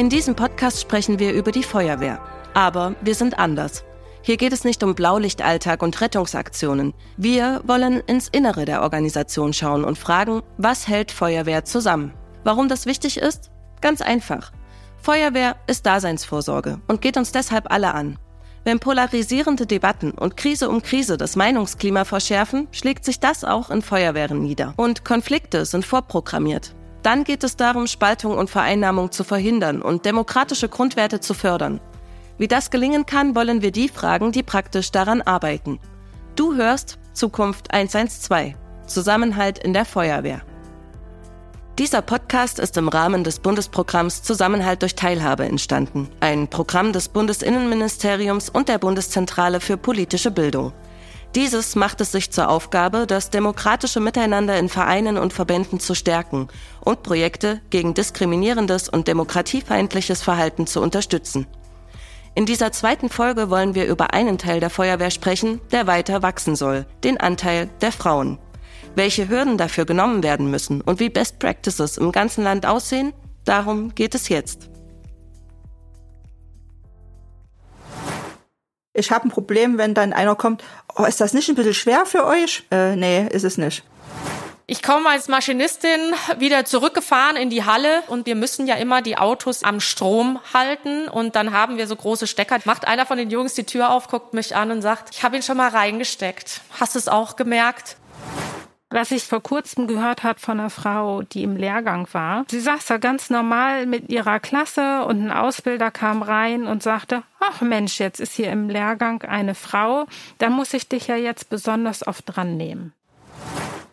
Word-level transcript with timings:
In 0.00 0.08
diesem 0.08 0.34
Podcast 0.34 0.80
sprechen 0.80 1.18
wir 1.18 1.34
über 1.34 1.52
die 1.52 1.62
Feuerwehr. 1.62 2.22
Aber 2.54 2.94
wir 3.02 3.14
sind 3.14 3.38
anders. 3.38 3.84
Hier 4.22 4.38
geht 4.38 4.54
es 4.54 4.64
nicht 4.64 4.82
um 4.82 4.94
Blaulichtalltag 4.94 5.82
und 5.82 6.00
Rettungsaktionen. 6.00 6.94
Wir 7.18 7.60
wollen 7.66 8.00
ins 8.06 8.28
Innere 8.28 8.64
der 8.64 8.80
Organisation 8.80 9.52
schauen 9.52 9.84
und 9.84 9.98
fragen, 9.98 10.40
was 10.56 10.88
hält 10.88 11.12
Feuerwehr 11.12 11.66
zusammen? 11.66 12.14
Warum 12.44 12.66
das 12.70 12.86
wichtig 12.86 13.18
ist? 13.18 13.50
Ganz 13.82 14.00
einfach. 14.00 14.52
Feuerwehr 15.02 15.56
ist 15.66 15.84
Daseinsvorsorge 15.84 16.80
und 16.88 17.02
geht 17.02 17.18
uns 17.18 17.30
deshalb 17.30 17.70
alle 17.70 17.92
an. 17.92 18.18
Wenn 18.64 18.80
polarisierende 18.80 19.66
Debatten 19.66 20.12
und 20.12 20.34
Krise 20.34 20.70
um 20.70 20.80
Krise 20.80 21.18
das 21.18 21.36
Meinungsklima 21.36 22.06
verschärfen, 22.06 22.68
schlägt 22.72 23.04
sich 23.04 23.20
das 23.20 23.44
auch 23.44 23.68
in 23.68 23.82
Feuerwehren 23.82 24.40
nieder. 24.40 24.72
Und 24.78 25.04
Konflikte 25.04 25.66
sind 25.66 25.84
vorprogrammiert. 25.84 26.74
Dann 27.02 27.24
geht 27.24 27.44
es 27.44 27.56
darum, 27.56 27.86
Spaltung 27.86 28.36
und 28.36 28.50
Vereinnahmung 28.50 29.10
zu 29.10 29.24
verhindern 29.24 29.80
und 29.80 30.04
demokratische 30.04 30.68
Grundwerte 30.68 31.20
zu 31.20 31.34
fördern. 31.34 31.80
Wie 32.38 32.48
das 32.48 32.70
gelingen 32.70 33.06
kann, 33.06 33.34
wollen 33.34 33.62
wir 33.62 33.70
die 33.70 33.88
fragen, 33.88 34.32
die 34.32 34.42
praktisch 34.42 34.90
daran 34.90 35.22
arbeiten. 35.22 35.78
Du 36.36 36.54
hörst 36.54 36.98
Zukunft 37.12 37.72
112. 37.72 38.54
Zusammenhalt 38.86 39.58
in 39.58 39.72
der 39.72 39.84
Feuerwehr. 39.84 40.42
Dieser 41.78 42.02
Podcast 42.02 42.58
ist 42.58 42.76
im 42.76 42.88
Rahmen 42.88 43.24
des 43.24 43.38
Bundesprogramms 43.38 44.22
Zusammenhalt 44.22 44.82
durch 44.82 44.94
Teilhabe 44.94 45.46
entstanden, 45.46 46.08
ein 46.20 46.48
Programm 46.48 46.92
des 46.92 47.08
Bundesinnenministeriums 47.08 48.50
und 48.50 48.68
der 48.68 48.78
Bundeszentrale 48.78 49.60
für 49.60 49.78
politische 49.78 50.30
Bildung. 50.30 50.74
Dieses 51.36 51.76
macht 51.76 52.00
es 52.00 52.10
sich 52.10 52.32
zur 52.32 52.48
Aufgabe, 52.48 53.06
das 53.06 53.30
demokratische 53.30 54.00
Miteinander 54.00 54.58
in 54.58 54.68
Vereinen 54.68 55.16
und 55.16 55.32
Verbänden 55.32 55.78
zu 55.78 55.94
stärken 55.94 56.48
und 56.80 57.04
Projekte 57.04 57.60
gegen 57.70 57.94
diskriminierendes 57.94 58.88
und 58.88 59.06
demokratiefeindliches 59.06 60.22
Verhalten 60.22 60.66
zu 60.66 60.80
unterstützen. 60.80 61.46
In 62.34 62.46
dieser 62.46 62.72
zweiten 62.72 63.08
Folge 63.08 63.48
wollen 63.48 63.76
wir 63.76 63.86
über 63.86 64.12
einen 64.12 64.38
Teil 64.38 64.58
der 64.58 64.70
Feuerwehr 64.70 65.10
sprechen, 65.10 65.60
der 65.70 65.86
weiter 65.86 66.22
wachsen 66.22 66.56
soll, 66.56 66.86
den 67.04 67.18
Anteil 67.18 67.68
der 67.80 67.92
Frauen. 67.92 68.38
Welche 68.96 69.28
Hürden 69.28 69.56
dafür 69.56 69.84
genommen 69.84 70.24
werden 70.24 70.50
müssen 70.50 70.80
und 70.80 70.98
wie 70.98 71.10
Best 71.10 71.38
Practices 71.38 71.96
im 71.96 72.10
ganzen 72.10 72.42
Land 72.42 72.66
aussehen, 72.66 73.12
darum 73.44 73.94
geht 73.94 74.16
es 74.16 74.28
jetzt. 74.28 74.69
Ich 78.92 79.12
habe 79.12 79.28
ein 79.28 79.30
Problem, 79.30 79.78
wenn 79.78 79.94
dann 79.94 80.12
einer 80.12 80.34
kommt, 80.34 80.64
oh, 80.96 81.04
ist 81.04 81.20
das 81.20 81.32
nicht 81.32 81.48
ein 81.48 81.54
bisschen 81.54 81.74
schwer 81.74 82.06
für 82.06 82.26
euch? 82.26 82.64
Äh, 82.72 82.96
nee, 82.96 83.26
ist 83.30 83.44
es 83.44 83.56
nicht. 83.56 83.84
Ich 84.66 84.82
komme 84.82 85.08
als 85.08 85.28
Maschinistin 85.28 86.00
wieder 86.38 86.64
zurückgefahren 86.64 87.36
in 87.36 87.50
die 87.50 87.64
Halle 87.64 88.02
und 88.08 88.26
wir 88.26 88.36
müssen 88.36 88.66
ja 88.68 88.76
immer 88.76 89.02
die 89.02 89.18
Autos 89.18 89.64
am 89.64 89.80
Strom 89.80 90.38
halten 90.54 91.08
und 91.08 91.34
dann 91.34 91.52
haben 91.52 91.76
wir 91.76 91.88
so 91.88 91.96
große 91.96 92.26
Stecker. 92.26 92.58
Macht 92.64 92.86
einer 92.86 93.06
von 93.06 93.18
den 93.18 93.30
Jungs 93.30 93.54
die 93.54 93.64
Tür 93.64 93.90
auf, 93.90 94.08
guckt 94.08 94.32
mich 94.32 94.54
an 94.54 94.70
und 94.70 94.82
sagt, 94.82 95.10
ich 95.12 95.24
habe 95.24 95.36
ihn 95.36 95.42
schon 95.42 95.56
mal 95.56 95.70
reingesteckt. 95.70 96.60
Hast 96.78 96.94
du 96.94 97.00
es 97.00 97.08
auch 97.08 97.34
gemerkt? 97.34 97.96
Was 98.92 99.12
ich 99.12 99.22
vor 99.22 99.40
kurzem 99.40 99.86
gehört 99.86 100.24
habe 100.24 100.40
von 100.40 100.58
einer 100.58 100.68
Frau, 100.68 101.22
die 101.22 101.44
im 101.44 101.56
Lehrgang 101.56 102.08
war. 102.10 102.44
Sie 102.50 102.58
saß 102.58 102.86
da 102.86 102.98
ganz 102.98 103.30
normal 103.30 103.86
mit 103.86 104.10
ihrer 104.10 104.40
Klasse 104.40 105.04
und 105.04 105.22
ein 105.22 105.30
Ausbilder 105.30 105.92
kam 105.92 106.22
rein 106.22 106.66
und 106.66 106.82
sagte, 106.82 107.22
ach 107.38 107.60
Mensch, 107.60 108.00
jetzt 108.00 108.18
ist 108.18 108.32
hier 108.32 108.50
im 108.50 108.68
Lehrgang 108.68 109.22
eine 109.22 109.54
Frau, 109.54 110.06
da 110.38 110.50
muss 110.50 110.74
ich 110.74 110.88
dich 110.88 111.06
ja 111.06 111.14
jetzt 111.14 111.50
besonders 111.50 112.04
oft 112.04 112.24
dran 112.26 112.56
nehmen. 112.56 112.92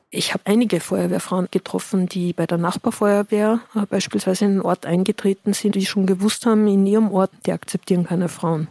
Ich 0.09 0.34
habe 0.34 0.42
einige 0.45 0.80
Feuerwehrfrauen 0.80 1.50
getroffen, 1.52 2.08
die 2.08 2.34
bei 2.34 2.48
der 2.48 2.58
Nachbarfeuerwehr 2.58 3.59
äh, 3.75 3.86
beispielsweise 3.86 4.45
in 4.45 4.53
den 4.53 4.62
Ort 4.62 4.88
eingetreten 4.88 5.53
sind, 5.53 5.75
die 5.75 5.86
schon 5.86 6.08
gewusst 6.08 6.48
haben, 6.48 6.66
in 6.66 6.88
ihrem 6.88 7.12
Ort, 7.12 7.29
die 7.46 7.52
akzeptieren 7.52 8.08
keine 8.08 8.29
Frauen. 8.29 8.68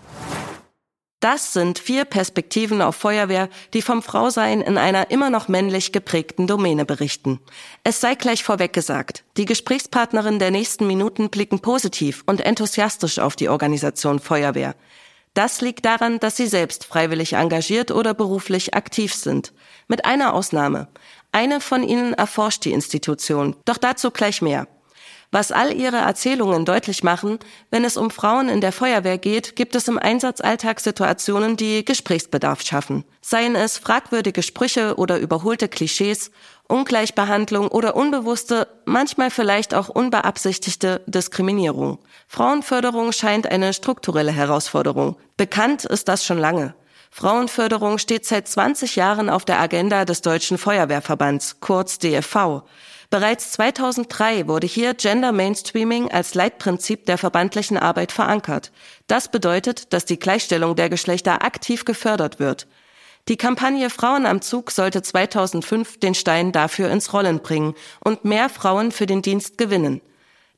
Das 1.21 1.54
sind 1.54 1.78
vier 1.78 2.04
Perspektiven 2.04 2.82
auf 2.82 2.94
Feuerwehr, 2.94 3.49
die 3.72 3.81
vom 3.81 4.03
Frausein 4.03 4.60
in 4.60 4.77
einer 4.77 5.10
immer 5.10 5.31
noch 5.31 5.49
männlich 5.49 5.91
geprägten 5.93 6.47
Domäne 6.47 6.84
berichten. 6.84 7.41
Es 7.84 8.03
sei 8.03 8.15
gleich 8.15 8.44
vorweg 8.44 8.75
gesagt, 8.75 9.25
die 9.38 9.47
Gesprächspartnerinnen 9.47 10.38
der 10.38 10.50
nächsten 10.50 10.87
Minuten 10.87 11.31
blicken 11.31 11.60
positiv 11.60 12.22
und 12.26 12.43
enthusiastisch 12.43 13.19
auf 13.19 13.34
die 13.34 13.49
Organisation 13.49 14.21
Feuerwehr. 14.21 14.75
Das 15.32 15.62
liegt 15.62 15.87
daran, 15.87 16.19
dass 16.19 16.37
sie 16.37 16.47
selbst 16.47 16.84
freiwillig 16.84 17.32
engagiert 17.34 17.91
oder 17.91 18.12
beruflich 18.12 18.75
aktiv 18.75 19.15
sind. 19.15 19.53
Mit 19.88 20.05
einer 20.05 20.34
Ausnahme. 20.34 20.88
Eine 21.32 21.60
von 21.60 21.82
ihnen 21.82 22.12
erforscht 22.12 22.65
die 22.65 22.72
Institution, 22.72 23.56
doch 23.65 23.78
dazu 23.78 24.10
gleich 24.10 24.43
mehr. 24.43 24.66
Was 25.32 25.53
all 25.53 25.72
ihre 25.72 25.97
Erzählungen 25.97 26.64
deutlich 26.64 27.03
machen, 27.03 27.38
wenn 27.70 27.84
es 27.84 27.97
um 27.97 28.10
Frauen 28.10 28.48
in 28.48 28.60
der 28.60 28.72
Feuerwehr 28.72 29.19
geht, 29.19 29.56
gibt 29.56 29.75
es 29.75 29.88
im 29.88 29.98
Einsatzalltag 29.98 30.81
Situationen, 30.81 31.56
die 31.56 31.84
Gesprächsbedarf 31.84 32.62
schaffen. 32.62 33.04
Seien 33.20 33.56
es 33.56 33.76
fragwürdige 33.76 34.42
Sprüche 34.42 34.97
oder 34.97 35.19
überholte 35.19 35.69
Klischees, 35.69 36.31
Ungleichbehandlung 36.69 37.69
oder 37.69 37.97
unbewusste, 37.97 38.69
manchmal 38.84 39.31
vielleicht 39.31 39.75
auch 39.75 39.88
unbeabsichtigte 39.88 41.03
Diskriminierung. 41.06 41.98
Frauenförderung 42.28 43.12
scheint 43.12 43.47
eine 43.47 43.72
strukturelle 43.72 44.32
Herausforderung. 44.32 45.16
Bekannt 45.37 45.84
ist 45.84 46.08
das 46.08 46.25
schon 46.25 46.38
lange. 46.38 46.75
Frauenförderung 47.10 47.98
steht 47.98 48.26
seit 48.26 48.48
20 48.48 48.97
Jahren 48.97 49.31
auf 49.31 49.44
der 49.44 49.60
Agenda 49.60 50.04
des 50.04 50.22
Deutschen 50.22 50.58
Feuerwehrverbands, 50.58 51.60
kurz 51.60 51.98
DFV. 51.98 52.62
Bereits 53.11 53.53
2003 53.53 54.49
wurde 54.49 54.67
hier 54.67 54.94
Gender 54.94 55.33
Mainstreaming 55.33 56.11
als 56.11 56.34
Leitprinzip 56.34 57.06
der 57.06 57.19
verbandlichen 57.19 57.78
Arbeit 57.78 58.11
verankert. 58.11 58.72
Das 59.06 59.31
bedeutet, 59.31 59.93
dass 59.93 60.05
die 60.05 60.19
Gleichstellung 60.19 60.75
der 60.75 60.89
Geschlechter 60.89 61.44
aktiv 61.44 61.84
gefördert 61.84 62.41
wird. 62.41 62.67
Die 63.28 63.37
Kampagne 63.37 63.91
Frauen 63.91 64.25
am 64.25 64.41
Zug 64.41 64.71
sollte 64.71 65.03
2005 65.03 65.99
den 65.99 66.15
Stein 66.15 66.53
dafür 66.53 66.91
ins 66.91 67.12
Rollen 67.12 67.41
bringen 67.41 67.75
und 68.05 68.25
mehr 68.25 68.49
Frauen 68.49 68.93
für 68.93 69.06
den 69.06 69.23
Dienst 69.23 69.59
gewinnen. 69.59 70.00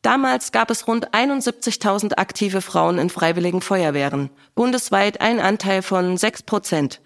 Damals 0.02 0.52
gab 0.52 0.70
es 0.70 0.86
rund 0.86 1.12
71.000 1.14 2.18
aktive 2.18 2.62
Frauen 2.62 2.98
in 2.98 3.10
freiwilligen 3.10 3.60
Feuerwehren, 3.60 4.30
bundesweit 4.54 5.20
ein 5.20 5.40
Anteil 5.40 5.82
von 5.82 6.16
6 6.16 6.44
Prozent. 6.44 7.00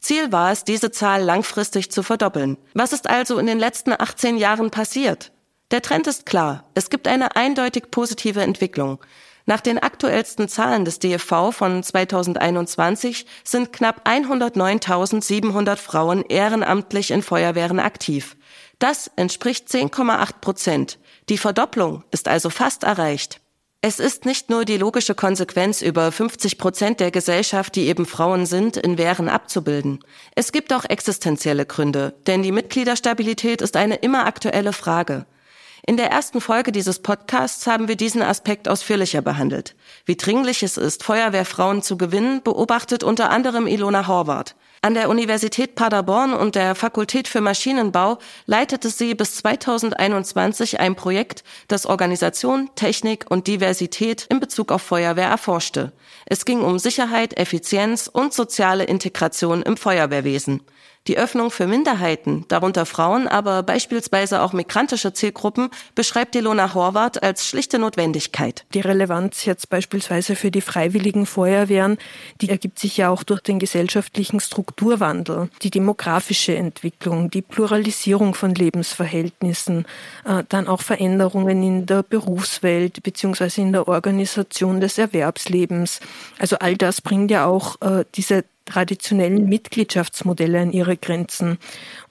Ziel 0.00 0.32
war 0.32 0.52
es, 0.52 0.64
diese 0.64 0.90
Zahl 0.90 1.22
langfristig 1.22 1.90
zu 1.90 2.02
verdoppeln. 2.02 2.56
Was 2.74 2.92
ist 2.92 3.08
also 3.10 3.38
in 3.38 3.46
den 3.46 3.58
letzten 3.58 3.92
18 3.92 4.36
Jahren 4.36 4.70
passiert? 4.70 5.32
Der 5.70 5.82
Trend 5.82 6.06
ist 6.06 6.24
klar. 6.24 6.64
Es 6.74 6.88
gibt 6.88 7.08
eine 7.08 7.36
eindeutig 7.36 7.90
positive 7.90 8.40
Entwicklung. 8.40 9.00
Nach 9.44 9.60
den 9.60 9.78
aktuellsten 9.78 10.48
Zahlen 10.48 10.84
des 10.84 10.98
DFV 10.98 11.52
von 11.52 11.82
2021 11.82 13.26
sind 13.44 13.72
knapp 13.72 14.06
109.700 14.06 15.76
Frauen 15.76 16.22
ehrenamtlich 16.22 17.10
in 17.10 17.22
Feuerwehren 17.22 17.80
aktiv. 17.80 18.36
Das 18.78 19.10
entspricht 19.16 19.68
10,8 19.68 20.40
Prozent. 20.40 20.98
Die 21.30 21.38
Verdopplung 21.38 22.04
ist 22.10 22.28
also 22.28 22.50
fast 22.50 22.84
erreicht. 22.84 23.40
Es 23.88 24.00
ist 24.00 24.26
nicht 24.26 24.50
nur 24.50 24.66
die 24.66 24.76
logische 24.76 25.14
Konsequenz, 25.14 25.80
über 25.80 26.12
50 26.12 26.58
Prozent 26.58 27.00
der 27.00 27.10
Gesellschaft, 27.10 27.74
die 27.74 27.86
eben 27.86 28.04
Frauen 28.04 28.44
sind, 28.44 28.76
in 28.76 28.98
Wehren 28.98 29.30
abzubilden. 29.30 30.00
Es 30.34 30.52
gibt 30.52 30.74
auch 30.74 30.84
existenzielle 30.84 31.64
Gründe, 31.64 32.12
denn 32.26 32.42
die 32.42 32.52
Mitgliederstabilität 32.52 33.62
ist 33.62 33.76
eine 33.76 33.94
immer 33.94 34.26
aktuelle 34.26 34.74
Frage. 34.74 35.24
In 35.86 35.96
der 35.96 36.10
ersten 36.10 36.42
Folge 36.42 36.70
dieses 36.70 36.98
Podcasts 36.98 37.66
haben 37.66 37.88
wir 37.88 37.96
diesen 37.96 38.20
Aspekt 38.20 38.68
ausführlicher 38.68 39.22
behandelt. 39.22 39.74
Wie 40.04 40.16
dringlich 40.16 40.62
es 40.62 40.76
ist, 40.76 41.02
Feuerwehrfrauen 41.02 41.80
zu 41.80 41.96
gewinnen, 41.96 42.42
beobachtet 42.42 43.02
unter 43.02 43.30
anderem 43.30 43.66
Ilona 43.66 44.06
Horvath. 44.06 44.54
An 44.80 44.94
der 44.94 45.08
Universität 45.08 45.74
Paderborn 45.74 46.32
und 46.32 46.54
der 46.54 46.76
Fakultät 46.76 47.26
für 47.26 47.40
Maschinenbau 47.40 48.18
leitete 48.46 48.90
sie 48.90 49.14
bis 49.14 49.34
2021 49.36 50.78
ein 50.78 50.94
Projekt, 50.94 51.42
das 51.66 51.84
Organisation, 51.84 52.70
Technik 52.76 53.26
und 53.28 53.48
Diversität 53.48 54.26
in 54.30 54.38
Bezug 54.38 54.70
auf 54.70 54.82
Feuerwehr 54.82 55.28
erforschte. 55.28 55.92
Es 56.26 56.44
ging 56.44 56.60
um 56.60 56.78
Sicherheit, 56.78 57.36
Effizienz 57.36 58.08
und 58.12 58.32
soziale 58.32 58.84
Integration 58.84 59.62
im 59.62 59.76
Feuerwehrwesen. 59.76 60.62
Die 61.08 61.16
Öffnung 61.16 61.50
für 61.50 61.66
Minderheiten, 61.66 62.44
darunter 62.48 62.84
Frauen, 62.84 63.28
aber 63.28 63.62
beispielsweise 63.62 64.42
auch 64.42 64.52
migrantische 64.52 65.14
Zielgruppen, 65.14 65.70
beschreibt 65.94 66.36
Ilona 66.36 66.74
Horvath 66.74 67.22
als 67.22 67.46
schlichte 67.46 67.78
Notwendigkeit. 67.78 68.66
Die 68.74 68.80
Relevanz 68.80 69.46
jetzt 69.46 69.70
beispielsweise 69.70 70.36
für 70.36 70.50
die 70.50 70.60
freiwilligen 70.60 71.24
Feuerwehren, 71.24 71.96
die 72.42 72.50
ergibt 72.50 72.78
sich 72.78 72.98
ja 72.98 73.08
auch 73.08 73.22
durch 73.22 73.40
den 73.40 73.58
gesellschaftlichen 73.58 74.38
Strukturwandel, 74.38 75.48
die 75.62 75.70
demografische 75.70 76.54
Entwicklung, 76.54 77.30
die 77.30 77.40
Pluralisierung 77.40 78.34
von 78.34 78.54
Lebensverhältnissen, 78.54 79.86
äh, 80.26 80.44
dann 80.50 80.68
auch 80.68 80.82
Veränderungen 80.82 81.62
in 81.62 81.86
der 81.86 82.02
Berufswelt 82.02 83.02
beziehungsweise 83.02 83.62
in 83.62 83.72
der 83.72 83.88
Organisation 83.88 84.82
des 84.82 84.98
Erwerbslebens. 84.98 86.00
Also 86.38 86.58
all 86.58 86.76
das 86.76 87.00
bringt 87.00 87.30
ja 87.30 87.46
auch 87.46 87.80
äh, 87.80 88.04
diese 88.14 88.44
traditionellen 88.68 89.48
Mitgliedschaftsmodelle 89.48 90.60
an 90.60 90.72
ihre 90.72 90.96
Grenzen. 90.96 91.58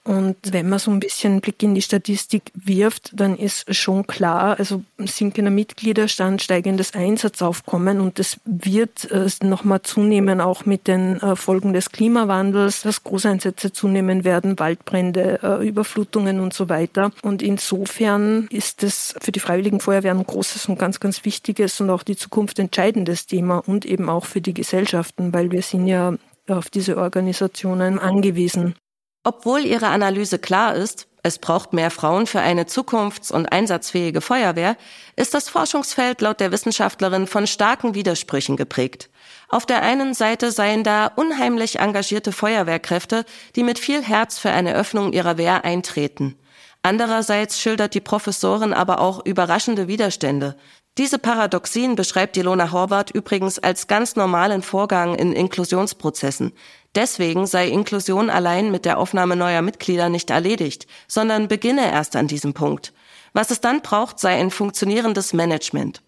Und 0.08 0.36
wenn 0.52 0.70
man 0.70 0.78
so 0.78 0.90
ein 0.90 1.00
bisschen 1.00 1.32
einen 1.32 1.40
Blick 1.42 1.62
in 1.62 1.74
die 1.74 1.82
Statistik 1.82 2.50
wirft, 2.54 3.10
dann 3.12 3.36
ist 3.36 3.74
schon 3.74 4.06
klar, 4.06 4.58
also 4.58 4.82
sinkender 4.96 5.50
Mitgliederstand, 5.50 6.40
steigendes 6.40 6.94
Einsatzaufkommen 6.94 8.00
und 8.00 8.18
das 8.18 8.40
wird 8.46 9.10
äh, 9.10 9.28
nochmal 9.42 9.82
zunehmen, 9.82 10.40
auch 10.40 10.64
mit 10.64 10.88
den 10.88 11.20
äh, 11.20 11.36
Folgen 11.36 11.74
des 11.74 11.92
Klimawandels, 11.92 12.80
dass 12.80 13.04
Großeinsätze 13.04 13.70
zunehmen 13.74 14.24
werden, 14.24 14.58
Waldbrände, 14.58 15.40
äh, 15.42 15.68
Überflutungen 15.68 16.40
und 16.40 16.54
so 16.54 16.70
weiter. 16.70 17.12
Und 17.20 17.42
insofern 17.42 18.48
ist 18.50 18.82
es 18.82 19.14
für 19.20 19.30
die 19.30 19.40
Freiwilligen 19.40 19.80
Feuerwehren 19.80 20.20
ein 20.20 20.26
großes 20.26 20.70
und 20.70 20.78
ganz, 20.78 21.00
ganz 21.00 21.26
wichtiges 21.26 21.82
und 21.82 21.90
auch 21.90 22.02
die 22.02 22.16
Zukunft 22.16 22.58
entscheidendes 22.58 23.26
Thema 23.26 23.58
und 23.58 23.84
eben 23.84 24.08
auch 24.08 24.24
für 24.24 24.40
die 24.40 24.54
Gesellschaften, 24.54 25.34
weil 25.34 25.50
wir 25.50 25.60
sind 25.60 25.86
ja 25.86 26.14
auf 26.50 26.70
diese 26.70 26.96
Organisationen 26.96 27.98
angewiesen. 27.98 28.74
Obwohl 29.24 29.60
ihre 29.60 29.88
Analyse 29.88 30.38
klar 30.38 30.74
ist, 30.74 31.08
es 31.22 31.38
braucht 31.38 31.72
mehr 31.72 31.90
Frauen 31.90 32.26
für 32.26 32.40
eine 32.40 32.64
zukunfts- 32.64 33.32
und 33.32 33.52
einsatzfähige 33.52 34.20
Feuerwehr, 34.20 34.76
ist 35.16 35.34
das 35.34 35.48
Forschungsfeld 35.48 36.20
laut 36.20 36.40
der 36.40 36.52
Wissenschaftlerin 36.52 37.26
von 37.26 37.46
starken 37.46 37.94
Widersprüchen 37.94 38.56
geprägt. 38.56 39.10
Auf 39.48 39.66
der 39.66 39.82
einen 39.82 40.14
Seite 40.14 40.52
seien 40.52 40.84
da 40.84 41.06
unheimlich 41.06 41.80
engagierte 41.80 42.32
Feuerwehrkräfte, 42.32 43.24
die 43.56 43.64
mit 43.64 43.78
viel 43.78 44.02
Herz 44.02 44.38
für 44.38 44.50
eine 44.50 44.74
Öffnung 44.74 45.12
ihrer 45.12 45.36
Wehr 45.36 45.64
eintreten. 45.64 46.36
Andererseits 46.82 47.60
schildert 47.60 47.94
die 47.94 48.00
Professorin 48.00 48.72
aber 48.72 49.00
auch 49.00 49.24
überraschende 49.26 49.88
Widerstände. 49.88 50.56
Diese 50.98 51.20
Paradoxien 51.20 51.94
beschreibt 51.94 52.36
Ilona 52.36 52.72
Horvath 52.72 53.12
übrigens 53.12 53.60
als 53.60 53.86
ganz 53.86 54.16
normalen 54.16 54.62
Vorgang 54.62 55.14
in 55.14 55.32
Inklusionsprozessen. 55.32 56.52
Deswegen 56.96 57.46
sei 57.46 57.68
Inklusion 57.68 58.30
allein 58.30 58.72
mit 58.72 58.84
der 58.84 58.98
Aufnahme 58.98 59.36
neuer 59.36 59.62
Mitglieder 59.62 60.08
nicht 60.08 60.30
erledigt, 60.30 60.88
sondern 61.06 61.46
beginne 61.46 61.88
erst 61.92 62.16
an 62.16 62.26
diesem 62.26 62.52
Punkt. 62.52 62.92
Was 63.32 63.52
es 63.52 63.60
dann 63.60 63.80
braucht, 63.80 64.18
sei 64.18 64.40
ein 64.40 64.50
funktionierendes 64.50 65.32
Management. 65.32 66.02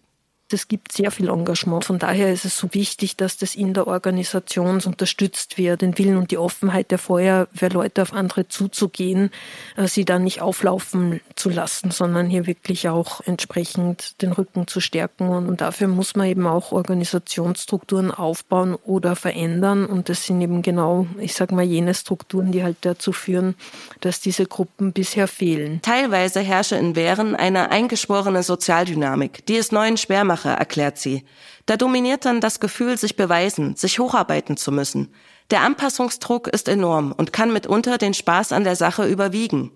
Es 0.53 0.67
gibt 0.67 0.91
sehr 0.91 1.11
viel 1.11 1.29
Engagement. 1.29 1.85
Von 1.85 1.99
daher 1.99 2.31
ist 2.31 2.45
es 2.45 2.57
so 2.57 2.73
wichtig, 2.73 3.15
dass 3.15 3.37
das 3.37 3.55
in 3.55 3.73
der 3.73 3.87
Organisation 3.87 4.81
unterstützt 4.85 5.57
wird, 5.57 5.81
den 5.81 5.97
Willen 5.97 6.17
und 6.17 6.31
die 6.31 6.37
Offenheit 6.37 6.91
der 6.91 6.97
Feuerwehrleute 6.97 8.01
auf 8.01 8.13
andere 8.13 8.47
zuzugehen, 8.47 9.31
äh, 9.77 9.87
sie 9.87 10.05
dann 10.05 10.23
nicht 10.23 10.41
auflaufen 10.41 11.21
zu 11.35 11.49
lassen, 11.49 11.91
sondern 11.91 12.27
hier 12.27 12.47
wirklich 12.47 12.89
auch 12.89 13.21
entsprechend 13.21 14.21
den 14.21 14.31
Rücken 14.31 14.67
zu 14.67 14.79
stärken. 14.79 15.29
Und 15.29 15.61
dafür 15.61 15.87
muss 15.87 16.15
man 16.15 16.27
eben 16.27 16.47
auch 16.47 16.71
Organisationsstrukturen 16.71 18.11
aufbauen 18.11 18.75
oder 18.75 19.15
verändern. 19.15 19.85
Und 19.85 20.09
das 20.09 20.25
sind 20.25 20.41
eben 20.41 20.61
genau, 20.61 21.07
ich 21.19 21.33
sage 21.33 21.55
mal, 21.55 21.63
jene 21.63 21.93
Strukturen, 21.93 22.51
die 22.51 22.63
halt 22.63 22.77
dazu 22.81 23.11
führen, 23.11 23.55
dass 23.99 24.19
diese 24.19 24.45
Gruppen 24.45 24.93
bisher 24.93 25.27
fehlen. 25.27 25.81
Teilweise 25.81 26.39
herrsche 26.41 26.75
in 26.75 26.95
Wehren 26.95 27.35
eine 27.35 27.71
eingeschworene 27.71 28.43
Sozialdynamik, 28.43 29.45
die 29.45 29.57
es 29.57 29.71
neuen 29.71 29.97
schwer 29.97 30.23
macht, 30.23 30.40
Sache, 30.41 30.57
erklärt 30.57 30.97
sie. 30.97 31.23
Da 31.65 31.77
dominiert 31.77 32.25
dann 32.25 32.41
das 32.41 32.59
Gefühl, 32.59 32.97
sich 32.97 33.15
beweisen, 33.15 33.75
sich 33.75 33.99
hocharbeiten 33.99 34.57
zu 34.57 34.71
müssen. 34.71 35.13
Der 35.51 35.61
Anpassungsdruck 35.61 36.47
ist 36.47 36.67
enorm 36.67 37.13
und 37.15 37.33
kann 37.33 37.53
mitunter 37.53 37.97
den 37.97 38.13
Spaß 38.13 38.51
an 38.51 38.63
der 38.63 38.75
Sache 38.75 39.05
überwiegen. 39.07 39.71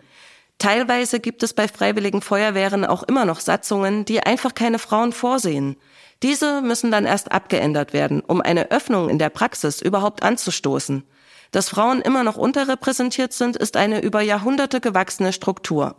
Teilweise 0.58 1.20
gibt 1.20 1.44
es 1.44 1.54
bei 1.54 1.68
freiwilligen 1.68 2.22
Feuerwehren 2.22 2.86
auch 2.86 3.04
immer 3.04 3.26
noch 3.26 3.42
Satzungen, 3.42 4.06
die 4.06 4.22
einfach 4.22 4.56
keine 4.56 4.80
Frauen 4.80 5.12
vorsehen. 5.12 5.76
Diese 6.24 6.62
müssen 6.62 6.92
dann 6.92 7.06
erst 7.06 7.32
abgeändert 7.32 7.92
werden, 7.92 8.22
um 8.22 8.42
eine 8.42 8.72
Öffnung 8.72 9.10
in 9.10 9.20
der 9.20 9.30
Praxis 9.30 9.82
überhaupt 9.82 10.24
anzustoßen. 10.24 11.04
Dass 11.52 11.70
Frauen 11.70 12.02
immer 12.02 12.24
noch 12.24 12.38
unterrepräsentiert 12.38 13.34
sind, 13.34 13.58
ist 13.58 13.76
eine 13.78 14.02
über 14.02 14.22
Jahrhunderte 14.22 14.80
gewachsene 14.80 15.34
Struktur. 15.34 15.96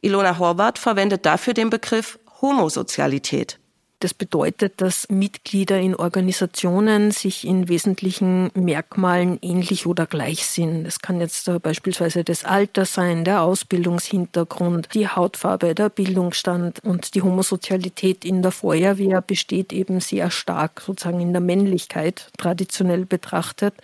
Ilona 0.00 0.38
Horvath 0.38 0.78
verwendet 0.78 1.26
dafür 1.26 1.54
den 1.54 1.70
Begriff 1.70 2.18
Homosozialität. 2.40 3.58
Das 4.00 4.14
bedeutet, 4.14 4.80
dass 4.80 5.08
Mitglieder 5.08 5.80
in 5.80 5.96
Organisationen 5.96 7.10
sich 7.10 7.44
in 7.44 7.68
wesentlichen 7.68 8.50
Merkmalen 8.54 9.38
ähnlich 9.42 9.86
oder 9.86 10.06
gleich 10.06 10.46
sind. 10.46 10.84
Das 10.84 11.00
kann 11.00 11.20
jetzt 11.20 11.50
beispielsweise 11.62 12.22
das 12.22 12.44
Alter 12.44 12.84
sein, 12.84 13.24
der 13.24 13.42
Ausbildungshintergrund, 13.42 14.88
die 14.94 15.08
Hautfarbe, 15.08 15.74
der 15.74 15.88
Bildungsstand 15.88 16.78
und 16.84 17.16
die 17.16 17.22
Homosozialität 17.22 18.24
in 18.24 18.40
der 18.42 18.52
Feuerwehr 18.52 19.20
besteht 19.20 19.72
eben 19.72 19.98
sehr 19.98 20.30
stark 20.30 20.80
sozusagen 20.80 21.20
in 21.20 21.32
der 21.32 21.42
Männlichkeit 21.42 22.30
traditionell 22.38 23.04
betrachtet. 23.04 23.74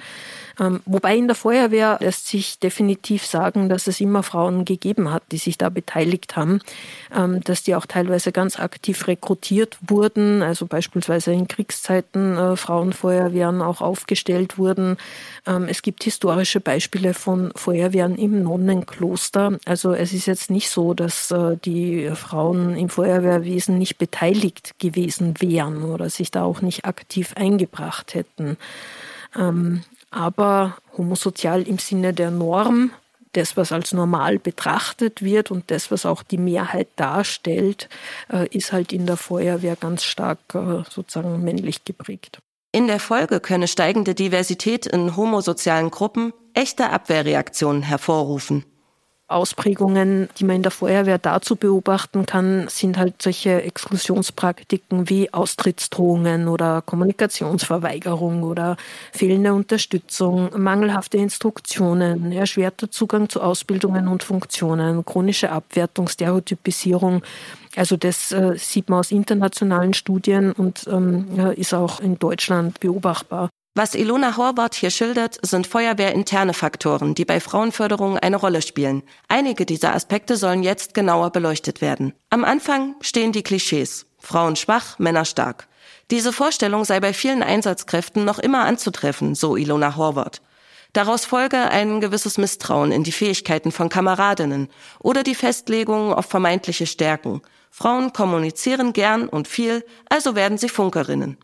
Ähm, 0.60 0.80
wobei 0.86 1.16
in 1.16 1.26
der 1.26 1.34
Feuerwehr 1.34 1.98
lässt 2.00 2.28
sich 2.28 2.58
definitiv 2.58 3.26
sagen, 3.26 3.68
dass 3.68 3.86
es 3.86 4.00
immer 4.00 4.22
Frauen 4.22 4.64
gegeben 4.64 5.12
hat, 5.12 5.22
die 5.32 5.38
sich 5.38 5.58
da 5.58 5.68
beteiligt 5.68 6.36
haben, 6.36 6.60
ähm, 7.14 7.42
dass 7.42 7.62
die 7.62 7.74
auch 7.74 7.86
teilweise 7.86 8.32
ganz 8.32 8.58
aktiv 8.58 9.06
rekrutiert 9.06 9.78
wurden, 9.86 10.42
also 10.42 10.66
beispielsweise 10.66 11.32
in 11.32 11.48
Kriegszeiten 11.48 12.36
äh, 12.36 12.56
Frauenfeuerwehren 12.56 13.62
auch 13.62 13.80
aufgestellt 13.80 14.58
wurden. 14.58 14.96
Ähm, 15.46 15.66
es 15.68 15.82
gibt 15.82 16.04
historische 16.04 16.60
Beispiele 16.60 17.14
von 17.14 17.52
Feuerwehren 17.56 18.16
im 18.16 18.42
Nonnenkloster. 18.42 19.58
Also 19.64 19.92
es 19.92 20.12
ist 20.12 20.26
jetzt 20.26 20.50
nicht 20.50 20.70
so, 20.70 20.94
dass 20.94 21.30
äh, 21.30 21.56
die 21.64 22.10
Frauen 22.14 22.76
im 22.76 22.88
Feuerwehrwesen 22.88 23.78
nicht 23.78 23.98
beteiligt 23.98 24.78
gewesen 24.78 25.34
wären 25.40 25.82
oder 25.84 26.10
sich 26.10 26.30
da 26.30 26.44
auch 26.44 26.62
nicht 26.62 26.84
aktiv 26.84 27.32
eingebracht 27.36 28.14
hätten 28.14 28.56
aber 30.14 30.76
homosozial 30.96 31.62
im 31.62 31.78
Sinne 31.78 32.12
der 32.12 32.30
Norm, 32.30 32.90
das, 33.32 33.56
was 33.56 33.72
als 33.72 33.92
normal 33.92 34.38
betrachtet 34.38 35.22
wird 35.22 35.50
und 35.50 35.70
das, 35.70 35.90
was 35.90 36.06
auch 36.06 36.22
die 36.22 36.38
Mehrheit 36.38 36.88
darstellt, 36.96 37.88
äh, 38.32 38.46
ist 38.48 38.72
halt 38.72 38.92
in 38.92 39.06
der 39.06 39.16
Feuerwehr 39.16 39.76
ganz 39.76 40.04
stark 40.04 40.38
äh, 40.54 40.84
sozusagen 40.88 41.42
männlich 41.42 41.84
geprägt. 41.84 42.38
In 42.70 42.86
der 42.86 43.00
Folge 43.00 43.40
könne 43.40 43.68
steigende 43.68 44.14
Diversität 44.14 44.86
in 44.86 45.16
homosozialen 45.16 45.90
Gruppen 45.90 46.32
echte 46.54 46.90
Abwehrreaktionen 46.90 47.82
hervorrufen. 47.82 48.64
Ausprägungen, 49.26 50.28
die 50.38 50.44
man 50.44 50.56
in 50.56 50.62
der 50.62 50.70
Feuerwehr 50.70 51.18
dazu 51.18 51.56
beobachten 51.56 52.26
kann, 52.26 52.68
sind 52.68 52.98
halt 52.98 53.22
solche 53.22 53.62
Exklusionspraktiken 53.62 55.08
wie 55.08 55.32
Austrittsdrohungen 55.32 56.46
oder 56.46 56.82
Kommunikationsverweigerung 56.82 58.42
oder 58.42 58.76
fehlende 59.12 59.54
Unterstützung, 59.54 60.50
mangelhafte 60.56 61.16
Instruktionen, 61.16 62.32
erschwerter 62.32 62.90
Zugang 62.90 63.30
zu 63.30 63.40
Ausbildungen 63.40 64.08
und 64.08 64.22
Funktionen, 64.22 65.04
chronische 65.06 65.50
Abwertung, 65.50 66.08
Stereotypisierung. 66.08 67.22
Also 67.76 67.96
das 67.96 68.30
äh, 68.30 68.56
sieht 68.56 68.90
man 68.90 69.00
aus 69.00 69.10
internationalen 69.10 69.94
Studien 69.94 70.52
und 70.52 70.86
ähm, 70.86 71.26
ist 71.56 71.72
auch 71.72 72.00
in 72.00 72.18
Deutschland 72.18 72.78
beobachtbar. 72.78 73.48
Was 73.76 73.96
Ilona 73.96 74.36
Horvath 74.36 74.76
hier 74.76 74.90
schildert, 74.90 75.36
sind 75.42 75.66
feuerwehrinterne 75.66 76.54
Faktoren, 76.54 77.16
die 77.16 77.24
bei 77.24 77.40
Frauenförderung 77.40 78.16
eine 78.16 78.36
Rolle 78.36 78.62
spielen. 78.62 79.02
Einige 79.26 79.66
dieser 79.66 79.96
Aspekte 79.96 80.36
sollen 80.36 80.62
jetzt 80.62 80.94
genauer 80.94 81.30
beleuchtet 81.30 81.80
werden. 81.80 82.14
Am 82.30 82.44
Anfang 82.44 82.94
stehen 83.00 83.32
die 83.32 83.42
Klischees. 83.42 84.06
Frauen 84.20 84.54
schwach, 84.54 85.00
Männer 85.00 85.24
stark. 85.24 85.66
Diese 86.12 86.32
Vorstellung 86.32 86.84
sei 86.84 87.00
bei 87.00 87.12
vielen 87.12 87.42
Einsatzkräften 87.42 88.24
noch 88.24 88.38
immer 88.38 88.60
anzutreffen, 88.64 89.34
so 89.34 89.56
Ilona 89.56 89.96
Horvath. 89.96 90.40
Daraus 90.92 91.24
folge 91.24 91.58
ein 91.58 92.00
gewisses 92.00 92.38
Misstrauen 92.38 92.92
in 92.92 93.02
die 93.02 93.10
Fähigkeiten 93.10 93.72
von 93.72 93.88
Kameradinnen 93.88 94.68
oder 95.00 95.24
die 95.24 95.34
Festlegung 95.34 96.14
auf 96.14 96.26
vermeintliche 96.26 96.86
Stärken. 96.86 97.42
Frauen 97.72 98.12
kommunizieren 98.12 98.92
gern 98.92 99.28
und 99.28 99.48
viel, 99.48 99.84
also 100.08 100.36
werden 100.36 100.58
sie 100.58 100.68
Funkerinnen. 100.68 101.38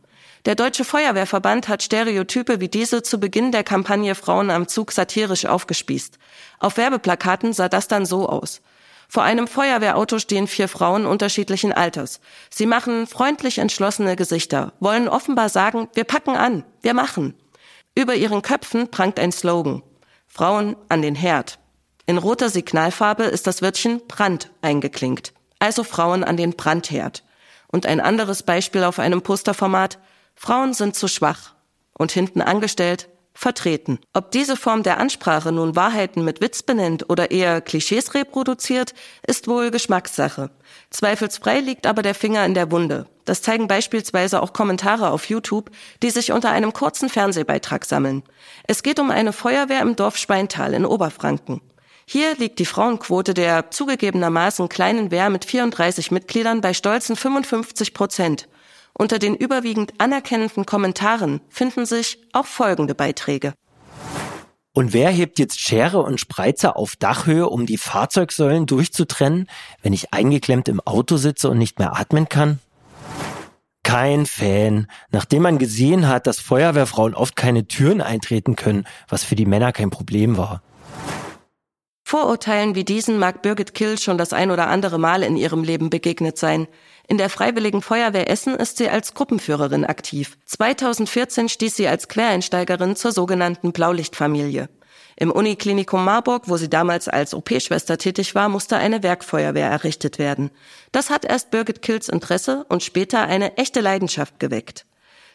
Der 0.47 0.55
Deutsche 0.55 0.85
Feuerwehrverband 0.85 1.69
hat 1.69 1.83
Stereotype 1.83 2.61
wie 2.61 2.69
diese 2.69 3.03
zu 3.03 3.21
Beginn 3.21 3.53
der 3.53 3.63
Kampagne 3.63 4.15
Frauen 4.15 4.51
am 4.51 4.69
Zug 4.69 4.93
satirisch 4.93 5.45
aufgespießt. 5.45 6.19
Auf 6.59 6.79
Werbeplakaten 6.79 7.53
sah 7.53 7.69
das 7.69 7.89
dann 7.89 8.07
so 8.07 8.29
aus. 8.29 8.63
Vor 9.09 9.23
einem 9.23 9.49
Feuerwehrauto 9.49 10.19
stehen 10.19 10.47
vier 10.47 10.69
Frauen 10.69 11.05
unterschiedlichen 11.05 11.73
Alters. 11.73 12.21
Sie 12.49 12.65
machen 12.65 13.07
freundlich 13.07 13.59
entschlossene 13.59 14.17
Gesichter, 14.17 14.73
wollen 14.81 15.09
offenbar 15.09 15.49
sagen, 15.49 15.89
wir 15.95 16.05
packen 16.05 16.37
an, 16.37 16.65
wir 16.81 16.95
machen. 16.95 17.35
Über 17.95 18.15
ihren 18.15 18.41
Köpfen 18.41 18.89
prangt 18.89 19.19
ein 19.19 19.33
Slogan. 19.33 19.83
Frauen 20.29 20.77
an 20.89 21.03
den 21.03 21.17
Herd. 21.17 21.59
In 22.07 22.19
roter 22.19 22.49
Signalfarbe 22.49 23.25
ist 23.25 23.47
das 23.47 23.63
Wörtchen 23.63 24.01
Brand 24.07 24.51
eingeklinkt. 24.63 25.35
Also 25.59 25.85
Frauen 25.85 26.25
an 26.25 26.37
den 26.37 26.53
Brandherd. 26.53 27.25
Und 27.67 27.87
ein 27.87 28.01
anderes 28.01 28.43
Beispiel 28.43 28.85
auf 28.85 28.99
einem 28.99 29.23
Posterformat. 29.23 29.99
Frauen 30.43 30.73
sind 30.73 30.97
zu 30.97 31.07
schwach 31.07 31.53
und 31.93 32.13
hinten 32.13 32.41
angestellt 32.41 33.11
vertreten. 33.35 33.99
Ob 34.15 34.31
diese 34.31 34.57
Form 34.57 34.83
der 34.83 34.97
Ansprache 34.97 35.53
nun 35.53 35.77
Wahrheiten 35.77 36.25
mit 36.25 36.41
Witz 36.41 36.63
benennt 36.63 37.11
oder 37.11 37.31
eher 37.31 37.61
Klischees 37.61 38.15
reproduziert, 38.15 38.95
ist 39.27 39.49
wohl 39.49 39.71
Geschmackssache. 39.71 40.51
Zweifelsfrei 40.89 41.61
liegt 41.61 41.87
aber 41.87 42.01
der 42.01 42.15
Finger 42.15 42.47
in 42.47 42.55
der 42.55 42.71
Wunde. 42.71 43.07
Das 43.27 43.43
zeigen 43.43 43.69
beispielsweise 43.69 44.43
auch 44.43 44.55
Kommentare 44.55 45.11
auf 45.11 45.27
YouTube, 45.29 45.71
die 46.03 46.09
sich 46.09 46.33
unter 46.33 46.51
einem 46.51 46.73
kurzen 46.73 47.11
Fernsehbeitrag 47.11 47.85
sammeln. 47.85 48.23
Es 48.67 48.83
geht 48.83 48.99
um 48.99 49.11
eine 49.11 49.35
Feuerwehr 49.35 49.83
im 49.83 49.95
Dorf 49.95 50.17
Schweintal 50.17 50.73
in 50.73 50.87
Oberfranken. 50.87 51.61
Hier 52.07 52.35
liegt 52.37 52.61
die 52.61 52.67
Frauenquote 52.67 53.35
der 53.35 53.71
zugegebenermaßen 53.71 54.71
kleinen 54.71 55.11
Wehr 55.11 55.29
mit 55.29 55.45
34 55.45 56.11
Mitgliedern 56.11 56.63
bei 56.63 56.73
stolzen 56.73 57.15
55 57.15 57.93
Prozent. 57.93 58.49
Unter 59.01 59.19
den 59.19 59.35
überwiegend 59.35 59.95
anerkennenden 59.97 60.67
Kommentaren 60.67 61.41
finden 61.49 61.87
sich 61.87 62.19
auch 62.35 62.45
folgende 62.45 62.95
Beiträge. 62.95 63.55
Und 64.75 64.93
wer 64.93 65.09
hebt 65.09 65.39
jetzt 65.39 65.59
Schere 65.59 66.03
und 66.03 66.21
Spreizer 66.21 66.77
auf 66.77 66.97
Dachhöhe, 66.97 67.49
um 67.49 67.65
die 67.65 67.79
Fahrzeugsäulen 67.79 68.67
durchzutrennen, 68.67 69.49
wenn 69.81 69.95
ich 69.95 70.13
eingeklemmt 70.13 70.69
im 70.69 70.81
Auto 70.81 71.17
sitze 71.17 71.49
und 71.49 71.57
nicht 71.57 71.79
mehr 71.79 71.99
atmen 71.99 72.29
kann? 72.29 72.59
Kein 73.85 74.27
Fan, 74.27 74.87
nachdem 75.11 75.45
man 75.45 75.57
gesehen 75.57 76.07
hat, 76.07 76.27
dass 76.27 76.39
Feuerwehrfrauen 76.39 77.15
oft 77.15 77.37
keine 77.37 77.67
Türen 77.67 78.03
eintreten 78.03 78.55
können, 78.55 78.85
was 79.09 79.25
für 79.25 79.35
die 79.35 79.47
Männer 79.47 79.73
kein 79.73 79.89
Problem 79.89 80.37
war. 80.37 80.61
Vorurteilen 82.11 82.75
wie 82.75 82.85
diesen 82.85 83.19
mag 83.19 83.41
Birgit 83.41 83.73
Kill 83.73 83.97
schon 83.97 84.19
das 84.19 84.33
ein 84.33 84.51
oder 84.51 84.67
andere 84.67 84.99
Mal 84.99 85.23
in 85.23 85.37
ihrem 85.37 85.63
Leben 85.63 85.91
begegnet 85.91 86.37
sein. 86.37 86.67
In 87.11 87.19
der 87.19 87.29
Freiwilligen 87.29 87.83
Feuerwehr 87.83 88.31
Essen 88.31 88.55
ist 88.55 88.77
sie 88.77 88.89
als 88.89 89.15
Gruppenführerin 89.15 89.85
aktiv. 89.85 90.39
2014 90.47 91.49
stieß 91.49 91.75
sie 91.75 91.89
als 91.89 92.07
Quereinsteigerin 92.07 92.95
zur 92.95 93.11
sogenannten 93.11 93.73
Blaulichtfamilie. 93.73 94.69
Im 95.17 95.33
Uniklinikum 95.33 96.05
Marburg, 96.05 96.45
wo 96.47 96.57
sie 96.57 96.71
damals 96.71 97.09
als 97.09 97.35
OP-Schwester 97.35 97.99
tätig 97.99 98.37
war, 98.37 98.49
musste 98.49 98.77
eine 98.77 99.03
Werkfeuerwehr 99.03 99.69
errichtet 99.69 100.21
werden. 100.21 100.53
Das 100.93 101.11
hat 101.11 101.25
erst 101.25 101.51
Birgit 101.51 101.83
Kills 101.83 102.09
Interesse 102.09 102.65
und 102.69 102.85
später 102.85 103.23
eine 103.23 103.57
echte 103.57 103.81
Leidenschaft 103.81 104.39
geweckt. 104.39 104.87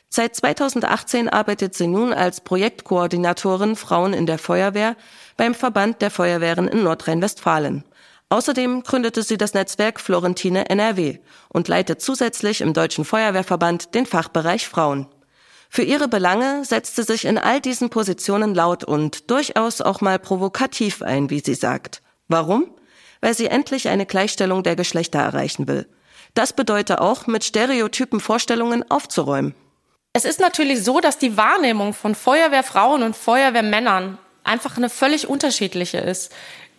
Seit 0.08 0.34
2018 0.34 1.28
arbeitet 1.28 1.76
sie 1.76 1.88
nun 1.88 2.14
als 2.14 2.40
Projektkoordinatorin 2.40 3.76
Frauen 3.76 4.14
in 4.14 4.26
der 4.26 4.38
Feuerwehr 4.38 4.96
beim 5.36 5.54
Verband 5.54 6.02
der 6.02 6.10
Feuerwehren 6.10 6.70
in 6.70 6.84
Nordrhein-Westfalen. 6.84 7.84
Außerdem 8.36 8.84
gründete 8.84 9.24
sie 9.24 9.38
das 9.38 9.54
Netzwerk 9.54 9.98
Florentine 9.98 10.70
NRW 10.70 11.20
und 11.48 11.70
leitet 11.70 12.02
zusätzlich 12.02 12.60
im 12.60 12.74
Deutschen 12.74 13.06
Feuerwehrverband 13.06 13.96
den 13.96 14.06
Fachbereich 14.06 14.68
Frauen. 14.68 15.08
Für 15.70 15.84
ihre 15.84 16.10
Belange 16.10 16.66
setzt 16.66 16.98
sie 16.98 17.04
sich 17.04 17.24
in 17.24 17.38
all 17.38 17.62
diesen 17.62 17.90
Positionen 17.90 18.54
laut 18.54 18.84
und 18.84 19.32
durchaus 19.32 19.80
auch 19.80 20.02
mal 20.02 20.20
provokativ 20.20 21.02
ein, 21.02 21.30
wie 21.30 21.40
sie 21.40 21.54
sagt. 21.54 22.02
Warum? 22.28 22.70
Weil 23.22 23.34
sie 23.34 23.48
endlich 23.48 23.88
eine 23.88 24.06
Gleichstellung 24.06 24.64
der 24.64 24.76
Geschlechter 24.76 25.20
erreichen 25.20 25.70
will. 25.70 25.88
Das 26.34 26.52
bedeutet 26.52 27.00
auch, 27.00 27.28
mit 27.28 27.46
stereotypen 27.46 28.20
Vorstellungen 28.20 28.84
aufzuräumen. 28.92 29.56
Es 30.12 30.26
ist 30.26 30.42
natürlich 30.42 30.84
so, 30.84 31.00
dass 31.00 31.18
die 31.18 31.38
Wahrnehmung 31.38 31.94
von 31.94 32.16
Feuerwehrfrauen 32.16 33.02
und 33.02 33.16
Feuerwehrmännern 33.16 34.18
einfach 34.44 34.78
eine 34.78 34.90
völlig 34.90 35.28
unterschiedliche 35.28 36.00
ist. 36.00 36.34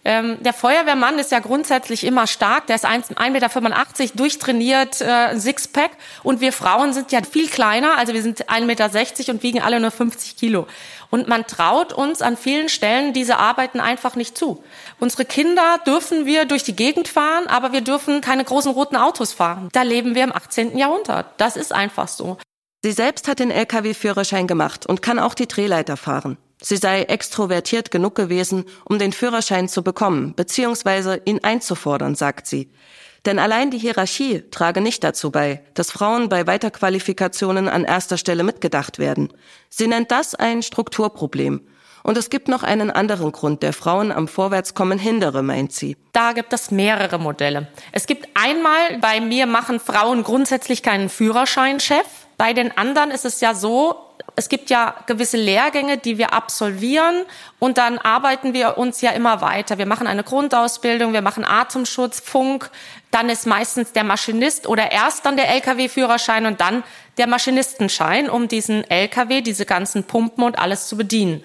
Ähm, 0.08 0.40
der 0.40 0.52
Feuerwehrmann 0.52 1.18
ist 1.18 1.32
ja 1.32 1.40
grundsätzlich 1.40 2.04
immer 2.04 2.28
stark, 2.28 2.68
der 2.68 2.76
ist 2.76 2.86
1,85 2.86 3.32
Meter, 3.32 4.14
durchtrainiert, 4.14 5.00
äh, 5.00 5.36
Sixpack. 5.36 5.90
Und 6.22 6.40
wir 6.40 6.52
Frauen 6.52 6.92
sind 6.92 7.10
ja 7.10 7.22
viel 7.28 7.48
kleiner, 7.48 7.98
also 7.98 8.14
wir 8.14 8.22
sind 8.22 8.48
1,60 8.48 8.66
Meter 8.66 9.32
und 9.32 9.42
wiegen 9.42 9.60
alle 9.60 9.80
nur 9.80 9.90
50 9.90 10.36
Kilo. 10.36 10.68
Und 11.10 11.26
man 11.26 11.44
traut 11.48 11.92
uns 11.92 12.22
an 12.22 12.36
vielen 12.36 12.68
Stellen 12.68 13.14
diese 13.14 13.38
Arbeiten 13.38 13.80
einfach 13.80 14.14
nicht 14.14 14.38
zu. 14.38 14.62
Unsere 15.00 15.24
Kinder 15.24 15.80
dürfen 15.84 16.24
wir 16.24 16.44
durch 16.44 16.62
die 16.62 16.76
Gegend 16.76 17.08
fahren, 17.08 17.48
aber 17.48 17.72
wir 17.72 17.80
dürfen 17.80 18.20
keine 18.20 18.44
großen 18.44 18.70
roten 18.70 18.94
Autos 18.94 19.32
fahren. 19.32 19.70
Da 19.72 19.82
leben 19.82 20.14
wir 20.14 20.22
im 20.22 20.32
18. 20.32 20.78
Jahrhundert. 20.78 21.26
Das 21.38 21.56
ist 21.56 21.72
einfach 21.72 22.06
so. 22.06 22.38
Sie 22.84 22.92
selbst 22.92 23.26
hat 23.26 23.40
den 23.40 23.50
Lkw-Führerschein 23.50 24.46
gemacht 24.46 24.86
und 24.86 25.02
kann 25.02 25.18
auch 25.18 25.34
die 25.34 25.48
Drehleiter 25.48 25.96
fahren. 25.96 26.38
Sie 26.68 26.78
sei 26.78 27.02
extrovertiert 27.02 27.92
genug 27.92 28.16
gewesen, 28.16 28.64
um 28.84 28.98
den 28.98 29.12
Führerschein 29.12 29.68
zu 29.68 29.84
bekommen, 29.84 30.34
beziehungsweise 30.34 31.22
ihn 31.24 31.38
einzufordern, 31.44 32.16
sagt 32.16 32.48
sie. 32.48 32.72
Denn 33.24 33.38
allein 33.38 33.70
die 33.70 33.78
Hierarchie 33.78 34.42
trage 34.50 34.80
nicht 34.80 35.04
dazu 35.04 35.30
bei, 35.30 35.62
dass 35.74 35.92
Frauen 35.92 36.28
bei 36.28 36.48
Weiterqualifikationen 36.48 37.68
an 37.68 37.84
erster 37.84 38.18
Stelle 38.18 38.42
mitgedacht 38.42 38.98
werden. 38.98 39.32
Sie 39.68 39.86
nennt 39.86 40.10
das 40.10 40.34
ein 40.34 40.60
Strukturproblem. 40.64 41.60
Und 42.02 42.18
es 42.18 42.30
gibt 42.30 42.48
noch 42.48 42.64
einen 42.64 42.90
anderen 42.90 43.30
Grund, 43.30 43.62
der 43.62 43.72
Frauen 43.72 44.10
am 44.10 44.26
Vorwärtskommen 44.26 44.98
hindere, 44.98 45.44
meint 45.44 45.72
sie. 45.72 45.96
Da 46.10 46.32
gibt 46.32 46.52
es 46.52 46.72
mehrere 46.72 47.20
Modelle. 47.20 47.68
Es 47.92 48.08
gibt 48.08 48.28
einmal, 48.34 48.98
bei 49.00 49.20
mir 49.20 49.46
machen 49.46 49.78
Frauen 49.78 50.24
grundsätzlich 50.24 50.82
keinen 50.82 51.10
Führerscheinchef. 51.10 52.06
Bei 52.36 52.54
den 52.54 52.76
anderen 52.76 53.12
ist 53.12 53.24
es 53.24 53.40
ja 53.40 53.54
so, 53.54 54.05
es 54.36 54.48
gibt 54.48 54.68
ja 54.68 54.94
gewisse 55.06 55.36
Lehrgänge, 55.38 55.96
die 55.96 56.18
wir 56.18 56.32
absolvieren 56.32 57.24
und 57.58 57.78
dann 57.78 57.98
arbeiten 57.98 58.52
wir 58.52 58.76
uns 58.76 59.00
ja 59.00 59.12
immer 59.12 59.40
weiter. 59.40 59.78
Wir 59.78 59.86
machen 59.86 60.06
eine 60.06 60.24
Grundausbildung, 60.24 61.12
wir 61.14 61.22
machen 61.22 61.44
Atemschutz, 61.44 62.20
Funk, 62.20 62.70
dann 63.10 63.30
ist 63.30 63.46
meistens 63.46 63.92
der 63.92 64.04
Maschinist 64.04 64.66
oder 64.66 64.92
erst 64.92 65.24
dann 65.24 65.36
der 65.36 65.48
Lkw-Führerschein 65.48 66.44
und 66.44 66.60
dann 66.60 66.84
der 67.16 67.26
Maschinistenschein, 67.26 68.28
um 68.28 68.46
diesen 68.48 68.88
Lkw, 68.90 69.40
diese 69.40 69.64
ganzen 69.64 70.04
Pumpen 70.04 70.44
und 70.44 70.58
alles 70.58 70.86
zu 70.86 70.96
bedienen. 70.96 71.42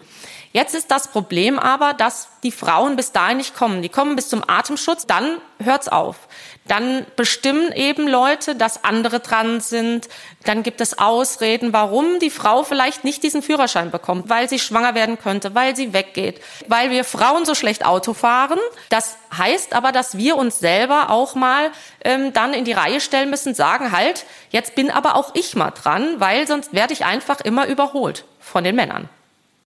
Jetzt 0.53 0.75
ist 0.75 0.91
das 0.91 1.07
Problem 1.07 1.57
aber, 1.57 1.93
dass 1.93 2.27
die 2.43 2.51
Frauen 2.51 2.97
bis 2.97 3.13
dahin 3.13 3.37
nicht 3.37 3.55
kommen. 3.55 3.81
Die 3.81 3.89
kommen 3.89 4.17
bis 4.17 4.27
zum 4.27 4.43
Atemschutz, 4.45 5.07
dann 5.07 5.37
hört's 5.63 5.87
auf. 5.87 6.27
Dann 6.67 7.05
bestimmen 7.15 7.71
eben 7.73 8.07
Leute, 8.07 8.55
dass 8.55 8.83
andere 8.83 9.19
dran 9.19 9.61
sind. 9.61 10.07
Dann 10.45 10.61
gibt 10.63 10.79
es 10.79 10.97
Ausreden, 10.97 11.73
warum 11.73 12.19
die 12.19 12.29
Frau 12.29 12.63
vielleicht 12.63 13.03
nicht 13.03 13.23
diesen 13.23 13.41
Führerschein 13.41 13.89
bekommt, 13.89 14.29
weil 14.29 14.47
sie 14.47 14.59
schwanger 14.59 14.93
werden 14.93 15.17
könnte, 15.17 15.55
weil 15.55 15.75
sie 15.75 15.91
weggeht, 15.91 16.39
weil 16.67 16.91
wir 16.91 17.03
Frauen 17.03 17.45
so 17.45 17.55
schlecht 17.55 17.85
Auto 17.85 18.13
fahren. 18.13 18.59
Das 18.89 19.17
heißt 19.35 19.73
aber, 19.73 19.91
dass 19.91 20.17
wir 20.17 20.37
uns 20.37 20.59
selber 20.59 21.09
auch 21.09 21.35
mal 21.35 21.71
ähm, 22.05 22.31
dann 22.31 22.53
in 22.53 22.63
die 22.63 22.73
Reihe 22.73 23.01
stellen 23.01 23.31
müssen, 23.31 23.55
sagen 23.55 23.91
halt, 23.91 24.25
jetzt 24.51 24.75
bin 24.75 24.91
aber 24.91 25.15
auch 25.15 25.33
ich 25.33 25.55
mal 25.55 25.71
dran, 25.71 26.19
weil 26.19 26.47
sonst 26.47 26.73
werde 26.73 26.93
ich 26.93 27.05
einfach 27.05 27.41
immer 27.41 27.67
überholt 27.67 28.23
von 28.39 28.63
den 28.63 28.75
Männern. 28.75 29.09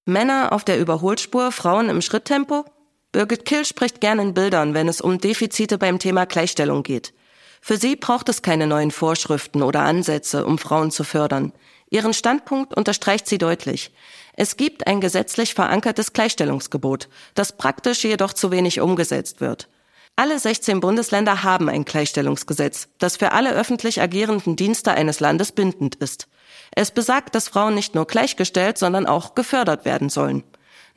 Männer 0.05 0.53
auf 0.53 0.63
der 0.63 0.79
Überholspur, 0.79 1.51
Frauen 1.51 1.89
im 1.89 2.01
Schritttempo? 2.01 2.65
Birgit 3.15 3.45
Kill 3.45 3.63
spricht 3.63 4.01
gern 4.01 4.19
in 4.19 4.33
Bildern, 4.33 4.73
wenn 4.73 4.89
es 4.89 4.99
um 4.99 5.19
Defizite 5.19 5.77
beim 5.77 5.99
Thema 5.99 6.25
Gleichstellung 6.25 6.83
geht. 6.83 7.13
Für 7.61 7.77
sie 7.77 7.95
braucht 7.95 8.27
es 8.27 8.41
keine 8.41 8.67
neuen 8.67 8.91
Vorschriften 8.91 9.63
oder 9.63 9.83
Ansätze, 9.83 10.45
um 10.45 10.57
Frauen 10.57 10.91
zu 10.91 11.05
fördern. 11.05 11.53
Ihren 11.89 12.13
Standpunkt 12.13 12.75
unterstreicht 12.75 13.25
sie 13.25 13.37
deutlich. 13.37 13.93
Es 14.33 14.57
gibt 14.57 14.85
ein 14.85 14.99
gesetzlich 14.99 15.53
verankertes 15.53 16.11
Gleichstellungsgebot, 16.11 17.07
das 17.35 17.55
praktisch 17.55 18.03
jedoch 18.03 18.33
zu 18.33 18.51
wenig 18.51 18.81
umgesetzt 18.81 19.39
wird. 19.39 19.69
Alle 20.17 20.37
16 20.37 20.81
Bundesländer 20.81 21.41
haben 21.41 21.69
ein 21.69 21.85
Gleichstellungsgesetz, 21.85 22.89
das 22.97 23.15
für 23.15 23.31
alle 23.31 23.53
öffentlich 23.53 24.01
agierenden 24.01 24.57
Dienste 24.57 24.91
eines 24.91 25.21
Landes 25.21 25.53
bindend 25.53 25.95
ist. 25.95 26.27
Es 26.75 26.91
besagt, 26.91 27.33
dass 27.33 27.47
Frauen 27.47 27.75
nicht 27.75 27.95
nur 27.95 28.07
gleichgestellt, 28.07 28.77
sondern 28.77 29.05
auch 29.05 29.35
gefördert 29.35 29.85
werden 29.85 30.09
sollen. 30.09 30.43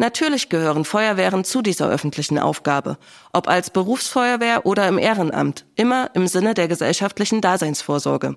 Natürlich 0.01 0.49
gehören 0.49 0.85
Feuerwehren 0.85 1.45
zu 1.45 1.61
dieser 1.61 1.89
öffentlichen 1.89 2.39
Aufgabe, 2.39 2.99
ob 3.33 3.49
als 3.49 3.71
Berufsfeuerwehr 3.71 4.65
oder 4.65 4.87
im 4.87 4.97
Ehrenamt, 4.97 5.67
immer 5.75 6.11
im 6.15 6.29
Sinne 6.29 6.55
der 6.55 6.69
gesellschaftlichen 6.69 7.41
Daseinsvorsorge. 7.41 8.37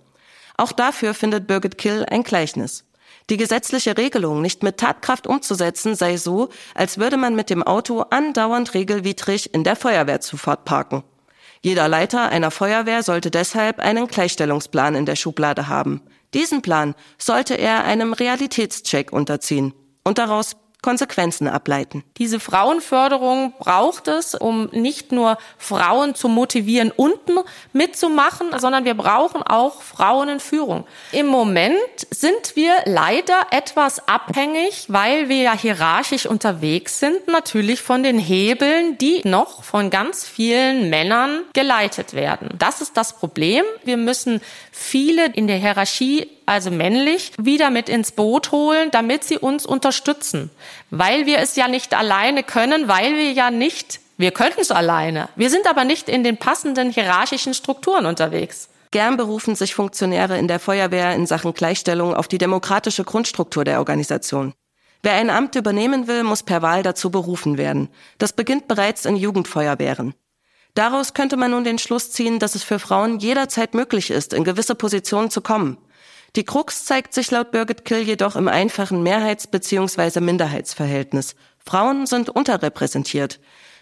Auch 0.57 0.71
dafür 0.71 1.13
findet 1.13 1.45
Birgit 1.45 1.77
Kill 1.77 2.03
ein 2.09 2.23
Gleichnis. 2.23 2.83
Die 3.29 3.37
gesetzliche 3.37 3.95
Regelung 3.95 4.41
nicht 4.41 4.63
mit 4.63 4.77
Tatkraft 4.77 5.27
umzusetzen 5.27 5.95
sei 5.95 6.17
so, 6.17 6.49
als 6.73 6.97
würde 6.97 7.17
man 7.17 7.35
mit 7.35 7.51
dem 7.51 7.61
Auto 7.61 8.01
andauernd 8.09 8.73
regelwidrig 8.73 9.53
in 9.53 9.63
der 9.63 9.75
Feuerwehrzufahrt 9.75 10.65
parken. 10.65 11.03
Jeder 11.61 11.87
Leiter 11.87 12.29
einer 12.29 12.49
Feuerwehr 12.49 13.03
sollte 13.03 13.29
deshalb 13.29 13.77
einen 13.77 14.07
Gleichstellungsplan 14.07 14.95
in 14.95 15.05
der 15.05 15.15
Schublade 15.15 15.67
haben. 15.67 16.01
Diesen 16.33 16.63
Plan 16.63 16.95
sollte 17.19 17.53
er 17.53 17.83
einem 17.83 18.13
Realitätscheck 18.13 19.13
unterziehen 19.13 19.75
und 20.03 20.17
daraus 20.17 20.55
Konsequenzen 20.81 21.47
ableiten. 21.47 22.03
Diese 22.17 22.39
Frauenförderung 22.39 23.53
braucht 23.59 24.07
es, 24.07 24.33
um 24.33 24.65
nicht 24.71 25.11
nur 25.11 25.37
Frauen 25.59 26.15
zu 26.15 26.27
motivieren, 26.27 26.91
unten 26.91 27.37
mitzumachen, 27.71 28.47
sondern 28.57 28.83
wir 28.83 28.95
brauchen 28.95 29.43
auch 29.43 29.83
Frauen 29.83 30.29
in 30.29 30.39
Führung. 30.39 30.85
Im 31.11 31.27
Moment 31.27 31.75
sind 32.09 32.55
wir 32.55 32.73
leider 32.85 33.47
etwas 33.51 34.07
abhängig, 34.07 34.85
weil 34.87 35.29
wir 35.29 35.43
ja 35.43 35.55
hierarchisch 35.55 36.25
unterwegs 36.25 36.99
sind, 36.99 37.27
natürlich 37.27 37.81
von 37.81 38.01
den 38.01 38.17
Hebeln, 38.17 38.97
die 38.97 39.21
noch 39.23 39.63
von 39.63 39.91
ganz 39.91 40.27
vielen 40.27 40.89
Männern 40.89 41.41
geleitet 41.53 42.13
werden. 42.13 42.49
Das 42.57 42.81
ist 42.81 42.97
das 42.97 43.13
Problem. 43.13 43.63
Wir 43.83 43.97
müssen 43.97 44.41
viele 44.81 45.27
in 45.33 45.47
der 45.47 45.57
Hierarchie 45.57 46.27
also 46.45 46.71
männlich, 46.71 47.31
wieder 47.37 47.69
mit 47.69 47.87
ins 47.87 48.11
Boot 48.11 48.51
holen, 48.51 48.91
damit 48.91 49.23
sie 49.23 49.37
uns 49.37 49.65
unterstützen. 49.65 50.49
Weil 50.89 51.25
wir 51.25 51.39
es 51.39 51.55
ja 51.55 51.67
nicht 51.67 51.93
alleine 51.93 52.43
können, 52.43 52.87
weil 52.87 53.15
wir 53.15 53.31
ja 53.31 53.51
nicht, 53.51 53.99
wir 54.17 54.31
könnten 54.31 54.59
es 54.61 54.71
alleine. 54.71 55.29
Wir 55.35 55.49
sind 55.49 55.67
aber 55.67 55.85
nicht 55.85 56.09
in 56.09 56.23
den 56.23 56.37
passenden 56.37 56.91
hierarchischen 56.91 57.53
Strukturen 57.53 58.05
unterwegs. 58.05 58.69
Gern 58.91 59.15
berufen 59.15 59.55
sich 59.55 59.73
Funktionäre 59.73 60.37
in 60.37 60.49
der 60.49 60.59
Feuerwehr 60.59 61.15
in 61.15 61.25
Sachen 61.25 61.53
Gleichstellung 61.53 62.13
auf 62.13 62.27
die 62.27 62.37
demokratische 62.37 63.05
Grundstruktur 63.05 63.63
der 63.63 63.79
Organisation. 63.79 64.53
Wer 65.01 65.13
ein 65.13 65.29
Amt 65.29 65.55
übernehmen 65.55 66.07
will, 66.07 66.23
muss 66.23 66.43
per 66.43 66.61
Wahl 66.61 66.83
dazu 66.83 67.09
berufen 67.09 67.57
werden. 67.57 67.89
Das 68.17 68.33
beginnt 68.33 68.67
bereits 68.67 69.05
in 69.05 69.15
Jugendfeuerwehren. 69.15 70.13
Daraus 70.73 71.13
könnte 71.13 71.37
man 71.37 71.51
nun 71.51 71.63
den 71.63 71.77
Schluss 71.77 72.11
ziehen, 72.11 72.39
dass 72.39 72.55
es 72.55 72.63
für 72.63 72.79
Frauen 72.79 73.19
jederzeit 73.19 73.73
möglich 73.73 74.09
ist, 74.09 74.33
in 74.33 74.43
gewisse 74.43 74.75
Positionen 74.75 75.29
zu 75.29 75.41
kommen. 75.41 75.77
Die 76.37 76.45
Krux 76.45 76.85
zeigt 76.85 77.13
sich 77.13 77.29
laut 77.29 77.51
Birgit 77.51 77.83
Kill 77.83 78.03
jedoch 78.03 78.37
im 78.37 78.47
einfachen 78.47 79.03
Mehrheits- 79.03 79.47
bzw. 79.47 80.21
Minderheitsverhältnis. 80.21 81.35
Frauen 81.59 82.05
sind 82.05 82.29
unterrepräsentiert. 82.29 83.39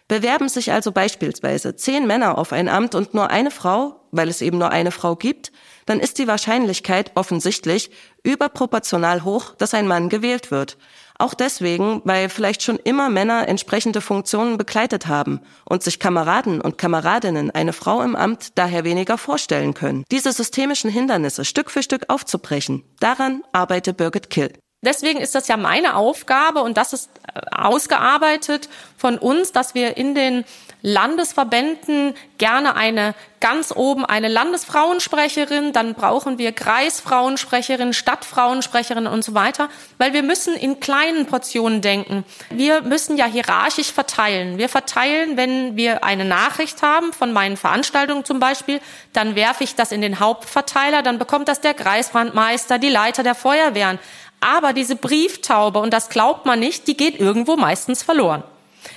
Bewerben 0.08 0.50
sich 0.50 0.72
also 0.72 0.92
beispielsweise 0.92 1.76
zehn 1.76 2.08
Männer 2.08 2.40
auf 2.40 2.52
ein 2.52 2.68
Amt 2.68 2.96
und 2.96 3.14
nur 3.14 3.30
eine 3.30 3.52
Frau, 3.52 4.00
weil 4.12 4.28
es 4.28 4.42
eben 4.42 4.58
nur 4.58 4.72
eine 4.72 4.90
Frau 4.90 5.16
gibt, 5.16 5.52
dann 5.86 6.00
ist 6.00 6.18
die 6.18 6.28
Wahrscheinlichkeit 6.28 7.12
offensichtlich 7.14 7.92
überproportional 8.24 9.24
hoch, 9.24 9.54
dass 9.56 9.76
ein 9.76 9.88
Mann 9.88 10.10
gewählt 10.10 10.50
wird. 10.50 10.78
Auch 11.22 11.34
deswegen, 11.34 12.02
weil 12.06 12.30
vielleicht 12.30 12.64
schon 12.64 12.78
immer 12.78 13.10
Männer 13.10 13.50
entsprechende 13.50 14.00
Funktionen 14.00 14.58
begleitet 14.58 15.08
haben 15.08 15.42
und 15.66 15.84
sich 15.84 16.00
Kameraden 16.00 16.62
und 16.62 16.78
Kameradinnen 16.78 17.52
eine 17.52 17.74
Frau 17.74 18.02
im 18.02 18.16
Amt 18.16 18.58
daher 18.58 18.86
weniger 18.86 19.18
vorstellen 19.18 19.74
können. 19.74 20.06
Diese 20.12 20.32
systemischen 20.32 20.90
Hindernisse 20.90 21.44
Stück 21.44 21.72
für 21.72 21.84
Stück 21.84 22.06
aufzubrechen, 22.08 22.84
daran 23.02 23.44
arbeitet 23.52 23.98
Birgit 23.98 24.30
Kill. 24.30 24.54
Deswegen 24.82 25.20
ist 25.20 25.36
das 25.36 25.50
ja 25.50 25.58
meine 25.58 25.98
Aufgabe 25.98 26.62
und 26.62 26.78
das 26.78 26.94
ist 26.94 27.10
äh, 27.28 27.42
ausgearbeitet 27.52 28.70
von 28.96 29.18
uns, 29.18 29.52
dass 29.52 29.76
wir 29.76 29.98
in 29.98 30.16
den 30.16 30.46
Landesverbänden 30.82 32.14
gerne 32.38 32.76
eine 32.76 33.14
ganz 33.42 33.74
oben 33.76 34.06
eine 34.06 34.30
Landesfrauensprecherin, 34.30 35.74
dann 35.74 35.94
brauchen 35.94 36.38
wir 36.38 36.52
Kreisfrauensprecherin, 36.52 37.94
Stadtfrauensprecherin 37.94 39.08
und 39.08 39.24
so 39.24 39.34
weiter, 39.34 39.70
weil 39.98 40.14
wir 40.14 40.24
müssen 40.24 40.56
in 40.56 40.80
kleinen 40.80 41.26
Portionen 41.26 41.82
denken. 41.82 42.24
Wir 42.50 42.82
müssen 42.82 43.18
ja 43.18 43.26
hierarchisch 43.26 43.92
verteilen. 43.92 44.58
Wir 44.58 44.70
verteilen, 44.70 45.36
wenn 45.38 45.76
wir 45.76 46.04
eine 46.04 46.26
Nachricht 46.26 46.82
haben 46.82 47.12
von 47.14 47.34
meinen 47.34 47.58
Veranstaltungen 47.58 48.26
zum 48.26 48.40
Beispiel, 48.40 48.80
dann 49.14 49.36
werfe 49.36 49.64
ich 49.64 49.76
das 49.76 49.92
in 49.92 50.02
den 50.02 50.20
Hauptverteiler, 50.20 51.02
dann 51.02 51.20
bekommt 51.20 51.48
das 51.48 51.62
der 51.62 51.74
Kreisbrandmeister, 51.74 52.80
die 52.80 52.90
Leiter 52.90 53.24
der 53.24 53.36
Feuerwehren. 53.36 54.00
Aber 54.42 54.72
diese 54.72 54.96
Brieftaube, 54.96 55.80
und 55.80 55.94
das 55.94 56.10
glaubt 56.10 56.46
man 56.46 56.60
nicht, 56.60 56.88
die 56.88 56.96
geht 56.96 57.20
irgendwo 57.20 57.58
meistens 57.58 58.04
verloren. 58.04 58.44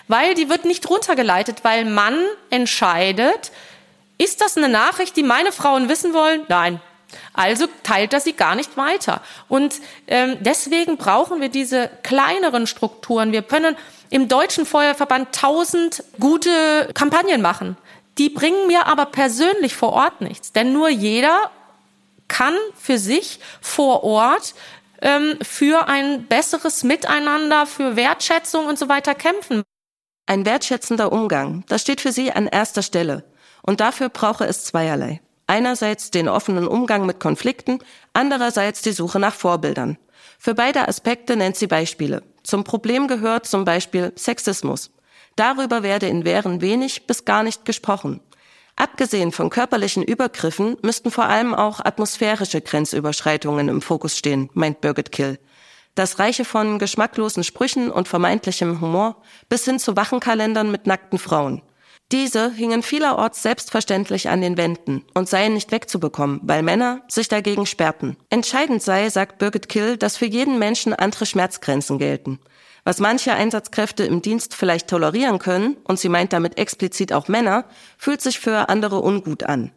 Weil 0.09 0.35
die 0.35 0.49
wird 0.49 0.65
nicht 0.65 0.89
runtergeleitet, 0.89 1.65
weil 1.65 1.85
man 1.85 2.19
entscheidet, 2.51 3.53
ist 4.19 4.41
das 4.41 4.57
eine 4.57 4.69
Nachricht, 4.69 5.17
die 5.17 5.23
meine 5.23 5.53
Frauen 5.53 5.89
wissen 5.89 6.13
wollen? 6.13 6.43
Nein. 6.49 6.81
Also 7.35 7.67
teilt 7.83 8.13
er 8.13 8.21
sie 8.21 8.33
gar 8.33 8.55
nicht 8.55 8.77
weiter. 8.77 9.21
Und 9.49 9.77
ähm, 10.07 10.39
deswegen 10.41 10.97
brauchen 10.97 11.41
wir 11.41 11.49
diese 11.49 11.91
kleineren 12.03 12.67
Strukturen. 12.67 13.33
Wir 13.33 13.43
können 13.43 13.77
im 14.11 14.29
Deutschen 14.29 14.67
Feuerverband 14.67 15.35
tausend 15.35 16.05
gute 16.21 16.89
Kampagnen 16.95 17.43
machen. 17.43 17.77
Die 18.19 18.29
bringen 18.29 18.67
mir 18.67 18.87
aber 18.87 19.07
persönlich 19.07 19.75
vor 19.75 19.93
Ort 19.93 20.21
nichts. 20.21 20.53
Denn 20.53 20.73
nur 20.73 20.89
jeder 20.89 21.51
kann 22.29 22.55
für 22.79 22.99
sich 22.99 23.41
vor 23.61 24.05
Ort 24.05 24.55
ähm, 25.01 25.39
für 25.43 25.89
ein 25.89 26.27
besseres 26.27 26.85
Miteinander, 26.85 27.67
für 27.67 27.97
Wertschätzung 27.97 28.67
und 28.67 28.79
so 28.79 28.89
weiter 28.89 29.15
kämpfen. 29.15 29.63
Ein 30.27 30.47
wertschätzender 30.47 31.13
Umgang, 31.13 31.65
das 31.69 31.83
steht 31.83 32.01
für 32.01 32.13
sie 32.13 32.33
an 32.33 32.47
erster 32.47 32.83
Stelle. 32.83 33.25
Und 33.63 33.81
dafür 33.81 34.09
brauche 34.09 34.45
es 34.45 34.65
zweierlei. 34.65 35.21
Einerseits 35.47 36.11
den 36.11 36.29
offenen 36.29 36.67
Umgang 36.67 37.07
mit 37.07 37.21
Konflikten, 37.21 37.79
andererseits 38.13 38.83
die 38.83 38.93
Suche 38.93 39.19
nach 39.19 39.35
Vorbildern. 39.35 39.99
Für 40.39 40.55
beide 40.55 40.89
Aspekte 40.89 41.37
nennt 41.37 41.57
sie 41.57 41.67
Beispiele. 41.67 42.23
Zum 42.43 42.65
Problem 42.65 43.09
gehört 43.09 43.47
zum 43.47 43.65
Beispiel 43.65 44.13
Sexismus. 44.17 44.91
Darüber 45.37 45.83
werde 45.83 46.09
in 46.09 46.25
Wehren 46.25 46.61
wenig 46.61 47.07
bis 47.07 47.25
gar 47.25 47.43
nicht 47.43 47.65
gesprochen. 47.65 48.21
Abgesehen 48.77 49.33
von 49.33 49.51
körperlichen 49.51 50.03
Übergriffen 50.03 50.77
müssten 50.83 51.11
vor 51.11 51.25
allem 51.25 51.55
auch 51.55 51.81
atmosphärische 51.81 52.61
Grenzüberschreitungen 52.61 53.69
im 53.69 53.83
Fokus 53.83 54.17
stehen, 54.17 54.51
meint 54.55 54.81
Birgit 54.81 55.13
Kill. 55.13 55.39
Das 55.95 56.19
reiche 56.19 56.45
von 56.45 56.79
geschmacklosen 56.79 57.45
Sprüchen 57.45 57.91
und 57.91 58.09
vermeintlichem 58.09 58.81
Humor 58.81 59.23
bis 59.49 59.65
hin 59.65 59.79
zu 59.79 59.95
Wachenkalendern 59.97 60.71
mit 60.71 60.87
nackten 60.87 61.19
Frauen. 61.19 61.63
Diese 62.13 62.51
hingen 62.53 62.83
vielerorts 62.83 63.43
selbstverständlich 63.43 64.29
an 64.29 64.43
den 64.43 64.59
Wänden 64.59 65.05
und 65.15 65.29
seien 65.29 65.55
nicht 65.55 65.73
wegzubekommen, 65.73 66.41
weil 66.43 66.63
Männer 66.63 67.03
sich 67.09 67.29
dagegen 67.29 67.65
sperrten. 67.65 68.17
Entscheidend 68.29 68.83
sei, 68.83 69.09
sagt 69.09 69.39
Birgit 69.39 69.69
Kill, 69.71 69.97
dass 69.97 70.19
für 70.19 70.27
jeden 70.27 70.59
Menschen 70.59 70.93
andere 70.93 71.25
Schmerzgrenzen 71.25 71.99
gelten. 71.99 72.39
Was 72.85 72.99
manche 72.99 73.33
Einsatzkräfte 73.33 74.05
im 74.05 74.21
Dienst 74.21 74.55
vielleicht 74.55 74.89
tolerieren 74.89 75.39
können, 75.39 75.77
und 75.85 75.99
sie 75.99 76.09
meint 76.11 76.33
damit 76.33 76.59
explizit 76.59 77.13
auch 77.13 77.29
Männer, 77.29 77.65
fühlt 77.97 78.21
sich 78.21 78.41
für 78.41 78.69
andere 78.69 79.01
ungut 79.01 79.45
an. 79.45 79.73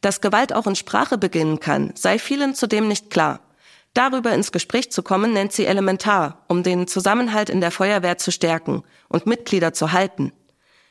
Dass 0.00 0.20
Gewalt 0.20 0.52
auch 0.52 0.66
in 0.66 0.74
Sprache 0.74 1.18
beginnen 1.18 1.60
kann, 1.60 1.92
sei 1.94 2.18
vielen 2.18 2.54
zudem 2.54 2.88
nicht 2.88 3.10
klar. 3.10 3.40
Darüber 3.96 4.34
ins 4.34 4.52
Gespräch 4.52 4.92
zu 4.92 5.02
kommen, 5.02 5.32
nennt 5.32 5.54
sie 5.54 5.64
elementar, 5.64 6.44
um 6.48 6.62
den 6.62 6.86
Zusammenhalt 6.86 7.48
in 7.48 7.62
der 7.62 7.70
Feuerwehr 7.70 8.18
zu 8.18 8.30
stärken 8.30 8.82
und 9.08 9.24
Mitglieder 9.24 9.72
zu 9.72 9.92
halten. 9.92 10.34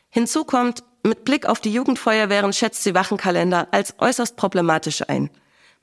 Hinzu 0.09 0.43
kommt, 0.43 0.83
mit 1.03 1.23
Blick 1.23 1.45
auf 1.45 1.59
die 1.59 1.71
Jugendfeuerwehren 1.71 2.51
schätzt 2.51 2.81
sie 2.81 2.95
Wachenkalender 2.95 3.67
als 3.69 3.93
äußerst 3.99 4.37
problematisch 4.37 5.07
ein. 5.07 5.29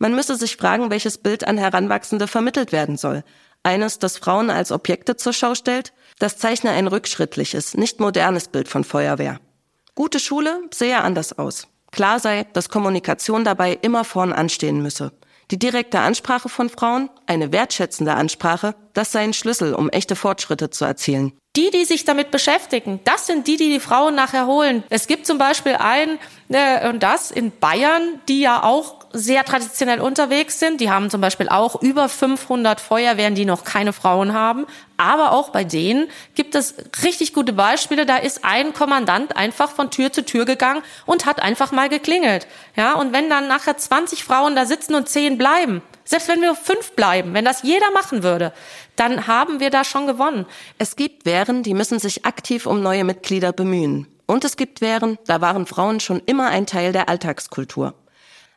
Man 0.00 0.16
müsse 0.16 0.34
sich 0.34 0.56
fragen, 0.56 0.90
welches 0.90 1.16
Bild 1.16 1.46
an 1.46 1.58
Heranwachsende 1.58 2.26
vermittelt 2.26 2.72
werden 2.72 2.96
soll, 2.96 3.22
eines, 3.62 4.00
das 4.00 4.18
Frauen 4.18 4.50
als 4.50 4.72
Objekte 4.72 5.14
zur 5.14 5.32
Schau 5.32 5.54
stellt, 5.54 5.92
das 6.18 6.38
zeichne 6.38 6.70
ein 6.70 6.88
rückschrittliches, 6.88 7.74
nicht 7.74 8.00
modernes 8.00 8.48
Bild 8.48 8.66
von 8.66 8.82
Feuerwehr. 8.82 9.38
Gute 9.94 10.18
Schule 10.18 10.60
sehe 10.74 11.00
anders 11.00 11.38
aus. 11.38 11.68
Klar 11.92 12.18
sei, 12.18 12.48
dass 12.52 12.68
Kommunikation 12.68 13.44
dabei 13.44 13.78
immer 13.80 14.02
vorn 14.02 14.32
anstehen 14.32 14.82
müsse. 14.82 15.12
Die 15.50 15.58
direkte 15.58 16.00
Ansprache 16.00 16.48
von 16.48 16.70
Frauen, 16.70 17.10
eine 17.26 17.52
wertschätzende 17.52 18.14
Ansprache, 18.14 18.74
das 18.94 19.12
sei 19.12 19.20
ein 19.20 19.32
Schlüssel, 19.32 19.74
um 19.74 19.90
echte 19.90 20.16
Fortschritte 20.16 20.70
zu 20.70 20.84
erzielen. 20.84 21.32
Die, 21.56 21.70
die 21.70 21.84
sich 21.84 22.06
damit 22.06 22.30
beschäftigen, 22.30 23.00
das 23.04 23.26
sind 23.26 23.46
die, 23.46 23.58
die 23.58 23.68
die 23.68 23.80
Frauen 23.80 24.14
nachher 24.14 24.46
holen. 24.46 24.84
Es 24.88 25.06
gibt 25.06 25.26
zum 25.26 25.36
Beispiel 25.36 25.74
einen, 25.74 26.18
äh, 26.48 26.88
und 26.88 27.02
das 27.02 27.30
in 27.30 27.52
Bayern, 27.58 28.20
die 28.28 28.40
ja 28.40 28.62
auch 28.62 29.02
sehr 29.12 29.44
traditionell 29.44 30.00
unterwegs 30.00 30.58
sind. 30.58 30.80
Die 30.80 30.90
haben 30.90 31.10
zum 31.10 31.20
Beispiel 31.20 31.50
auch 31.50 31.82
über 31.82 32.08
500 32.08 32.80
Feuerwehren, 32.80 33.34
die 33.34 33.44
noch 33.44 33.64
keine 33.64 33.92
Frauen 33.92 34.32
haben. 34.32 34.66
Aber 35.02 35.32
auch 35.32 35.48
bei 35.48 35.64
denen 35.64 36.08
gibt 36.36 36.54
es 36.54 36.76
richtig 37.02 37.32
gute 37.34 37.52
Beispiele. 37.52 38.06
Da 38.06 38.18
ist 38.18 38.44
ein 38.44 38.72
Kommandant 38.72 39.36
einfach 39.36 39.72
von 39.72 39.90
Tür 39.90 40.12
zu 40.12 40.24
Tür 40.24 40.44
gegangen 40.44 40.80
und 41.06 41.26
hat 41.26 41.42
einfach 41.42 41.72
mal 41.72 41.88
geklingelt. 41.88 42.46
Ja, 42.76 42.94
und 42.94 43.12
wenn 43.12 43.28
dann 43.28 43.48
nachher 43.48 43.76
20 43.76 44.22
Frauen 44.22 44.54
da 44.54 44.64
sitzen 44.64 44.94
und 44.94 45.08
10 45.08 45.38
bleiben, 45.38 45.82
selbst 46.04 46.28
wenn 46.28 46.40
wir 46.40 46.54
fünf 46.54 46.92
bleiben, 46.92 47.34
wenn 47.34 47.44
das 47.44 47.64
jeder 47.64 47.90
machen 47.90 48.22
würde, 48.22 48.52
dann 48.94 49.26
haben 49.26 49.58
wir 49.58 49.70
da 49.70 49.82
schon 49.82 50.06
gewonnen. 50.06 50.46
Es 50.78 50.94
gibt 50.94 51.26
Wehren, 51.26 51.64
die 51.64 51.74
müssen 51.74 51.98
sich 51.98 52.24
aktiv 52.24 52.66
um 52.66 52.80
neue 52.80 53.02
Mitglieder 53.02 53.52
bemühen. 53.52 54.06
Und 54.26 54.44
es 54.44 54.56
gibt 54.56 54.80
Wehren, 54.80 55.18
da 55.26 55.40
waren 55.40 55.66
Frauen 55.66 55.98
schon 55.98 56.22
immer 56.26 56.46
ein 56.46 56.66
Teil 56.66 56.92
der 56.92 57.08
Alltagskultur. 57.08 57.94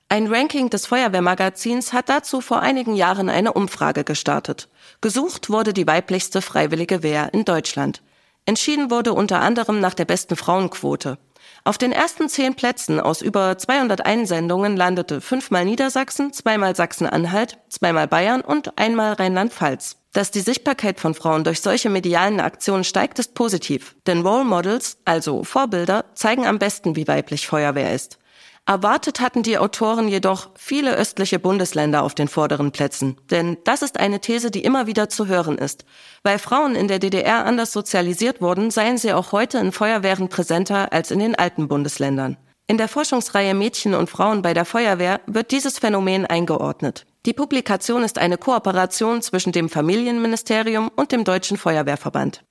Ein 0.08 0.28
Ranking 0.28 0.70
des 0.70 0.86
Feuerwehrmagazins 0.86 1.92
hat 1.92 2.10
dazu 2.10 2.40
vor 2.40 2.62
einigen 2.62 2.94
Jahren 2.96 3.28
eine 3.28 3.54
Umfrage 3.54 4.04
gestartet. 4.04 4.70
Gesucht 5.02 5.50
wurde 5.50 5.74
die 5.74 5.88
weiblichste 5.88 6.44
freiwillige 6.44 7.02
Wehr 7.02 7.34
in 7.34 7.44
Deutschland. 7.44 8.04
Entschieden 8.46 8.92
wurde 8.92 9.14
unter 9.14 9.40
anderem 9.40 9.80
nach 9.80 9.96
der 9.96 10.06
besten 10.06 10.36
Frauenquote. 10.36 11.18
Auf 11.64 11.80
den 11.80 11.92
ersten 11.92 12.30
zehn 12.30 12.54
Plätzen 12.54 13.00
aus 13.00 13.24
über 13.24 13.58
200 13.58 14.06
Einsendungen 14.06 14.78
landete 14.78 15.22
fünfmal 15.22 15.66
Niedersachsen, 15.66 16.32
zweimal 16.32 16.76
Sachsen-Anhalt, 16.76 17.58
zweimal 17.70 18.08
Bayern 18.08 18.42
und 18.42 18.78
einmal 18.78 19.14
Rheinland-Pfalz. 19.14 19.98
Dass 20.14 20.30
die 20.30 20.42
Sichtbarkeit 20.42 21.00
von 21.00 21.16
Frauen 21.16 21.44
durch 21.44 21.62
solche 21.62 21.90
medialen 21.90 22.40
Aktionen 22.40 22.84
steigt, 22.84 23.18
ist 23.18 23.34
positiv. 23.34 23.96
Denn 24.06 24.22
Role 24.22 24.46
Models, 24.46 24.98
also 25.04 25.44
Vorbilder, 25.44 26.06
zeigen 26.14 26.46
am 26.46 26.60
besten, 26.60 26.96
wie 26.96 27.08
weiblich 27.08 27.48
Feuerwehr 27.48 27.94
ist. 27.94 28.20
Erwartet 28.68 29.20
hatten 29.20 29.44
die 29.44 29.60
Autoren 29.60 30.08
jedoch 30.08 30.50
viele 30.56 30.96
östliche 30.96 31.38
Bundesländer 31.38 32.02
auf 32.02 32.16
den 32.16 32.28
vorderen 32.28 32.72
Plätzen. 32.72 33.16
Denn 33.30 33.58
das 33.64 33.84
ist 33.84 34.00
eine 34.00 34.22
These, 34.22 34.50
die 34.50 34.64
immer 34.64 34.88
wieder 34.88 35.08
zu 35.08 35.28
hören 35.28 35.60
ist. 35.60 35.86
Weil 36.24 36.40
Frauen 36.40 36.76
in 36.76 36.88
der 36.88 36.98
DDR 36.98 37.46
anders 37.46 37.72
sozialisiert 37.72 38.42
wurden, 38.42 38.72
seien 38.72 38.98
sie 38.98 39.14
auch 39.14 39.32
heute 39.32 39.60
in 39.60 39.72
Feuerwehren 39.72 40.30
präsenter 40.30 40.92
als 40.92 41.12
in 41.12 41.20
den 41.20 41.36
alten 41.36 41.68
Bundesländern. 41.68 42.38
In 42.66 42.80
der 42.80 42.88
Forschungsreihe 42.88 43.54
Mädchen 43.54 43.94
und 43.94 44.10
Frauen 44.10 44.42
bei 44.42 44.56
der 44.56 44.66
Feuerwehr 44.66 45.22
wird 45.28 45.52
dieses 45.52 45.78
Phänomen 45.78 46.26
eingeordnet. 46.26 47.06
Die 47.28 47.34
Publikation 47.34 48.04
ist 48.04 48.18
eine 48.18 48.40
Kooperation 48.40 49.22
zwischen 49.22 49.52
dem 49.52 49.70
Familienministerium 49.70 50.90
und 50.96 51.12
dem 51.12 51.24
Deutschen 51.24 51.58
Feuerwehrverband. 51.58 52.44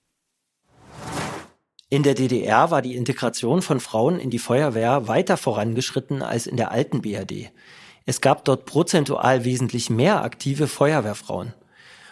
In 1.91 2.03
der 2.03 2.15
DDR 2.15 2.71
war 2.71 2.83
die 2.83 2.97
Integration 2.97 3.61
von 3.61 3.79
Frauen 3.79 4.19
in 4.19 4.31
die 4.31 4.39
Feuerwehr 4.39 5.07
weiter 5.07 5.37
vorangeschritten 5.37 6.23
als 6.23 6.47
in 6.47 6.57
der 6.57 6.71
alten 6.71 7.03
BRD. 7.03 7.51
Es 8.07 8.21
gab 8.21 8.45
dort 8.45 8.65
prozentual 8.65 9.45
wesentlich 9.45 9.91
mehr 9.91 10.23
aktive 10.23 10.67
Feuerwehrfrauen. 10.67 11.55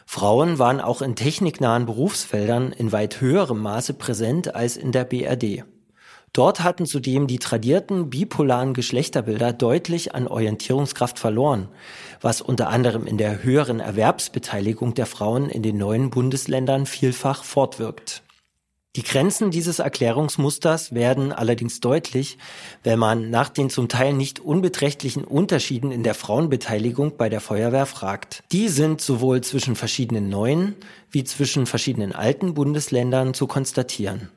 Frauen 0.04 0.58
waren 0.58 0.80
auch 0.80 1.00
in 1.00 1.16
techniknahen 1.16 1.87
Berufsfeldern 1.87 2.72
in 2.72 2.92
weit 2.92 3.20
höherem 3.20 3.61
Maße 3.61 3.94
präsent 3.94 4.54
als 4.54 4.76
in 4.76 4.92
der 4.92 5.04
BRD. 5.04 5.64
Dort 6.35 6.62
hatten 6.62 6.87
zudem 6.87 7.26
die 7.26 7.38
tradierten 7.38 8.08
bipolaren 8.08 8.72
Geschlechterbilder 8.72 9.52
deutlich 9.52 10.14
an 10.14 10.28
Orientierungskraft 10.28 11.18
verloren, 11.18 11.68
was 12.20 12.40
unter 12.40 12.68
anderem 12.68 13.06
in 13.06 13.18
der 13.18 13.42
höheren 13.42 13.80
Erwerbsbeteiligung 13.80 14.94
der 14.94 15.06
Frauen 15.06 15.50
in 15.50 15.62
den 15.62 15.76
neuen 15.76 16.11
Bundesländern 16.11 16.87
vielfach 16.87 17.44
fortwirkt. 17.44 18.22
Die 18.94 19.02
Grenzen 19.02 19.50
dieses 19.50 19.78
Erklärungsmusters 19.78 20.92
werden 20.92 21.33
allerdings 21.33 21.81
deutlich, 21.81 22.37
wenn 22.83 22.98
man 22.98 23.31
nach 23.31 23.48
den 23.48 23.70
zum 23.70 23.88
Teil 23.88 24.12
nicht 24.12 24.38
unbeträchtlichen 24.38 25.24
Unterschieden 25.24 25.90
in 25.90 26.02
der 26.02 26.14
Frauenbeteiligung 26.14 27.16
bei 27.16 27.31
der 27.31 27.40
Feuerwehr 27.40 27.87
fragt. 27.87 28.44
Die 28.52 28.68
sind 28.68 29.00
sowohl 29.00 29.40
zwischen 29.40 29.76
verschiedenen 29.76 30.28
neuen 30.28 30.76
wie 31.11 31.24
zwischen 31.24 31.64
verschiedenen 31.64 32.14
alten 32.14 32.52
Bundesländern 32.52 33.33
zu 33.33 33.46
konstatieren. 33.46 34.28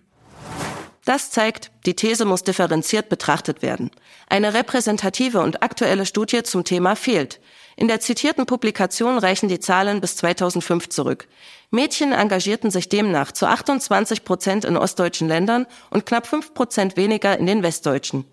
Das 1.04 1.32
zeigt, 1.32 1.72
die 1.86 1.94
These 1.94 2.24
muss 2.24 2.44
differenziert 2.44 3.10
betrachtet 3.10 3.62
werden. 3.62 3.92
Eine 4.30 4.54
repräsentative 4.54 5.42
und 5.42 5.64
aktuelle 5.64 6.06
Studie 6.06 6.44
zum 6.44 6.64
Thema 6.64 6.96
fehlt. 6.96 7.42
In 7.78 7.88
der 7.88 8.00
zitierten 8.00 8.46
Publikation 8.46 9.18
reichen 9.18 9.50
die 9.50 9.60
Zahlen 9.60 10.00
bis 10.00 10.16
2005 10.16 10.90
zurück. 10.90 11.28
Mädchen 11.72 12.14
engagierten 12.14 12.72
sich 12.72 12.88
demnach 12.88 13.34
zu 13.34 13.48
28 13.48 14.24
Prozent 14.24 14.64
in 14.64 14.78
ostdeutschen 14.78 15.28
Ländern 15.28 15.66
und 15.90 16.06
knapp 16.06 16.26
5 16.26 16.54
Prozent 16.54 16.96
weniger 16.96 17.38
in 17.38 17.46
den 17.46 17.64
westdeutschen. 17.64 18.26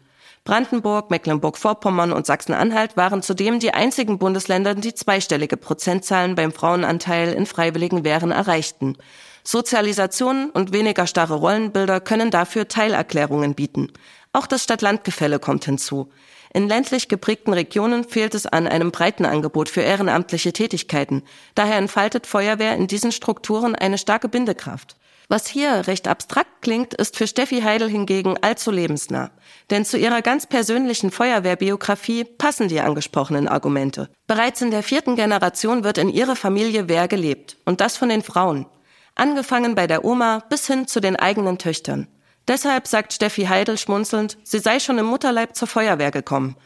Brandenburg, 0.44 1.10
Mecklenburg-Vorpommern 1.10 2.12
und 2.12 2.26
Sachsen-Anhalt 2.26 2.96
waren 2.96 3.22
zudem 3.22 3.60
die 3.60 3.74
einzigen 3.74 4.18
Bundesländer, 4.18 4.74
die 4.74 4.94
zweistellige 4.94 5.56
Prozentzahlen 5.56 6.34
beim 6.34 6.52
Frauenanteil 6.52 7.32
in 7.32 7.46
freiwilligen 7.46 8.04
Wehren 8.04 8.32
erreichten. 8.32 8.96
Sozialisation 9.44 10.50
und 10.50 10.72
weniger 10.72 11.06
starre 11.06 11.34
Rollenbilder 11.34 12.00
können 12.00 12.30
dafür 12.30 12.68
Teilerklärungen 12.68 13.54
bieten. 13.54 13.92
Auch 14.32 14.46
das 14.46 14.64
Stadt-Land-Gefälle 14.64 15.38
kommt 15.38 15.64
hinzu. 15.64 16.10
In 16.54 16.68
ländlich 16.68 17.08
geprägten 17.08 17.54
Regionen 17.54 18.04
fehlt 18.04 18.34
es 18.34 18.46
an 18.46 18.66
einem 18.66 18.90
breiten 18.90 19.24
Angebot 19.24 19.70
für 19.70 19.80
ehrenamtliche 19.80 20.52
Tätigkeiten. 20.52 21.22
Daher 21.54 21.76
entfaltet 21.76 22.26
Feuerwehr 22.26 22.76
in 22.76 22.88
diesen 22.88 23.10
Strukturen 23.10 23.74
eine 23.74 23.96
starke 23.96 24.28
Bindekraft. 24.28 24.96
Was 25.28 25.46
hier 25.46 25.86
recht 25.86 26.08
abstrakt 26.08 26.60
klingt, 26.60 26.92
ist 26.92 27.16
für 27.16 27.26
Steffi 27.26 27.62
Heidel 27.62 27.88
hingegen 27.88 28.36
allzu 28.42 28.70
lebensnah. 28.70 29.30
Denn 29.70 29.86
zu 29.86 29.96
ihrer 29.96 30.20
ganz 30.20 30.46
persönlichen 30.46 31.10
Feuerwehrbiografie 31.10 32.24
passen 32.24 32.68
die 32.68 32.80
angesprochenen 32.80 33.48
Argumente. 33.48 34.10
Bereits 34.26 34.60
in 34.60 34.70
der 34.70 34.82
vierten 34.82 35.16
Generation 35.16 35.84
wird 35.84 35.96
in 35.96 36.10
ihrer 36.10 36.36
Familie 36.36 36.86
Wehr 36.86 37.08
gelebt. 37.08 37.56
Und 37.64 37.80
das 37.80 37.96
von 37.96 38.10
den 38.10 38.22
Frauen. 38.22 38.66
Angefangen 39.14 39.74
bei 39.74 39.86
der 39.86 40.04
Oma 40.04 40.42
bis 40.50 40.66
hin 40.66 40.86
zu 40.86 41.00
den 41.00 41.16
eigenen 41.16 41.56
Töchtern. 41.56 42.08
Deshalb 42.48 42.86
sagt 42.88 43.12
Steffi 43.12 43.44
Heidel 43.44 43.78
schmunzelnd, 43.78 44.36
sie 44.42 44.58
sei 44.58 44.80
schon 44.80 44.98
im 44.98 45.06
Mutterleib 45.06 45.54
zur 45.54 45.68
Feuerwehr 45.68 46.10
gekommen. 46.10 46.56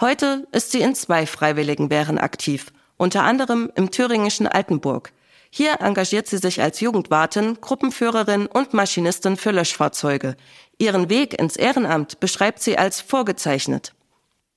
Heute 0.00 0.46
ist 0.52 0.72
sie 0.72 0.80
in 0.80 0.94
zwei 0.94 1.26
Freiwilligenwehren 1.26 2.18
aktiv, 2.18 2.72
unter 2.96 3.22
anderem 3.22 3.70
im 3.74 3.90
thüringischen 3.90 4.46
Altenburg. 4.46 5.12
Hier 5.50 5.80
engagiert 5.80 6.26
sie 6.28 6.38
sich 6.38 6.62
als 6.62 6.80
Jugendwartin, 6.80 7.58
Gruppenführerin 7.60 8.46
und 8.46 8.72
Maschinistin 8.72 9.36
für 9.36 9.50
Löschfahrzeuge. 9.50 10.36
Ihren 10.78 11.10
Weg 11.10 11.38
ins 11.38 11.56
Ehrenamt 11.56 12.20
beschreibt 12.20 12.62
sie 12.62 12.78
als 12.78 13.00
vorgezeichnet. 13.02 13.92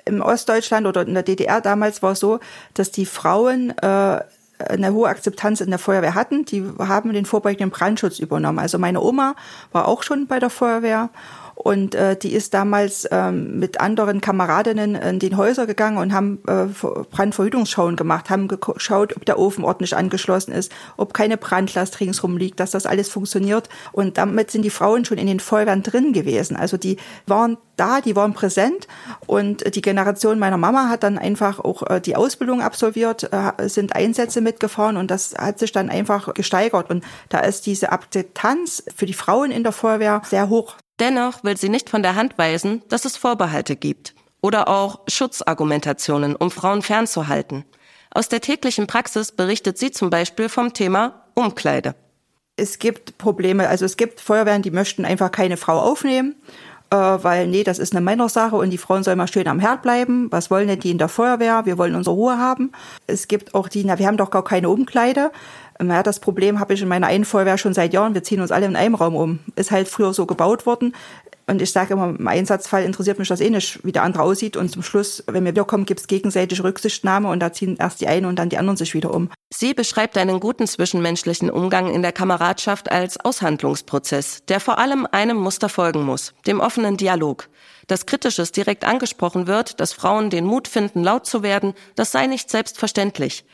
Im 0.06 0.22
Ostdeutschland 0.22 0.88
oder 0.88 1.02
in 1.02 1.14
der 1.14 1.24
DDR 1.24 1.62
damals 1.62 2.02
war 2.02 2.14
es 2.14 2.20
so, 2.20 2.40
dass 2.76 2.92
die 2.92 3.06
Frauen 3.06 3.78
äh, 3.78 4.22
eine 4.60 4.94
hohe 4.94 5.10
Akzeptanz 5.10 5.62
in 5.62 5.70
der 5.70 5.80
Feuerwehr 5.80 6.16
hatten. 6.16 6.46
Die 6.46 6.64
haben 6.80 7.12
den 7.14 7.26
vorbeugenden 7.26 7.72
Brandschutz 7.72 8.20
übernommen. 8.20 8.60
Also 8.60 8.78
meine 8.78 9.02
Oma 9.02 9.36
war 9.72 9.88
auch 9.88 10.04
schon 10.04 10.28
bei 10.28 10.40
der 10.40 10.50
Feuerwehr 10.50 11.10
und 11.56 11.96
äh, 11.96 12.18
die 12.18 12.34
ist 12.34 12.54
damals 12.54 13.08
ähm, 13.12 13.60
mit 13.60 13.80
anderen 13.80 14.22
Kameradinnen 14.22 14.96
in 14.96 15.20
den 15.20 15.38
Häuser 15.38 15.66
gegangen 15.66 15.98
und 15.98 16.14
haben 16.14 16.40
äh, 16.48 16.66
Brandverhütungsschauen 17.12 17.96
gemacht, 17.96 18.30
haben 18.30 18.48
geschaut, 18.48 19.16
ob 19.16 19.26
der 19.26 19.40
Ofen 19.40 19.64
ordentlich 19.64 19.96
angeschlossen 19.96 20.52
ist, 20.52 20.72
ob 20.98 21.14
keine 21.14 21.38
Brandlast 21.38 22.00
ringsrum 22.02 22.38
liegt, 22.38 22.60
dass 22.60 22.72
das 22.72 22.86
alles 22.86 23.10
funktioniert. 23.10 23.70
Und 23.94 24.18
damit 24.18 24.52
sind 24.52 24.64
die 24.64 24.70
Frauen 24.70 25.06
schon 25.06 25.18
in 25.18 25.28
den 25.28 25.40
Feuerwehren 25.40 25.82
drin 25.82 26.14
gewesen. 26.14 26.58
Also 26.58 26.78
die 26.78 26.98
waren 27.26 27.58
da, 27.78 28.02
die 28.02 28.16
waren 28.16 28.34
präsent 28.34 28.88
und 29.26 29.76
die 29.76 29.82
Generation 29.82 30.40
meiner 30.40 30.58
Mama 30.58 30.90
hat 30.90 31.04
dann 31.04 31.18
einfach 31.18 31.60
auch 31.60 31.84
äh, 31.90 32.00
die 32.00 32.16
Ausbildung 32.16 32.62
absolviert, 32.62 33.30
äh, 33.32 33.68
sind 33.70 33.96
Einsätze 33.96 34.42
mitgefahren 34.42 34.98
und 34.98 35.12
das 35.12 35.36
hat 35.38 35.60
sich 35.60 35.72
dann 35.72 35.90
einfach 35.90 36.34
gesteigert 36.34 36.90
und 36.90 37.04
da 37.30 37.40
ist 37.40 37.66
diese 37.66 37.92
Akzeptanz 37.92 38.84
für 38.96 39.06
die 39.06 39.14
Frauen 39.14 39.52
in 39.52 39.64
der 39.64 39.72
Feuerwehr 39.72 40.22
sehr 40.26 40.50
hoch. 40.50 40.76
Dennoch 41.00 41.44
will 41.44 41.58
sie 41.58 41.70
nicht 41.70 41.90
von 41.90 42.04
der 42.04 42.16
Hand 42.16 42.38
weisen, 42.38 42.82
dass 42.90 43.06
es 43.06 43.18
Vorbehalte 43.18 43.76
gibt 43.76 44.16
oder 44.42 44.68
auch 44.68 45.00
Schutzargumentationen, 45.08 46.36
um 46.36 46.52
Frauen 46.52 46.82
fernzuhalten. 46.82 47.66
Aus 48.12 48.30
der 48.30 48.42
täglichen 48.42 48.88
Praxis 48.88 49.32
berichtet 49.32 49.78
sie 49.78 49.92
zum 49.92 50.10
Beispiel 50.10 50.50
vom 50.50 50.74
Thema 50.74 51.26
Umkleide. 51.34 51.96
Es 52.56 52.80
gibt 52.80 53.18
Probleme, 53.18 53.68
also 53.68 53.84
es 53.84 53.98
gibt 53.98 54.22
Feuerwehren, 54.22 54.62
die 54.62 54.72
möchten 54.72 55.04
einfach 55.04 55.32
keine 55.32 55.58
Frau 55.58 55.80
aufnehmen 55.80 56.36
äh, 56.92 56.96
weil 56.96 57.48
nee, 57.48 57.64
das 57.64 57.80
ist 57.80 57.94
eine 57.94 58.02
Männersache 58.02 58.56
und 58.56 58.70
die 58.70 58.78
Frauen 58.78 59.04
sollen 59.04 59.18
mal 59.18 59.28
schön 59.28 59.48
am 59.48 59.60
Herd 59.60 59.82
bleiben. 59.82 60.32
Was 60.32 60.52
wollen 60.52 60.68
denn 60.68 60.80
die 60.80 60.92
in 60.92 60.98
der 60.98 61.10
Feuerwehr? 61.10 61.66
Wir 61.66 61.78
wollen 61.78 61.96
unsere 61.96 62.16
Ruhe 62.16 62.38
haben. 62.38 62.72
Es 63.08 63.28
gibt 63.28 63.56
auch 63.56 63.68
die, 63.68 63.84
na, 63.84 63.98
wir 64.00 64.08
haben 64.08 64.18
doch 64.18 64.32
gar 64.32 64.44
keine 64.44 64.70
Umkleide. 64.70 65.32
Ja, 65.84 66.04
das 66.04 66.20
Problem 66.20 66.60
habe 66.60 66.74
ich 66.74 66.82
in 66.82 66.88
meiner 66.88 67.08
einen 67.08 67.26
Feuerwehr 67.26 67.58
schon 67.58 67.74
seit 67.74 67.94
Jahren. 67.94 68.14
Wir 68.14 68.24
ziehen 68.24 68.40
uns 68.40 68.52
alle 68.52 68.66
in 68.66 68.78
einem 68.78 68.96
Raum 68.96 69.16
um. 69.16 69.40
Ist 69.56 69.72
halt 69.72 69.90
früher 69.90 70.14
so 70.14 70.26
gebaut 70.26 70.66
worden. 70.66 70.94
Und 71.48 71.62
ich 71.62 71.72
sage 71.72 71.94
immer, 71.94 72.10
im 72.10 72.28
Einsatzfall 72.28 72.84
interessiert 72.84 73.20
mich 73.20 73.28
das 73.28 73.42
eh 73.42 73.50
nicht, 73.50 73.84
wie 73.84 73.92
der 73.92 74.04
andere 74.04 74.24
aussieht. 74.24 74.58
Und 74.58 74.70
zum 74.70 74.82
Schluss, 74.82 75.24
wenn 75.28 75.44
wir 75.44 75.52
wiederkommen, 75.52 75.86
gibt 75.86 76.00
es 76.00 76.08
gegenseitige 76.08 76.64
Rücksichtnahme 76.64 77.30
und 77.30 77.40
da 77.40 77.52
ziehen 77.54 77.78
erst 77.78 78.02
die 78.02 78.08
einen 78.08 78.26
und 78.26 78.40
dann 78.40 78.50
die 78.50 78.58
anderen 78.58 78.78
sich 78.78 78.94
wieder 78.94 79.14
um. 79.14 79.30
Sie 79.54 79.74
beschreibt 79.74 80.18
einen 80.18 80.40
guten 80.40 80.66
zwischenmenschlichen 80.66 81.52
Umgang 81.52 81.94
in 81.94 82.02
der 82.02 82.14
Kameradschaft 82.14 82.92
als 82.92 83.20
Aushandlungsprozess, 83.20 84.46
der 84.48 84.60
vor 84.60 84.80
allem 84.80 85.08
einem 85.12 85.38
Muster 85.38 85.70
folgen 85.70 86.04
muss, 86.04 86.34
dem 86.48 86.62
offenen 86.62 86.98
Dialog. 86.98 87.48
Dass 87.88 88.08
Kritisches 88.08 88.52
direkt 88.52 88.84
angesprochen 88.84 89.46
wird, 89.46 89.80
dass 89.80 89.94
Frauen 89.94 90.32
den 90.32 90.46
Mut 90.46 90.68
finden, 90.68 91.04
laut 91.04 91.28
zu 91.28 91.44
werden, 91.44 91.74
das 91.96 92.12
sei 92.12 92.26
nicht 92.26 92.50
selbstverständlich. 92.50 93.46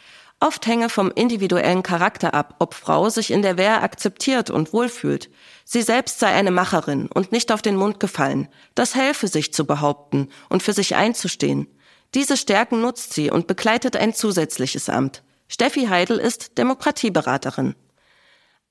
Oft 0.44 0.66
hänge 0.66 0.90
vom 0.90 1.12
individuellen 1.14 1.84
Charakter 1.84 2.34
ab, 2.34 2.56
ob 2.58 2.74
Frau 2.74 3.10
sich 3.10 3.30
in 3.30 3.44
der 3.44 3.58
Wehr 3.58 3.84
akzeptiert 3.84 4.50
und 4.50 4.74
wohlfühlt. 4.74 5.30
Sie 5.66 5.84
selbst 5.84 6.18
sei 6.18 6.30
eine 6.30 6.50
Macherin 6.50 7.08
und 7.14 7.32
nicht 7.32 7.52
auf 7.52 7.62
den 7.62 7.76
Mund 7.76 8.00
gefallen. 8.00 8.48
Das 8.74 8.96
helfe 8.96 9.28
sich 9.28 9.54
zu 9.54 9.66
behaupten 9.66 10.30
und 10.50 10.64
für 10.64 10.74
sich 10.74 10.96
einzustehen. 10.96 11.68
Diese 12.16 12.38
Stärken 12.38 12.82
nutzt 12.82 13.14
sie 13.14 13.30
und 13.30 13.46
begleitet 13.46 13.96
ein 13.96 14.16
zusätzliches 14.16 14.90
Amt. 14.90 15.22
Steffi 15.48 15.86
Heidel 15.86 16.18
ist 16.18 16.58
Demokratieberaterin. 16.58 17.76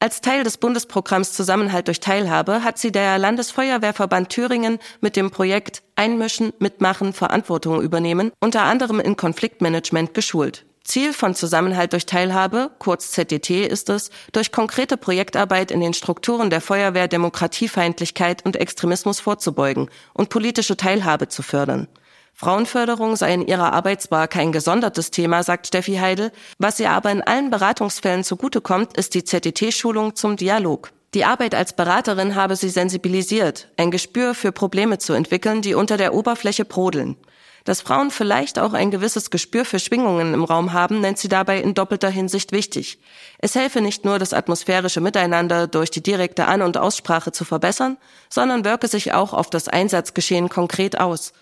Als 0.01 0.23
Teil 0.23 0.43
des 0.43 0.57
Bundesprogramms 0.57 1.35
Zusammenhalt 1.35 1.87
durch 1.87 2.01
Teilhabe 2.01 2.65
hat 2.65 2.79
sie 2.79 2.91
der 2.91 3.17
Landesfeuerwehrverband 3.19 4.29
Thüringen 4.29 4.81
mit 5.01 5.15
dem 5.15 5.31
Projekt 5.31 5.85
Einmischen, 5.95 6.53
Mitmachen, 6.59 7.13
Verantwortung 7.13 7.81
übernehmen 7.81 8.33
unter 8.41 8.63
anderem 8.63 8.99
in 8.99 9.17
Konfliktmanagement 9.17 10.15
geschult. 10.15 10.65
Ziel 10.90 11.12
von 11.12 11.37
Zusammenhalt 11.37 11.92
durch 11.92 12.05
Teilhabe, 12.05 12.72
kurz 12.81 13.12
ZDT, 13.12 13.64
ist 13.64 13.88
es, 13.90 14.11
durch 14.33 14.50
konkrete 14.50 14.96
Projektarbeit 14.96 15.70
in 15.70 15.79
den 15.79 15.94
Strukturen 15.94 16.50
der 16.50 16.61
Feuerwehr 16.61 17.07
Demokratiefeindlichkeit 17.07 18.44
und 18.44 18.57
Extremismus 18.57 19.20
vorzubeugen 19.20 19.88
und 20.14 20.31
politische 20.31 20.76
Teilhabe 20.76 21.29
zu 21.29 21.44
fördern. 21.44 21.87
Frauenförderung 22.35 23.14
sei 23.14 23.35
in 23.35 23.46
ihrer 23.46 23.72
Arbeit 23.72 24.03
zwar 24.03 24.26
kein 24.26 24.50
gesondertes 24.50 25.12
Thema, 25.12 25.44
sagt 25.44 25.68
Steffi 25.68 25.94
Heidel, 25.98 26.33
was 26.59 26.81
ihr 26.81 26.90
aber 26.90 27.12
in 27.12 27.22
allen 27.22 27.50
Beratungsfällen 27.50 28.24
zugutekommt, 28.24 28.96
ist 28.96 29.14
die 29.14 29.22
ZDT-Schulung 29.22 30.16
zum 30.16 30.37
Dialog. 30.37 30.90
Die 31.12 31.25
Arbeit 31.25 31.57
als 31.57 31.73
Beraterin 31.73 32.37
habe 32.37 32.55
sie 32.55 32.68
sensibilisiert, 32.68 33.68
ein 33.77 33.90
Gespür 33.90 34.33
für 34.33 34.53
Probleme 34.53 34.99
zu 34.99 35.12
entwickeln, 35.12 35.61
die 35.61 35.75
unter 35.75 35.96
der 35.96 36.14
Oberfläche 36.14 36.64
brodeln. 36.64 37.16
Dass 37.64 37.83
Frauen 37.83 38.11
vielleicht 38.11 38.59
auch 38.59 38.73
ein 38.73 38.90
gewisses 38.90 39.31
Gespür 39.31 39.64
für 39.64 39.81
Schwingungen 39.81 40.33
im 40.33 40.44
Raum 40.44 40.73
haben, 40.73 41.01
nennt 41.01 41.18
sie 41.18 41.29
dabei 41.29 41.61
in 41.61 41.75
doppelter 41.75 42.09
Hinsicht 42.09 42.53
wichtig. 42.53 43.01
Es 43.38 43.55
helfe 43.55 43.81
nicht 43.81 44.05
nur, 44.05 44.18
das 44.18 44.33
atmosphärische 44.33 45.01
Miteinander 45.01 45.66
durch 45.66 45.90
die 45.90 46.03
direkte 46.03 46.46
An- 46.46 46.62
und 46.62 46.79
Aussprache 46.79 47.33
zu 47.33 47.44
verbessern, 47.44 47.99
sondern 48.31 48.64
wirke 48.64 48.88
sich 48.88 49.12
auch 49.12 49.35
auf 49.35 49.51
das 49.51 49.68
Einsatzgeschehen 49.68 50.49
konkret 50.49 50.99
aus. 51.01 51.33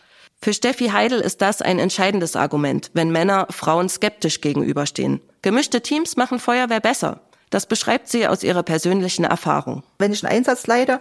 Für 0.41 0.55
Steffi 0.55 0.89
Heidel 0.89 1.21
ist 1.21 1.43
das 1.43 1.63
ein 1.63 1.79
entscheidendes 1.79 2.37
Argument, 2.37 2.91
wenn 2.95 3.11
Männer 3.11 3.47
Frauen 3.51 3.89
skeptisch 3.89 4.41
gegenüberstehen. 4.41 5.21
Gemischte 5.43 5.83
Teams 5.83 6.17
machen 6.17 6.39
Feuerwehr 6.39 6.81
besser. 6.81 7.21
Das 7.51 7.67
beschreibt 7.67 8.09
sie 8.09 8.27
aus 8.27 8.43
ihrer 8.43 8.63
persönlichen 8.63 9.25
Erfahrung. 9.25 9.83
Wenn 9.99 10.13
ich 10.13 10.25
einen 10.25 10.37
Einsatz 10.37 10.67
leite, 10.67 11.01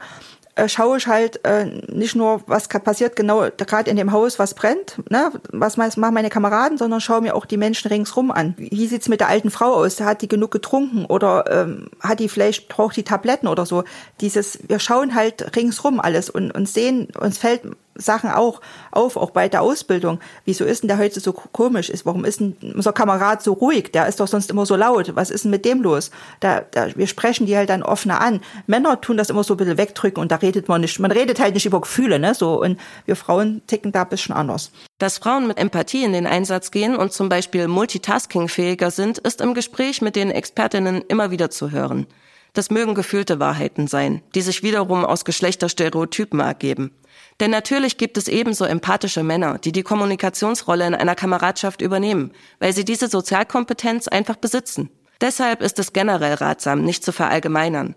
äh, 0.57 0.67
schaue 0.67 0.97
ich 0.97 1.05
halt 1.05 1.45
äh, 1.45 1.65
nicht 1.87 2.15
nur, 2.15 2.41
was 2.47 2.67
passiert 2.67 3.15
genau 3.15 3.47
gerade 3.57 3.91
in 3.91 3.95
dem 3.95 4.11
Haus, 4.11 4.39
was 4.39 4.55
brennt, 4.55 4.99
ne, 5.09 5.31
was 5.51 5.77
machen 5.77 6.13
meine 6.13 6.31
Kameraden, 6.31 6.79
sondern 6.79 6.99
schaue 6.99 7.21
mir 7.21 7.35
auch 7.35 7.45
die 7.45 7.57
Menschen 7.57 7.89
ringsrum 7.89 8.31
an. 8.31 8.55
Wie 8.57 8.87
sieht's 8.87 9.07
mit 9.07 9.19
der 9.19 9.29
alten 9.29 9.51
Frau 9.51 9.73
aus? 9.73 10.01
Hat 10.01 10.23
die 10.23 10.27
genug 10.27 10.49
getrunken 10.49 11.05
oder 11.05 11.45
ähm, 11.51 11.89
hat 12.01 12.19
die 12.19 12.27
vielleicht 12.27 12.69
braucht 12.69 12.95
die 12.97 13.03
Tabletten 13.03 13.47
oder 13.47 13.67
so? 13.67 13.83
Dieses, 14.19 14.59
wir 14.67 14.79
schauen 14.79 15.13
halt 15.13 15.55
ringsrum 15.55 15.99
alles 15.99 16.29
und, 16.29 16.49
und 16.49 16.67
sehen, 16.67 17.09
uns 17.19 17.37
fällt 17.37 17.61
Sachen 17.97 18.29
auch 18.29 18.61
auf, 18.91 19.17
auch 19.17 19.31
bei 19.31 19.47
der 19.49 19.61
Ausbildung. 19.61 20.19
Wieso 20.45 20.65
ist 20.65 20.83
denn 20.83 20.87
der 20.87 20.97
heute 20.97 21.19
so 21.19 21.33
komisch? 21.33 21.89
Ist, 21.89 22.05
warum 22.05 22.25
ist 22.25 22.39
denn 22.39 22.55
unser 22.75 22.93
Kamerad 22.93 23.41
so 23.41 23.53
ruhig? 23.53 23.91
Der 23.91 24.07
ist 24.07 24.19
doch 24.19 24.27
sonst 24.27 24.49
immer 24.49 24.65
so 24.65 24.75
laut. 24.75 25.15
Was 25.15 25.29
ist 25.29 25.43
denn 25.43 25.51
mit 25.51 25.65
dem 25.65 25.81
los? 25.81 26.11
Da, 26.39 26.61
da, 26.71 26.87
wir 26.95 27.07
sprechen 27.07 27.45
die 27.45 27.57
halt 27.57 27.69
dann 27.69 27.83
offener 27.83 28.21
an. 28.21 28.41
Männer 28.65 29.01
tun 29.01 29.17
das 29.17 29.29
immer 29.29 29.43
so 29.43 29.53
ein 29.53 29.57
bisschen 29.57 29.77
wegdrücken 29.77 30.21
und 30.21 30.31
da 30.31 30.37
redet 30.37 30.67
man 30.67 30.81
nicht. 30.81 30.99
Man 30.99 31.11
redet 31.11 31.39
halt 31.39 31.53
nicht 31.53 31.65
über 31.65 31.81
Gefühle, 31.81 32.19
ne? 32.19 32.33
So. 32.33 32.61
Und 32.61 32.79
wir 33.05 33.15
Frauen 33.15 33.61
ticken 33.67 33.91
da 33.91 34.03
ein 34.03 34.09
bisschen 34.09 34.35
anders. 34.35 34.71
Dass 34.97 35.19
Frauen 35.19 35.47
mit 35.47 35.57
Empathie 35.57 36.03
in 36.03 36.13
den 36.13 36.27
Einsatz 36.27 36.71
gehen 36.71 36.95
und 36.95 37.13
zum 37.13 37.29
Beispiel 37.29 37.67
multitaskingfähiger 37.67 38.91
sind, 38.91 39.19
ist 39.19 39.41
im 39.41 39.53
Gespräch 39.53 40.01
mit 40.01 40.15
den 40.15 40.31
Expertinnen 40.31 41.03
immer 41.07 41.31
wieder 41.31 41.49
zu 41.49 41.71
hören. 41.71 42.07
Das 42.53 42.71
mögen 42.71 42.95
gefühlte 42.95 43.39
Wahrheiten 43.39 43.85
sein, 43.87 44.23
die 44.33 44.41
sich 44.41 44.63
wiederum 44.63 45.05
aus 45.05 45.25
Geschlechterstereotypen 45.25 46.39
ergeben. 46.39 46.91
Denn 47.39 47.51
natürlich 47.51 47.97
gibt 47.97 48.17
es 48.17 48.27
ebenso 48.27 48.65
empathische 48.65 49.23
Männer, 49.23 49.59
die 49.59 49.71
die 49.71 49.83
Kommunikationsrolle 49.83 50.87
in 50.87 50.95
einer 50.95 51.15
Kameradschaft 51.15 51.81
übernehmen, 51.81 52.31
weil 52.59 52.73
sie 52.73 52.83
diese 52.83 53.07
Sozialkompetenz 53.07 54.07
einfach 54.07 54.37
besitzen. 54.37 54.89
Deshalb 55.21 55.61
ist 55.61 55.77
es 55.79 55.93
generell 55.93 56.35
ratsam, 56.35 56.83
nicht 56.83 57.03
zu 57.03 57.11
verallgemeinern. 57.11 57.95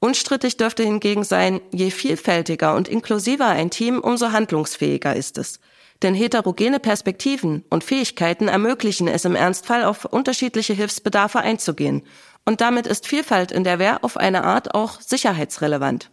Unstrittig 0.00 0.56
dürfte 0.56 0.84
hingegen 0.84 1.24
sein, 1.24 1.60
je 1.72 1.90
vielfältiger 1.90 2.74
und 2.76 2.88
inklusiver 2.88 3.46
ein 3.48 3.70
Team, 3.70 3.98
umso 3.98 4.32
handlungsfähiger 4.32 5.16
ist 5.16 5.38
es. 5.38 5.60
Denn 6.02 6.14
heterogene 6.14 6.78
Perspektiven 6.78 7.64
und 7.70 7.82
Fähigkeiten 7.82 8.46
ermöglichen 8.46 9.08
es 9.08 9.24
im 9.24 9.34
Ernstfall 9.34 9.84
auf 9.84 10.04
unterschiedliche 10.04 10.72
Hilfsbedarfe 10.72 11.40
einzugehen. 11.40 12.02
Und 12.44 12.60
damit 12.60 12.86
ist 12.86 13.08
Vielfalt 13.08 13.50
in 13.50 13.64
der 13.64 13.80
Wehr 13.80 14.04
auf 14.04 14.16
eine 14.16 14.44
Art 14.44 14.74
auch 14.74 15.00
sicherheitsrelevant. 15.00 16.10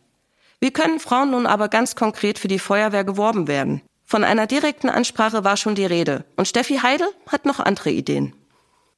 Wie 0.60 0.72
können 0.72 1.00
Frauen 1.00 1.32
nun 1.32 1.46
aber 1.46 1.70
ganz 1.70 1.96
konkret 1.96 2.40
für 2.40 2.48
die 2.48 2.60
Feuerwehr 2.60 3.04
geworben 3.04 3.48
werden? 3.48 3.82
Von 4.06 4.24
einer 4.24 4.48
direkten 4.48 4.90
Ansprache 4.90 5.44
war 5.44 5.58
schon 5.58 5.76
die 5.76 5.86
Rede. 5.86 6.26
Und 6.36 6.48
Steffi 6.48 6.78
Heidel 6.78 7.08
hat 7.28 7.46
noch 7.46 7.60
andere 7.60 7.90
Ideen. 7.90 8.36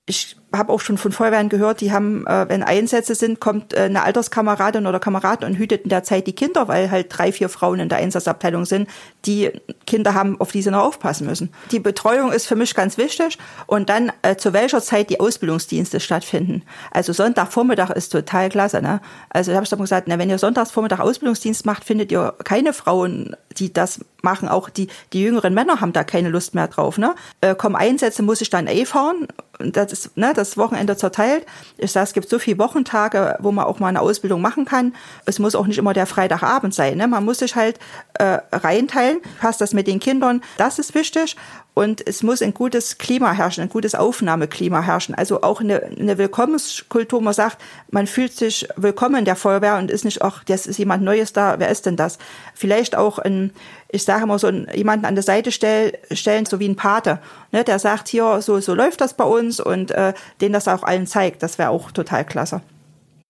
Ich 0.05 0.37
habe 0.53 0.71
auch 0.71 0.79
schon 0.79 0.97
von 0.97 1.11
Feuerwehren 1.11 1.49
gehört, 1.49 1.81
die 1.81 1.91
haben, 1.91 2.25
äh, 2.25 2.47
wenn 2.47 2.63
Einsätze 2.63 3.15
sind, 3.15 3.39
kommt 3.39 3.73
äh, 3.73 3.81
eine 3.81 4.03
Alterskameradin 4.03 4.87
oder 4.87 4.99
Kamerad 4.99 5.43
und 5.43 5.55
hütet 5.57 5.83
in 5.83 5.89
der 5.89 6.03
Zeit 6.03 6.25
die 6.25 6.33
Kinder, 6.33 6.67
weil 6.69 6.89
halt 6.89 7.07
drei, 7.09 7.31
vier 7.31 7.49
Frauen 7.49 7.79
in 7.79 7.89
der 7.89 7.97
Einsatzabteilung 7.97 8.65
sind, 8.65 8.89
die 9.25 9.51
Kinder 9.85 10.13
haben, 10.13 10.39
auf 10.39 10.51
die 10.51 10.61
sie 10.61 10.71
noch 10.71 10.83
aufpassen 10.83 11.27
müssen. 11.27 11.51
Die 11.71 11.79
Betreuung 11.79 12.31
ist 12.31 12.47
für 12.47 12.55
mich 12.55 12.73
ganz 12.75 12.97
wichtig 12.97 13.37
und 13.65 13.89
dann 13.89 14.11
äh, 14.21 14.37
zu 14.37 14.53
welcher 14.53 14.81
Zeit 14.81 15.09
die 15.09 15.19
Ausbildungsdienste 15.19 15.99
stattfinden. 15.99 16.63
Also 16.91 17.11
Sonntagvormittag 17.11 17.89
ist 17.89 18.09
total 18.09 18.49
klasse. 18.49 18.81
Ne? 18.81 19.01
Also 19.29 19.51
da 19.51 19.57
habe 19.57 19.65
ich 19.65 19.69
dann 19.69 19.79
gesagt, 19.79 20.07
na, 20.07 20.17
wenn 20.17 20.29
ihr 20.29 20.39
Sonntagsvormittag 20.39 20.99
Ausbildungsdienst 20.99 21.65
macht, 21.65 21.83
findet 21.83 22.11
ihr 22.11 22.33
keine 22.43 22.71
Frauen, 22.71 23.35
die 23.57 23.73
das 23.73 23.99
machen. 24.21 24.47
Auch 24.47 24.69
die, 24.69 24.87
die 25.13 25.21
jüngeren 25.21 25.53
Männer 25.53 25.81
haben 25.81 25.93
da 25.93 26.03
keine 26.03 26.29
Lust 26.29 26.55
mehr 26.55 26.67
drauf. 26.67 26.97
Ne? 26.97 27.15
Äh, 27.41 27.55
kommen 27.55 27.75
Einsätze, 27.75 28.23
muss 28.23 28.41
ich 28.41 28.49
dann 28.49 28.67
eh 28.67 28.85
fahren. 28.85 29.27
Das 29.59 29.91
ist 29.91 30.15
ne, 30.17 30.33
das 30.37 30.57
Wochenende 30.57 30.97
zerteilt. 30.97 31.45
Ich 31.77 31.91
sage, 31.91 32.05
es 32.05 32.13
gibt 32.13 32.29
so 32.29 32.39
viele 32.39 32.59
Wochentage, 32.59 33.37
wo 33.39 33.51
man 33.51 33.65
auch 33.65 33.79
mal 33.79 33.87
eine 33.87 34.01
Ausbildung 34.01 34.41
machen 34.41 34.65
kann. 34.65 34.93
Es 35.25 35.39
muss 35.39 35.55
auch 35.55 35.67
nicht 35.67 35.77
immer 35.77 35.93
der 35.93 36.05
Freitagabend 36.05 36.73
sein. 36.73 36.97
Ne? 36.97 37.07
Man 37.07 37.25
muss 37.25 37.39
sich 37.39 37.55
halt 37.55 37.79
äh, 38.13 38.39
reinteilen. 38.51 39.19
Passt 39.39 39.61
das 39.61 39.73
mit 39.73 39.87
den 39.87 39.99
Kindern? 39.99 40.41
Das 40.57 40.79
ist 40.79 40.95
wichtig. 40.95 41.35
Und 41.77 42.07
es 42.07 42.23
muss 42.23 42.41
ein 42.41 42.55
gutes 42.55 42.97
Klima 42.97 43.33
herrschen, 43.33 43.61
ein 43.61 43.69
gutes 43.69 43.93
Aufnahmeklima 43.93 44.81
herrschen. 44.81 45.13
Also 45.13 45.43
auch 45.43 45.61
eine, 45.61 45.83
eine 45.83 46.17
Willkommenskultur. 46.17 47.21
Man 47.21 47.35
sagt, 47.35 47.59
man 47.91 48.07
fühlt 48.07 48.33
sich 48.33 48.67
willkommen 48.77 49.17
in 49.17 49.25
der 49.25 49.35
Feuerwehr 49.35 49.77
und 49.77 49.91
ist 49.91 50.03
nicht, 50.03 50.23
ach, 50.23 50.41
jetzt 50.47 50.65
ist 50.65 50.79
jemand 50.79 51.03
Neues 51.03 51.33
da, 51.33 51.59
wer 51.59 51.69
ist 51.69 51.85
denn 51.85 51.95
das? 51.95 52.17
Vielleicht 52.55 52.95
auch 52.95 53.19
ein, 53.19 53.51
ich 53.89 54.05
sage 54.05 54.23
immer 54.23 54.39
so, 54.39 54.47
ein, 54.47 54.67
jemanden 54.73 55.05
an 55.05 55.13
der 55.13 55.23
Seite 55.23 55.51
stell, 55.51 55.95
stellen, 56.11 56.47
so 56.47 56.59
wie 56.59 56.67
ein 56.67 56.77
Pate, 56.77 57.19
ne, 57.51 57.63
der 57.63 57.77
sagt, 57.77 58.07
hier, 58.07 58.41
so, 58.41 58.59
so 58.59 58.73
läuft 58.73 58.99
das 58.99 59.13
bei 59.13 59.25
uns 59.25 59.59
und 59.59 59.91
äh, 59.91 60.15
den 60.41 60.53
das 60.53 60.67
auch 60.67 60.81
allen 60.81 61.05
zeigt. 61.05 61.43
Das 61.43 61.59
wäre 61.59 61.69
auch 61.69 61.91
total 61.91 62.25
klasse. 62.25 62.63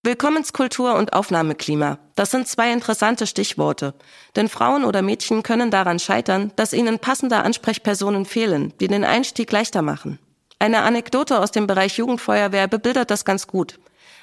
Willkommenskultur 0.07 0.95
und 0.95 1.11
Aufnahmeklima. 1.11 1.99
Das 2.15 2.31
sind 2.31 2.47
zwei 2.47 2.71
interessante 2.71 3.27
Stichworte. 3.27 3.93
Denn 4.37 4.47
Frauen 4.47 4.85
oder 4.85 5.01
Mädchen 5.01 5.43
können 5.43 5.69
daran 5.69 5.99
scheitern, 5.99 6.53
dass 6.55 6.71
ihnen 6.71 6.99
passende 6.99 7.39
Ansprechpersonen 7.39 8.23
fehlen, 8.23 8.73
die 8.79 8.87
den 8.87 9.03
Einstieg 9.03 9.51
leichter 9.51 9.81
machen. 9.81 10.17
Eine 10.59 10.83
Anekdote 10.83 11.39
aus 11.39 11.51
dem 11.51 11.67
Bereich 11.67 11.97
Jugendfeuerwehr 11.97 12.69
bebildert 12.69 13.11
das 13.11 13.25
ganz 13.25 13.47
gut. 13.47 13.79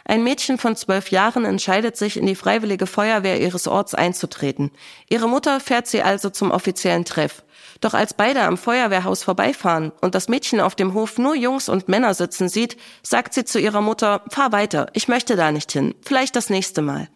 Ein 0.06 0.24
Mädchen 0.24 0.56
von 0.56 0.74
zwölf 0.74 1.10
Jahren 1.10 1.44
entscheidet 1.44 1.98
sich, 1.98 2.16
in 2.16 2.24
die 2.24 2.34
freiwillige 2.34 2.86
Feuerwehr 2.86 3.38
ihres 3.42 3.68
Orts 3.68 3.94
einzutreten. 3.94 4.70
Ihre 5.10 5.28
Mutter 5.28 5.60
fährt 5.60 5.86
sie 5.86 6.02
also 6.02 6.30
zum 6.30 6.50
offiziellen 6.50 7.04
Treff. 7.04 7.42
Doch 7.80 7.94
als 7.94 8.14
beide 8.14 8.42
am 8.42 8.56
Feuerwehrhaus 8.56 9.22
vorbeifahren 9.22 9.92
und 10.00 10.14
das 10.14 10.28
Mädchen 10.28 10.60
auf 10.60 10.74
dem 10.74 10.94
Hof 10.94 11.18
nur 11.18 11.34
Jungs 11.34 11.68
und 11.68 11.88
Männer 11.88 12.14
sitzen 12.14 12.48
sieht, 12.48 12.76
sagt 13.02 13.34
sie 13.34 13.44
zu 13.44 13.58
ihrer 13.58 13.80
Mutter, 13.80 14.22
fahr 14.30 14.52
weiter, 14.52 14.87
ich 14.92 15.08
möchte 15.08 15.37
da 15.37 15.52
nicht 15.52 15.72
hin, 15.72 15.94
vielleicht 16.02 16.37
das 16.37 16.50
nächste 16.50 16.82
Mal. 16.82 17.08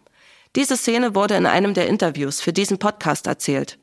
Diese 0.55 0.77
Szene 0.77 1.15
wurde 1.15 1.35
in 1.35 1.45
einem 1.45 1.73
der 1.73 1.87
Interviews 1.87 2.41
für 2.41 2.53
diesen 2.53 2.79
Podcast 2.79 3.27
erzählt. 3.27 3.77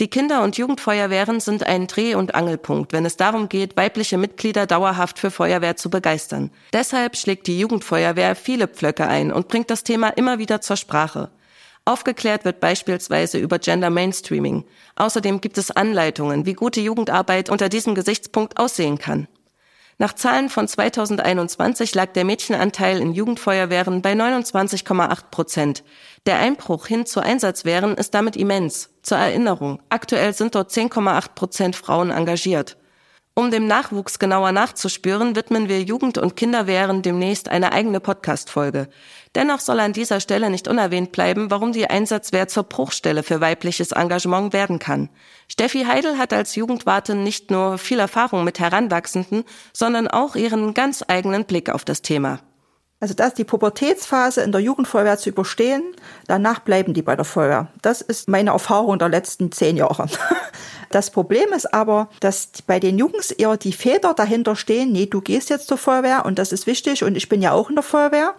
Die 0.00 0.08
Kinder- 0.08 0.42
und 0.42 0.56
Jugendfeuerwehren 0.56 1.40
sind 1.40 1.66
ein 1.66 1.86
Dreh- 1.86 2.14
und 2.14 2.34
Angelpunkt, 2.34 2.94
wenn 2.94 3.04
es 3.04 3.18
darum 3.18 3.50
geht, 3.50 3.76
weibliche 3.76 4.16
Mitglieder 4.16 4.66
dauerhaft 4.66 5.18
für 5.18 5.30
Feuerwehr 5.30 5.76
zu 5.76 5.90
begeistern. 5.90 6.50
Deshalb 6.72 7.18
schlägt 7.18 7.46
die 7.46 7.58
Jugendfeuerwehr 7.58 8.34
viele 8.34 8.66
Pflöcke 8.66 9.06
ein 9.06 9.30
und 9.30 9.48
bringt 9.48 9.68
das 9.68 9.84
Thema 9.84 10.08
immer 10.08 10.38
wieder 10.38 10.62
zur 10.62 10.78
Sprache. 10.78 11.30
Aufgeklärt 11.84 12.44
wird 12.44 12.60
beispielsweise 12.60 13.38
über 13.38 13.58
Gender 13.58 13.90
Mainstreaming. 13.90 14.64
Außerdem 14.96 15.40
gibt 15.40 15.58
es 15.58 15.70
Anleitungen, 15.70 16.46
wie 16.46 16.54
gute 16.54 16.80
Jugendarbeit 16.80 17.50
unter 17.50 17.68
diesem 17.68 17.94
Gesichtspunkt 17.94 18.58
aussehen 18.58 18.98
kann. 18.98 19.28
Nach 20.00 20.14
Zahlen 20.14 20.48
von 20.48 20.66
2021 20.66 21.94
lag 21.94 22.14
der 22.14 22.24
Mädchenanteil 22.24 23.02
in 23.02 23.12
Jugendfeuerwehren 23.12 24.00
bei 24.00 24.14
29,8 24.14 25.24
Prozent. 25.30 25.84
Der 26.24 26.38
Einbruch 26.38 26.86
hin 26.86 27.04
zu 27.04 27.20
Einsatzwehren 27.20 27.96
ist 27.96 28.14
damit 28.14 28.34
immens. 28.34 28.88
Zur 29.02 29.18
Erinnerung, 29.18 29.82
aktuell 29.90 30.32
sind 30.32 30.54
dort 30.54 30.70
10,8 30.70 31.34
Prozent 31.34 31.76
Frauen 31.76 32.10
engagiert. 32.10 32.78
Um 33.34 33.50
dem 33.50 33.68
Nachwuchs 33.68 34.18
genauer 34.18 34.50
nachzuspüren, 34.50 35.36
widmen 35.36 35.68
wir 35.68 35.82
Jugend- 35.82 36.18
und 36.18 36.36
Kinderwehren 36.36 37.00
demnächst 37.02 37.48
eine 37.48 37.72
eigene 37.72 38.00
Podcast-Folge. 38.00 38.88
Dennoch 39.36 39.60
soll 39.60 39.78
an 39.78 39.92
dieser 39.92 40.18
Stelle 40.18 40.50
nicht 40.50 40.66
unerwähnt 40.66 41.12
bleiben, 41.12 41.50
warum 41.50 41.72
die 41.72 41.88
Einsatzwehr 41.88 42.48
zur 42.48 42.64
Bruchstelle 42.64 43.22
für 43.22 43.40
weibliches 43.40 43.92
Engagement 43.92 44.52
werden 44.52 44.80
kann. 44.80 45.08
Steffi 45.46 45.84
Heidel 45.84 46.18
hat 46.18 46.32
als 46.32 46.56
Jugendwarte 46.56 47.14
nicht 47.14 47.52
nur 47.52 47.78
viel 47.78 48.00
Erfahrung 48.00 48.42
mit 48.42 48.58
Heranwachsenden, 48.58 49.44
sondern 49.72 50.08
auch 50.08 50.34
ihren 50.34 50.74
ganz 50.74 51.04
eigenen 51.06 51.44
Blick 51.44 51.70
auf 51.70 51.84
das 51.84 52.02
Thema. 52.02 52.40
Also 52.98 53.14
das, 53.14 53.32
die 53.32 53.44
Pubertätsphase 53.44 54.42
in 54.42 54.52
der 54.52 54.60
Jugendfeuerwehr 54.60 55.16
zu 55.16 55.30
überstehen, 55.30 55.82
danach 56.26 56.58
bleiben 56.58 56.92
die 56.92 57.00
bei 57.00 57.16
der 57.16 57.24
Feuerwehr. 57.24 57.68
Das 57.80 58.02
ist 58.02 58.28
meine 58.28 58.50
Erfahrung 58.50 58.98
der 58.98 59.08
letzten 59.08 59.52
zehn 59.52 59.78
Jahre. 59.78 60.06
Das 60.90 61.10
Problem 61.10 61.52
ist 61.52 61.72
aber, 61.72 62.08
dass 62.18 62.50
bei 62.66 62.80
den 62.80 62.98
Jungs 62.98 63.30
eher 63.30 63.56
die 63.56 63.72
Väter 63.72 64.12
dahinter 64.12 64.56
stehen, 64.56 64.90
nee, 64.90 65.06
du 65.06 65.20
gehst 65.20 65.48
jetzt 65.48 65.68
zur 65.68 65.78
Feuerwehr 65.78 66.24
und 66.24 66.38
das 66.38 66.50
ist 66.50 66.66
wichtig 66.66 67.04
und 67.04 67.16
ich 67.16 67.28
bin 67.28 67.40
ja 67.40 67.52
auch 67.52 67.70
in 67.70 67.76
der 67.76 67.84
Feuerwehr. 67.84 68.34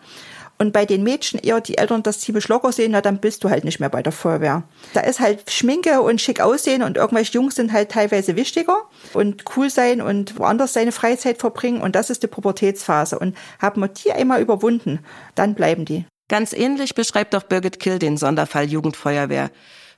Und 0.59 0.73
bei 0.73 0.85
den 0.85 1.01
Mädchen 1.01 1.39
eher 1.39 1.59
die 1.59 1.79
Eltern 1.79 2.03
das 2.03 2.19
ziemlich 2.19 2.47
locker 2.47 2.71
sehen, 2.71 2.91
na 2.91 3.01
dann 3.01 3.19
bist 3.19 3.43
du 3.43 3.49
halt 3.49 3.63
nicht 3.63 3.79
mehr 3.79 3.89
bei 3.89 4.03
der 4.03 4.11
Feuerwehr. 4.11 4.61
Da 4.93 4.99
ist 4.99 5.19
halt 5.19 5.49
Schminke 5.49 6.01
und 6.01 6.21
schick 6.21 6.39
aussehen 6.39 6.83
und 6.83 6.97
irgendwelche 6.97 7.33
Jungs 7.33 7.55
sind 7.55 7.73
halt 7.73 7.89
teilweise 7.89 8.35
wichtiger 8.35 8.77
und 9.13 9.43
cool 9.55 9.71
sein 9.71 10.01
und 10.01 10.37
woanders 10.37 10.73
seine 10.73 10.91
Freizeit 10.91 11.39
verbringen 11.39 11.81
und 11.81 11.95
das 11.95 12.11
ist 12.11 12.21
die 12.21 12.27
Pubertätsphase. 12.27 13.17
Und 13.17 13.35
haben 13.59 13.81
wir 13.81 13.87
die 13.87 14.11
einmal 14.11 14.39
überwunden, 14.39 14.99
dann 15.33 15.55
bleiben 15.55 15.85
die. 15.85 16.05
Ganz 16.27 16.53
ähnlich 16.53 16.93
beschreibt 16.95 17.33
auch 17.33 17.43
Birgit 17.43 17.79
Kill 17.79 17.97
den 17.97 18.17
Sonderfall 18.17 18.65
Jugendfeuerwehr. 18.65 19.49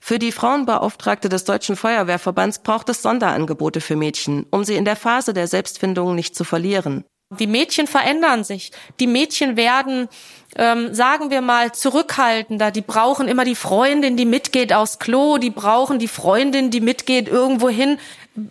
Für 0.06 0.20
die 0.20 0.34
Frauenbeauftragte 0.34 1.30
des 1.30 1.46
Deutschen 1.46 1.78
Feuerwehrverbands 1.78 2.60
braucht 2.60 2.90
es 2.90 3.02
Sonderangebote 3.02 3.80
für 3.80 3.96
Mädchen, 3.96 4.46
um 4.52 4.66
sie 4.66 4.76
in 4.76 4.84
der 4.84 4.98
Phase 4.98 5.34
der 5.34 5.48
Selbstfindung 5.48 6.14
nicht 6.14 6.36
zu 6.36 6.44
verlieren. 6.44 7.06
Die 7.40 7.48
Mädchen 7.48 7.88
verändern 7.88 8.44
sich. 8.44 8.74
Die 9.00 9.08
Mädchen 9.08 9.56
werden, 9.56 10.10
ähm, 10.58 10.94
sagen 10.94 11.32
wir 11.32 11.40
mal, 11.40 11.72
zurückhaltender. 11.72 12.72
Die 12.72 12.82
brauchen 12.82 13.30
immer 13.30 13.46
die 13.46 13.56
Freundin, 13.56 14.18
die 14.18 14.26
mitgeht 14.26 14.74
aufs 14.74 15.00
Klo. 15.00 15.38
Die 15.38 15.52
brauchen 15.52 16.00
die 16.00 16.10
Freundin, 16.10 16.70
die 16.70 16.82
mitgeht 16.82 17.30
irgendwo 17.30 17.70
hin. 17.70 17.98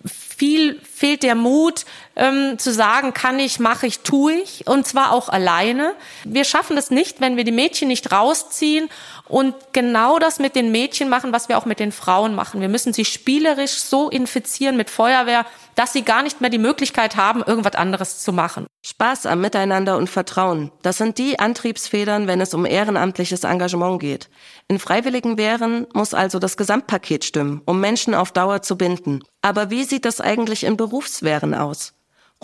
viel 0.06 0.80
fehlt 1.02 1.24
der 1.24 1.34
Mut, 1.34 1.84
ähm, 2.14 2.60
zu 2.60 2.72
sagen, 2.72 3.12
kann 3.12 3.40
ich, 3.40 3.58
mache 3.58 3.88
ich, 3.88 4.00
tue 4.00 4.34
ich, 4.34 4.68
und 4.68 4.86
zwar 4.86 5.10
auch 5.10 5.28
alleine. 5.28 5.94
Wir 6.22 6.44
schaffen 6.44 6.76
das 6.76 6.92
nicht, 6.92 7.20
wenn 7.20 7.36
wir 7.36 7.42
die 7.42 7.50
Mädchen 7.50 7.88
nicht 7.88 8.12
rausziehen 8.12 8.88
und 9.26 9.56
genau 9.72 10.20
das 10.20 10.38
mit 10.38 10.54
den 10.54 10.70
Mädchen 10.70 11.08
machen, 11.08 11.32
was 11.32 11.48
wir 11.48 11.58
auch 11.58 11.64
mit 11.64 11.80
den 11.80 11.90
Frauen 11.90 12.36
machen. 12.36 12.60
Wir 12.60 12.68
müssen 12.68 12.92
sie 12.92 13.04
spielerisch 13.04 13.82
so 13.82 14.10
infizieren 14.10 14.76
mit 14.76 14.90
Feuerwehr, 14.90 15.44
dass 15.74 15.92
sie 15.92 16.02
gar 16.02 16.22
nicht 16.22 16.40
mehr 16.40 16.50
die 16.50 16.58
Möglichkeit 16.58 17.16
haben, 17.16 17.42
irgendwas 17.42 17.74
anderes 17.74 18.22
zu 18.22 18.32
machen. 18.32 18.66
Spaß 18.84 19.26
am 19.26 19.40
Miteinander 19.40 19.96
und 19.96 20.10
Vertrauen, 20.10 20.70
das 20.82 20.98
sind 20.98 21.18
die 21.18 21.38
Antriebsfedern, 21.38 22.26
wenn 22.26 22.40
es 22.40 22.52
um 22.52 22.66
ehrenamtliches 22.66 23.44
Engagement 23.44 24.00
geht. 24.00 24.28
In 24.68 24.78
freiwilligen 24.78 25.38
Wehren 25.38 25.86
muss 25.94 26.14
also 26.14 26.38
das 26.38 26.56
Gesamtpaket 26.56 27.24
stimmen, 27.24 27.62
um 27.64 27.80
Menschen 27.80 28.14
auf 28.14 28.32
Dauer 28.32 28.62
zu 28.62 28.76
binden. 28.76 29.22
Aber 29.40 29.70
wie 29.70 29.84
sieht 29.84 30.04
das 30.04 30.20
eigentlich 30.20 30.64
in 30.64 30.76
Berufswehren 30.92 31.54
aus? 31.54 31.94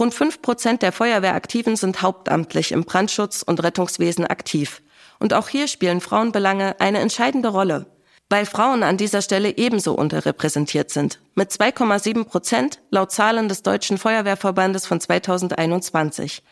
Rund 0.00 0.14
fünf 0.14 0.40
Prozent 0.40 0.80
der 0.80 0.90
Feuerwehraktiven 0.90 1.76
sind 1.76 2.00
hauptamtlich 2.00 2.72
im 2.72 2.84
Brandschutz 2.84 3.42
und 3.42 3.62
Rettungswesen 3.62 4.26
aktiv. 4.26 4.80
Und 5.18 5.34
auch 5.34 5.50
hier 5.50 5.68
spielen 5.68 6.00
Frauenbelange 6.00 6.80
eine 6.80 7.00
entscheidende 7.00 7.50
Rolle, 7.50 7.84
weil 8.30 8.46
Frauen 8.46 8.82
an 8.84 8.96
dieser 8.96 9.20
Stelle 9.20 9.58
ebenso 9.58 9.92
unterrepräsentiert 9.92 10.90
sind. 10.90 11.20
Mit 11.34 11.50
2,7 11.50 12.24
Prozent 12.24 12.80
laut 12.90 13.12
Zahlen 13.12 13.50
des 13.50 13.62
Deutschen 13.62 13.98
Feuerwehrverbandes 13.98 14.86
von 14.86 14.98
2021. 14.98 16.42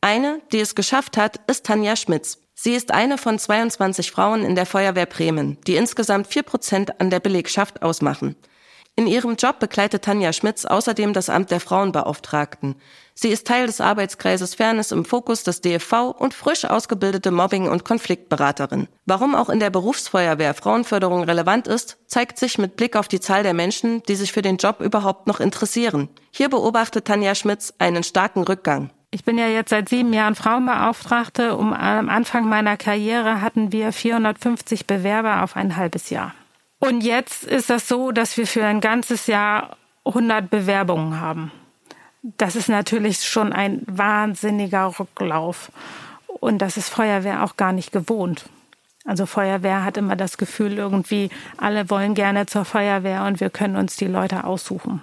Eine, 0.00 0.40
die 0.50 0.58
es 0.58 0.74
geschafft 0.74 1.16
hat, 1.16 1.38
ist 1.46 1.66
Tanja 1.66 1.94
Schmitz. 1.94 2.38
Sie 2.54 2.74
ist 2.74 2.90
eine 2.90 3.16
von 3.16 3.38
22 3.38 4.10
Frauen 4.10 4.44
in 4.44 4.56
der 4.56 4.66
Feuerwehr 4.66 5.06
Bremen, 5.06 5.56
die 5.68 5.76
insgesamt 5.76 6.26
4 6.26 6.42
Prozent 6.42 7.00
an 7.00 7.10
der 7.10 7.20
Belegschaft 7.20 7.82
ausmachen. 7.82 8.34
In 8.96 9.08
ihrem 9.08 9.34
Job 9.34 9.58
begleitet 9.58 10.04
Tanja 10.04 10.32
Schmitz 10.32 10.64
außerdem 10.64 11.14
das 11.14 11.28
Amt 11.28 11.50
der 11.50 11.58
Frauenbeauftragten. 11.58 12.76
Sie 13.12 13.30
ist 13.30 13.44
Teil 13.44 13.66
des 13.66 13.80
Arbeitskreises 13.80 14.54
Fairness 14.54 14.92
im 14.92 15.04
Fokus 15.04 15.42
des 15.42 15.60
DFV 15.60 16.14
und 16.16 16.32
frisch 16.32 16.64
ausgebildete 16.64 17.32
Mobbing- 17.32 17.68
und 17.68 17.84
Konfliktberaterin. 17.84 18.86
Warum 19.04 19.34
auch 19.34 19.48
in 19.48 19.58
der 19.58 19.70
Berufsfeuerwehr 19.70 20.54
Frauenförderung 20.54 21.24
relevant 21.24 21.66
ist, 21.66 21.98
zeigt 22.06 22.38
sich 22.38 22.56
mit 22.56 22.76
Blick 22.76 22.94
auf 22.94 23.08
die 23.08 23.18
Zahl 23.18 23.42
der 23.42 23.52
Menschen, 23.52 24.00
die 24.04 24.14
sich 24.14 24.30
für 24.30 24.42
den 24.42 24.58
Job 24.58 24.80
überhaupt 24.80 25.26
noch 25.26 25.40
interessieren. 25.40 26.08
Hier 26.30 26.48
beobachtet 26.48 27.06
Tanja 27.06 27.34
Schmitz 27.34 27.74
einen 27.80 28.04
starken 28.04 28.44
Rückgang. 28.44 28.90
Ich 29.10 29.24
bin 29.24 29.38
ja 29.38 29.48
jetzt 29.48 29.70
seit 29.70 29.88
sieben 29.88 30.12
Jahren 30.12 30.36
Frauenbeauftragte. 30.36 31.56
Um, 31.56 31.72
am 31.72 32.08
Anfang 32.08 32.48
meiner 32.48 32.76
Karriere 32.76 33.40
hatten 33.40 33.72
wir 33.72 33.92
450 33.92 34.86
Bewerber 34.86 35.42
auf 35.42 35.56
ein 35.56 35.76
halbes 35.76 36.10
Jahr. 36.10 36.32
Und 36.84 37.02
jetzt 37.02 37.44
ist 37.44 37.70
das 37.70 37.88
so, 37.88 38.12
dass 38.12 38.36
wir 38.36 38.46
für 38.46 38.64
ein 38.66 38.82
ganzes 38.82 39.26
Jahr 39.26 39.78
100 40.04 40.50
Bewerbungen 40.50 41.18
haben. 41.18 41.50
Das 42.22 42.56
ist 42.56 42.68
natürlich 42.68 43.24
schon 43.24 43.54
ein 43.54 43.82
wahnsinniger 43.86 44.98
Rücklauf. 44.98 45.72
Und 46.26 46.58
das 46.58 46.76
ist 46.76 46.90
Feuerwehr 46.90 47.42
auch 47.42 47.56
gar 47.56 47.72
nicht 47.72 47.90
gewohnt. 47.90 48.44
Also 49.06 49.24
Feuerwehr 49.24 49.82
hat 49.82 49.96
immer 49.96 50.14
das 50.14 50.36
Gefühl, 50.36 50.74
irgendwie 50.74 51.30
alle 51.56 51.88
wollen 51.88 52.14
gerne 52.14 52.44
zur 52.44 52.66
Feuerwehr 52.66 53.24
und 53.24 53.40
wir 53.40 53.48
können 53.48 53.76
uns 53.76 53.96
die 53.96 54.06
Leute 54.06 54.44
aussuchen. 54.44 55.02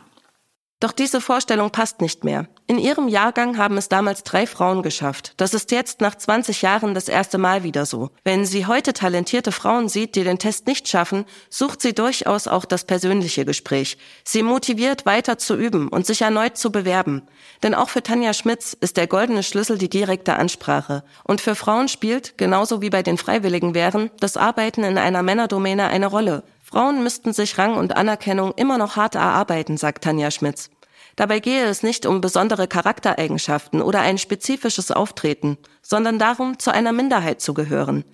Doch 0.81 0.91
diese 0.91 1.21
Vorstellung 1.21 1.69
passt 1.69 2.01
nicht 2.01 2.23
mehr. 2.23 2.47
In 2.65 2.79
ihrem 2.79 3.07
Jahrgang 3.07 3.59
haben 3.59 3.77
es 3.77 3.87
damals 3.87 4.23
drei 4.23 4.47
Frauen 4.47 4.81
geschafft. 4.81 5.33
Das 5.37 5.53
ist 5.53 5.69
jetzt 5.69 6.01
nach 6.01 6.15
20 6.15 6.63
Jahren 6.63 6.95
das 6.95 7.07
erste 7.07 7.37
Mal 7.37 7.63
wieder 7.63 7.85
so. 7.85 8.09
Wenn 8.23 8.47
sie 8.47 8.65
heute 8.65 8.91
talentierte 8.93 9.51
Frauen 9.51 9.89
sieht, 9.89 10.15
die 10.15 10.23
den 10.23 10.39
Test 10.39 10.65
nicht 10.65 10.87
schaffen, 10.87 11.25
sucht 11.51 11.83
sie 11.83 11.93
durchaus 11.93 12.47
auch 12.47 12.65
das 12.65 12.85
persönliche 12.85 13.45
Gespräch. 13.45 13.99
Sie 14.23 14.41
motiviert 14.41 15.05
weiter 15.05 15.37
zu 15.37 15.55
üben 15.55 15.87
und 15.87 16.07
sich 16.07 16.23
erneut 16.23 16.57
zu 16.57 16.71
bewerben. 16.71 17.27
Denn 17.61 17.75
auch 17.75 17.89
für 17.89 18.01
Tanja 18.01 18.33
Schmitz 18.33 18.73
ist 18.73 18.97
der 18.97 19.05
goldene 19.05 19.43
Schlüssel 19.43 19.77
die 19.77 19.89
direkte 19.89 20.35
Ansprache. 20.35 21.03
Und 21.23 21.41
für 21.41 21.53
Frauen 21.53 21.89
spielt, 21.89 22.39
genauso 22.39 22.81
wie 22.81 22.89
bei 22.89 23.03
den 23.03 23.19
Freiwilligen 23.19 23.75
wären, 23.75 24.09
das 24.19 24.35
Arbeiten 24.35 24.83
in 24.83 24.97
einer 24.97 25.21
Männerdomäne 25.21 25.89
eine 25.89 26.07
Rolle. 26.07 26.43
Frauen 26.71 27.03
müssten 27.03 27.33
sich 27.33 27.57
Rang 27.57 27.75
und 27.75 27.97
Anerkennung 27.97 28.53
immer 28.55 28.77
noch 28.77 28.95
hart 28.95 29.15
erarbeiten, 29.15 29.75
sagt 29.75 30.05
Tanja 30.05 30.31
Schmitz. 30.31 30.69
Dabei 31.17 31.39
gehe 31.39 31.65
es 31.65 31.83
nicht 31.83 32.05
um 32.05 32.21
besondere 32.21 32.67
Charaktereigenschaften 32.67 33.81
oder 33.81 33.99
ein 33.99 34.17
spezifisches 34.17 34.89
Auftreten, 34.89 35.57
sondern 35.81 36.17
darum, 36.17 36.59
zu 36.59 36.73
einer 36.73 36.93
Minderheit 36.93 37.41
zu 37.41 37.53
gehören. 37.53 38.05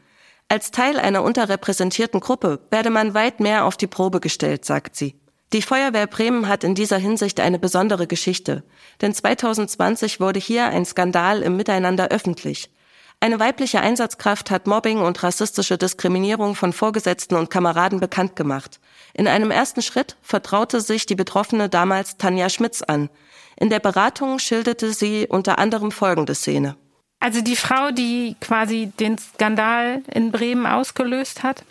Als 0.49 0.71
Teil 0.71 0.99
einer 0.99 1.23
unterrepräsentierten 1.23 2.19
Gruppe 2.19 2.59
werde 2.71 2.89
man 2.89 3.13
weit 3.13 3.39
mehr 3.39 3.65
auf 3.65 3.77
die 3.77 3.85
Probe 3.85 4.19
gestellt, 4.19 4.65
sagt 4.65 4.95
sie. 4.95 5.19
Die 5.53 5.61
Feuerwehr 5.61 6.07
Bremen 6.07 6.47
hat 6.47 6.63
in 6.63 6.73
dieser 6.73 6.97
Hinsicht 6.97 7.39
eine 7.39 7.59
besondere 7.59 8.07
Geschichte, 8.07 8.63
denn 9.01 9.13
2020 9.13 10.19
wurde 10.19 10.39
hier 10.39 10.65
ein 10.65 10.83
Skandal 10.83 11.43
im 11.43 11.55
Miteinander 11.57 12.07
öffentlich. 12.07 12.71
Eine 13.19 13.39
weibliche 13.39 13.81
Einsatzkraft 13.81 14.51
hat 14.51 14.67
Mobbing 14.67 14.99
und 14.99 15.23
rassistische 15.23 15.77
Diskriminierung 15.77 16.53
von 16.53 16.71
Vorgesetzten 16.71 17.35
und 17.35 17.49
Kameraden 17.49 17.99
bekannt 17.99 18.35
gemacht. 18.35 18.79
In 19.13 19.27
einem 19.27 19.49
ersten 19.49 19.81
Schritt 19.81 20.15
vertraute 20.21 20.81
sich 20.81 21.07
die 21.07 21.15
Betroffene 21.15 21.67
damals 21.67 22.17
Tanja 22.17 22.49
Schmitz 22.49 22.83
an. 22.83 23.09
In 23.55 23.71
der 23.71 23.79
Beratung 23.79 24.37
schilderte 24.37 24.93
sie 24.93 25.25
unter 25.27 25.57
anderem 25.57 25.91
folgende 25.91 26.35
Szene. 26.35 26.75
Also 27.19 27.41
die 27.41 27.55
Frau, 27.55 27.89
die 27.89 28.35
quasi 28.39 28.91
den 28.99 29.17
Skandal 29.17 30.03
in 30.13 30.31
Bremen 30.31 30.67
ausgelöst 30.67 31.41
hat, 31.41 31.63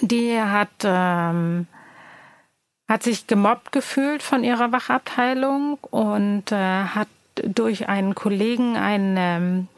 die 0.00 0.40
hat, 0.40 0.70
ähm, 0.82 1.66
hat 2.88 3.02
sich 3.02 3.26
gemobbt 3.26 3.72
gefühlt 3.72 4.22
von 4.22 4.42
ihrer 4.42 4.72
Wachabteilung 4.72 5.78
und 5.90 6.50
äh, 6.50 6.84
hat 6.84 7.08
durch 7.42 7.88
einen 7.88 8.14
Kollegen 8.14 8.76
einen 8.76 9.16
ähm, 9.18 9.68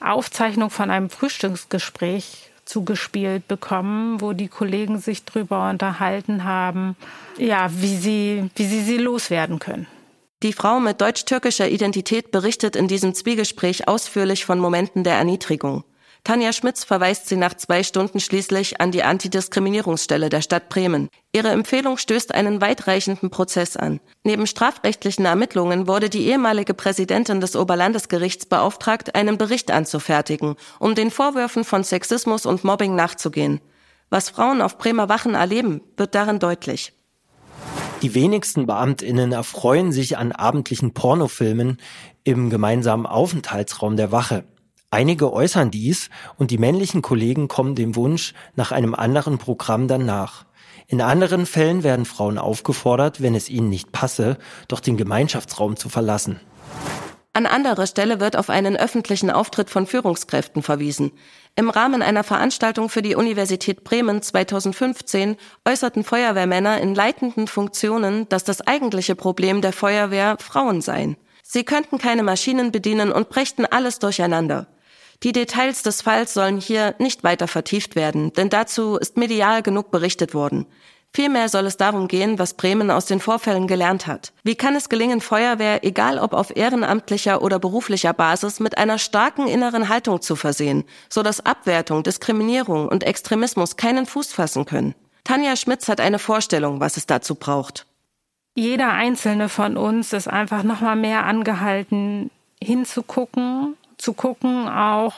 Aufzeichnung 0.00 0.70
von 0.70 0.90
einem 0.90 1.10
Frühstücksgespräch 1.10 2.50
zugespielt 2.64 3.46
bekommen, 3.48 4.20
wo 4.20 4.32
die 4.32 4.48
Kollegen 4.48 4.98
sich 4.98 5.24
drüber 5.24 5.70
unterhalten 5.70 6.44
haben, 6.44 6.96
ja, 7.38 7.70
wie 7.72 7.96
sie, 7.96 8.50
wie 8.56 8.66
sie 8.66 8.82
sie 8.82 8.98
loswerden 8.98 9.58
können. 9.58 9.86
Die 10.42 10.52
Frau 10.52 10.80
mit 10.80 11.00
deutsch-türkischer 11.00 11.68
Identität 11.68 12.30
berichtet 12.30 12.76
in 12.76 12.88
diesem 12.88 13.14
Zwiegespräch 13.14 13.88
ausführlich 13.88 14.44
von 14.44 14.58
Momenten 14.58 15.02
der 15.02 15.14
Erniedrigung. 15.14 15.84
Tanja 16.26 16.52
Schmitz 16.52 16.82
verweist 16.82 17.28
sie 17.28 17.36
nach 17.36 17.54
zwei 17.54 17.84
Stunden 17.84 18.18
schließlich 18.18 18.80
an 18.80 18.90
die 18.90 19.04
Antidiskriminierungsstelle 19.04 20.28
der 20.28 20.42
Stadt 20.42 20.68
Bremen. 20.68 21.08
Ihre 21.32 21.50
Empfehlung 21.50 21.98
stößt 21.98 22.34
einen 22.34 22.60
weitreichenden 22.60 23.30
Prozess 23.30 23.76
an. 23.76 24.00
Neben 24.24 24.48
strafrechtlichen 24.48 25.24
Ermittlungen 25.24 25.86
wurde 25.86 26.10
die 26.10 26.26
ehemalige 26.26 26.74
Präsidentin 26.74 27.40
des 27.40 27.54
Oberlandesgerichts 27.54 28.46
beauftragt, 28.46 29.14
einen 29.14 29.38
Bericht 29.38 29.70
anzufertigen, 29.70 30.56
um 30.80 30.96
den 30.96 31.12
Vorwürfen 31.12 31.62
von 31.62 31.84
Sexismus 31.84 32.44
und 32.44 32.64
Mobbing 32.64 32.96
nachzugehen. 32.96 33.60
Was 34.10 34.28
Frauen 34.28 34.62
auf 34.62 34.78
Bremer 34.78 35.08
Wachen 35.08 35.36
erleben, 35.36 35.80
wird 35.96 36.16
darin 36.16 36.40
deutlich. 36.40 36.92
Die 38.02 38.16
wenigsten 38.16 38.66
Beamtinnen 38.66 39.30
erfreuen 39.30 39.92
sich 39.92 40.18
an 40.18 40.32
abendlichen 40.32 40.92
Pornofilmen 40.92 41.78
im 42.24 42.50
gemeinsamen 42.50 43.06
Aufenthaltsraum 43.06 43.96
der 43.96 44.10
Wache. 44.10 44.42
Einige 44.96 45.30
äußern 45.30 45.70
dies 45.70 46.08
und 46.38 46.50
die 46.50 46.56
männlichen 46.56 47.02
Kollegen 47.02 47.48
kommen 47.48 47.74
dem 47.74 47.96
Wunsch 47.96 48.32
nach 48.54 48.72
einem 48.72 48.94
anderen 48.94 49.36
Programm 49.36 49.88
dann 49.88 50.06
nach. 50.06 50.46
In 50.86 51.02
anderen 51.02 51.44
Fällen 51.44 51.82
werden 51.82 52.06
Frauen 52.06 52.38
aufgefordert, 52.38 53.20
wenn 53.20 53.34
es 53.34 53.50
ihnen 53.50 53.68
nicht 53.68 53.92
passe, 53.92 54.38
doch 54.68 54.80
den 54.80 54.96
Gemeinschaftsraum 54.96 55.76
zu 55.76 55.90
verlassen. 55.90 56.40
An 57.34 57.44
anderer 57.44 57.86
Stelle 57.86 58.20
wird 58.20 58.38
auf 58.38 58.48
einen 58.48 58.74
öffentlichen 58.74 59.30
Auftritt 59.30 59.68
von 59.68 59.86
Führungskräften 59.86 60.62
verwiesen. 60.62 61.12
Im 61.56 61.68
Rahmen 61.68 62.00
einer 62.00 62.24
Veranstaltung 62.24 62.88
für 62.88 63.02
die 63.02 63.16
Universität 63.16 63.84
Bremen 63.84 64.22
2015 64.22 65.36
äußerten 65.66 66.04
Feuerwehrmänner 66.04 66.80
in 66.80 66.94
leitenden 66.94 67.48
Funktionen, 67.48 68.30
dass 68.30 68.44
das 68.44 68.66
eigentliche 68.66 69.14
Problem 69.14 69.60
der 69.60 69.74
Feuerwehr 69.74 70.38
Frauen 70.40 70.80
seien. 70.80 71.18
Sie 71.42 71.64
könnten 71.64 71.98
keine 71.98 72.22
Maschinen 72.22 72.72
bedienen 72.72 73.12
und 73.12 73.28
brächten 73.28 73.66
alles 73.66 73.98
durcheinander. 73.98 74.68
Die 75.22 75.32
Details 75.32 75.82
des 75.82 76.02
Falls 76.02 76.34
sollen 76.34 76.58
hier 76.58 76.94
nicht 76.98 77.24
weiter 77.24 77.48
vertieft 77.48 77.96
werden, 77.96 78.32
denn 78.34 78.50
dazu 78.50 78.96
ist 78.96 79.16
medial 79.16 79.62
genug 79.62 79.90
berichtet 79.90 80.34
worden. 80.34 80.66
Vielmehr 81.12 81.48
soll 81.48 81.64
es 81.64 81.78
darum 81.78 82.08
gehen, 82.08 82.38
was 82.38 82.54
Bremen 82.54 82.90
aus 82.90 83.06
den 83.06 83.20
Vorfällen 83.20 83.66
gelernt 83.66 84.06
hat. 84.06 84.34
Wie 84.42 84.54
kann 84.54 84.76
es 84.76 84.90
gelingen, 84.90 85.22
Feuerwehr, 85.22 85.82
egal 85.82 86.18
ob 86.18 86.34
auf 86.34 86.54
ehrenamtlicher 86.54 87.40
oder 87.40 87.58
beruflicher 87.58 88.12
Basis, 88.12 88.60
mit 88.60 88.76
einer 88.76 88.98
starken 88.98 89.46
inneren 89.46 89.88
Haltung 89.88 90.20
zu 90.20 90.36
versehen, 90.36 90.84
so 91.08 91.22
dass 91.22 91.46
Abwertung, 91.46 92.02
Diskriminierung 92.02 92.86
und 92.88 93.02
Extremismus 93.02 93.78
keinen 93.78 94.04
Fuß 94.04 94.34
fassen 94.34 94.66
können? 94.66 94.94
Tanja 95.24 95.56
Schmitz 95.56 95.88
hat 95.88 96.00
eine 96.00 96.18
Vorstellung, 96.18 96.80
was 96.80 96.98
es 96.98 97.06
dazu 97.06 97.34
braucht. 97.34 97.86
Jeder 98.54 98.92
einzelne 98.92 99.48
von 99.48 99.78
uns 99.78 100.12
ist 100.12 100.28
einfach 100.28 100.64
noch 100.64 100.82
mal 100.82 100.96
mehr 100.96 101.24
angehalten, 101.24 102.30
hinzugucken 102.62 103.76
zu 104.06 104.12
gucken, 104.12 104.68
auch 104.68 105.14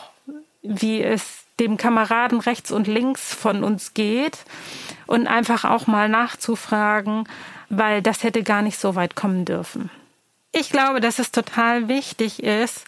wie 0.63 1.03
es 1.03 1.45
dem 1.61 1.77
Kameraden 1.77 2.41
rechts 2.41 2.71
und 2.71 2.87
links 2.87 3.35
von 3.35 3.63
uns 3.63 3.93
geht 3.93 4.39
und 5.07 5.27
einfach 5.27 5.67
auch 5.67 5.87
mal 5.87 6.09
nachzufragen, 6.09 7.29
weil 7.69 8.01
das 8.01 8.23
hätte 8.23 8.43
gar 8.43 8.63
nicht 8.63 8.79
so 8.79 8.95
weit 8.95 9.15
kommen 9.15 9.45
dürfen. 9.45 9.91
Ich 10.53 10.71
glaube, 10.71 11.01
dass 11.01 11.19
es 11.19 11.33
total 11.33 11.89
wichtig 11.89 12.43
ist, 12.43 12.85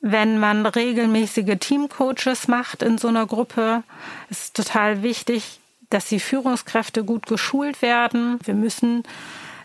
wenn 0.00 0.38
man 0.38 0.64
regelmäßige 0.64 1.58
Teamcoaches 1.58 2.46
macht 2.46 2.84
in 2.84 2.96
so 2.96 3.08
einer 3.08 3.26
Gruppe. 3.26 3.82
Es 4.30 4.44
ist 4.44 4.56
total 4.56 5.02
wichtig, 5.02 5.58
dass 5.90 6.06
die 6.06 6.20
Führungskräfte 6.20 7.02
gut 7.02 7.26
geschult 7.26 7.82
werden. 7.82 8.38
Wir 8.44 8.54
müssen 8.54 9.02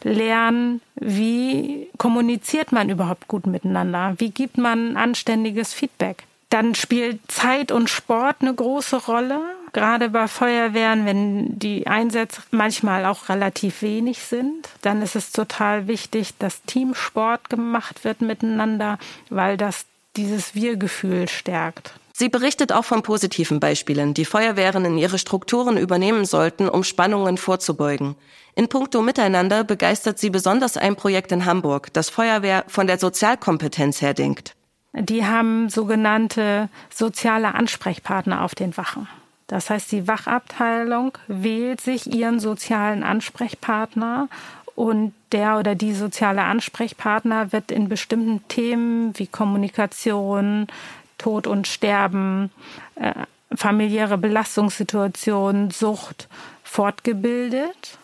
lernen, 0.04 0.82
wie 0.96 1.90
kommuniziert 1.98 2.72
man 2.72 2.90
überhaupt 2.90 3.28
gut 3.28 3.48
miteinander? 3.48 4.16
Wie 4.18 4.30
gibt 4.30 4.58
man 4.58 4.98
anständiges 4.98 5.74
Feedback? 5.74 6.24
Dann 6.50 6.76
spielt 6.76 7.20
Zeit 7.32 7.72
und 7.72 7.90
Sport 7.90 8.38
eine 8.42 8.54
große 8.54 9.06
Rolle. 9.06 9.42
Gerade 9.72 10.10
bei 10.10 10.28
Feuerwehren, 10.28 11.06
wenn 11.08 11.58
die 11.58 11.88
Einsätze 11.88 12.44
manchmal 12.52 13.06
auch 13.06 13.28
relativ 13.30 13.82
wenig 13.82 14.20
sind, 14.20 14.70
dann 14.84 15.02
ist 15.02 15.16
es 15.16 15.32
total 15.32 15.88
wichtig, 15.88 16.38
dass 16.38 16.62
Teamsport 16.64 17.50
gemacht 17.50 18.04
wird 18.04 18.22
miteinander, 18.22 19.00
weil 19.32 19.58
das 19.58 19.86
dieses 20.16 20.54
Wir-Gefühl 20.54 21.28
stärkt. 21.28 21.94
Sie 22.16 22.30
berichtet 22.30 22.72
auch 22.72 22.86
von 22.86 23.02
positiven 23.02 23.60
Beispielen, 23.60 24.14
die 24.14 24.26
Feuerwehren 24.26 24.86
in 24.86 25.00
ihre 25.00 25.18
Strukturen 25.18 25.78
übernehmen 25.78 26.26
sollten, 26.26 26.70
um 26.70 26.84
Spannungen 26.84 27.38
vorzubeugen. 27.38 28.16
In 28.54 28.70
puncto 28.70 29.02
Miteinander 29.02 29.64
begeistert 29.64 30.20
sie 30.20 30.30
besonders 30.30 30.78
ein 30.78 30.96
Projekt 30.96 31.32
in 31.32 31.46
Hamburg, 31.46 31.92
das 31.94 32.12
Feuerwehr 32.12 32.66
von 32.68 32.86
der 32.86 33.00
Sozialkompetenz 33.00 34.04
her 34.04 34.14
denkt. 34.14 34.56
Die 34.94 35.26
haben 35.26 35.70
sogenannte 35.70 36.70
soziale 36.92 37.56
Ansprechpartner 37.56 38.44
auf 38.44 38.54
den 38.54 38.78
Wachen. 38.78 39.08
Das 39.48 39.72
heißt, 39.72 39.92
die 39.92 40.08
Wachabteilung 40.08 41.18
wählt 41.28 41.82
sich 41.82 42.14
ihren 42.14 42.40
sozialen 42.40 43.04
Ansprechpartner 43.04 44.30
und 44.76 45.14
der 45.32 45.58
oder 45.58 45.74
die 45.74 45.94
soziale 45.94 46.44
Ansprechpartner 46.44 47.52
wird 47.52 47.72
in 47.72 47.90
bestimmten 47.90 48.48
Themen 48.48 49.18
wie 49.18 49.28
Kommunikation, 49.28 50.68
Tod 51.18 51.48
und 51.48 51.68
Sterben, 51.68 52.52
äh, 52.96 53.14
familiäre 53.56 54.18
Belastungssituationen, 54.18 55.72
Sucht 55.72 56.28
fortgebildet 56.64 57.98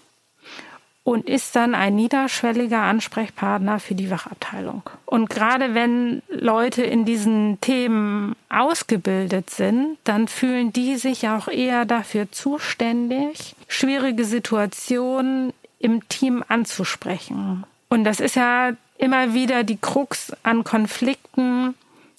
und 1.04 1.28
ist 1.28 1.56
dann 1.56 1.74
ein 1.74 1.96
niederschwelliger 1.96 2.82
Ansprechpartner 2.82 3.80
für 3.80 3.96
die 3.96 4.12
Wachabteilung. 4.12 4.84
Und 5.06 5.30
gerade 5.30 5.74
wenn 5.74 6.22
Leute 6.30 6.84
in 6.84 7.04
diesen 7.04 7.60
Themen 7.62 8.36
ausgebildet 8.50 9.50
sind, 9.50 9.98
dann 10.04 10.28
fühlen 10.28 10.72
die 10.72 10.98
sich 10.98 11.28
auch 11.28 11.48
eher 11.48 11.86
dafür 11.86 12.32
zuständig, 12.32 13.56
schwierige 13.68 14.24
Situationen 14.24 15.54
im 15.80 16.08
Team 16.10 16.44
anzusprechen. 16.48 17.64
Und 17.90 18.04
das 18.04 18.20
ist 18.20 18.36
ja 18.36 18.74
immer 19.00 19.34
wieder 19.34 19.64
die 19.64 19.78
Krux 19.78 20.34
an 20.44 20.64
Konflikten, 20.64 21.74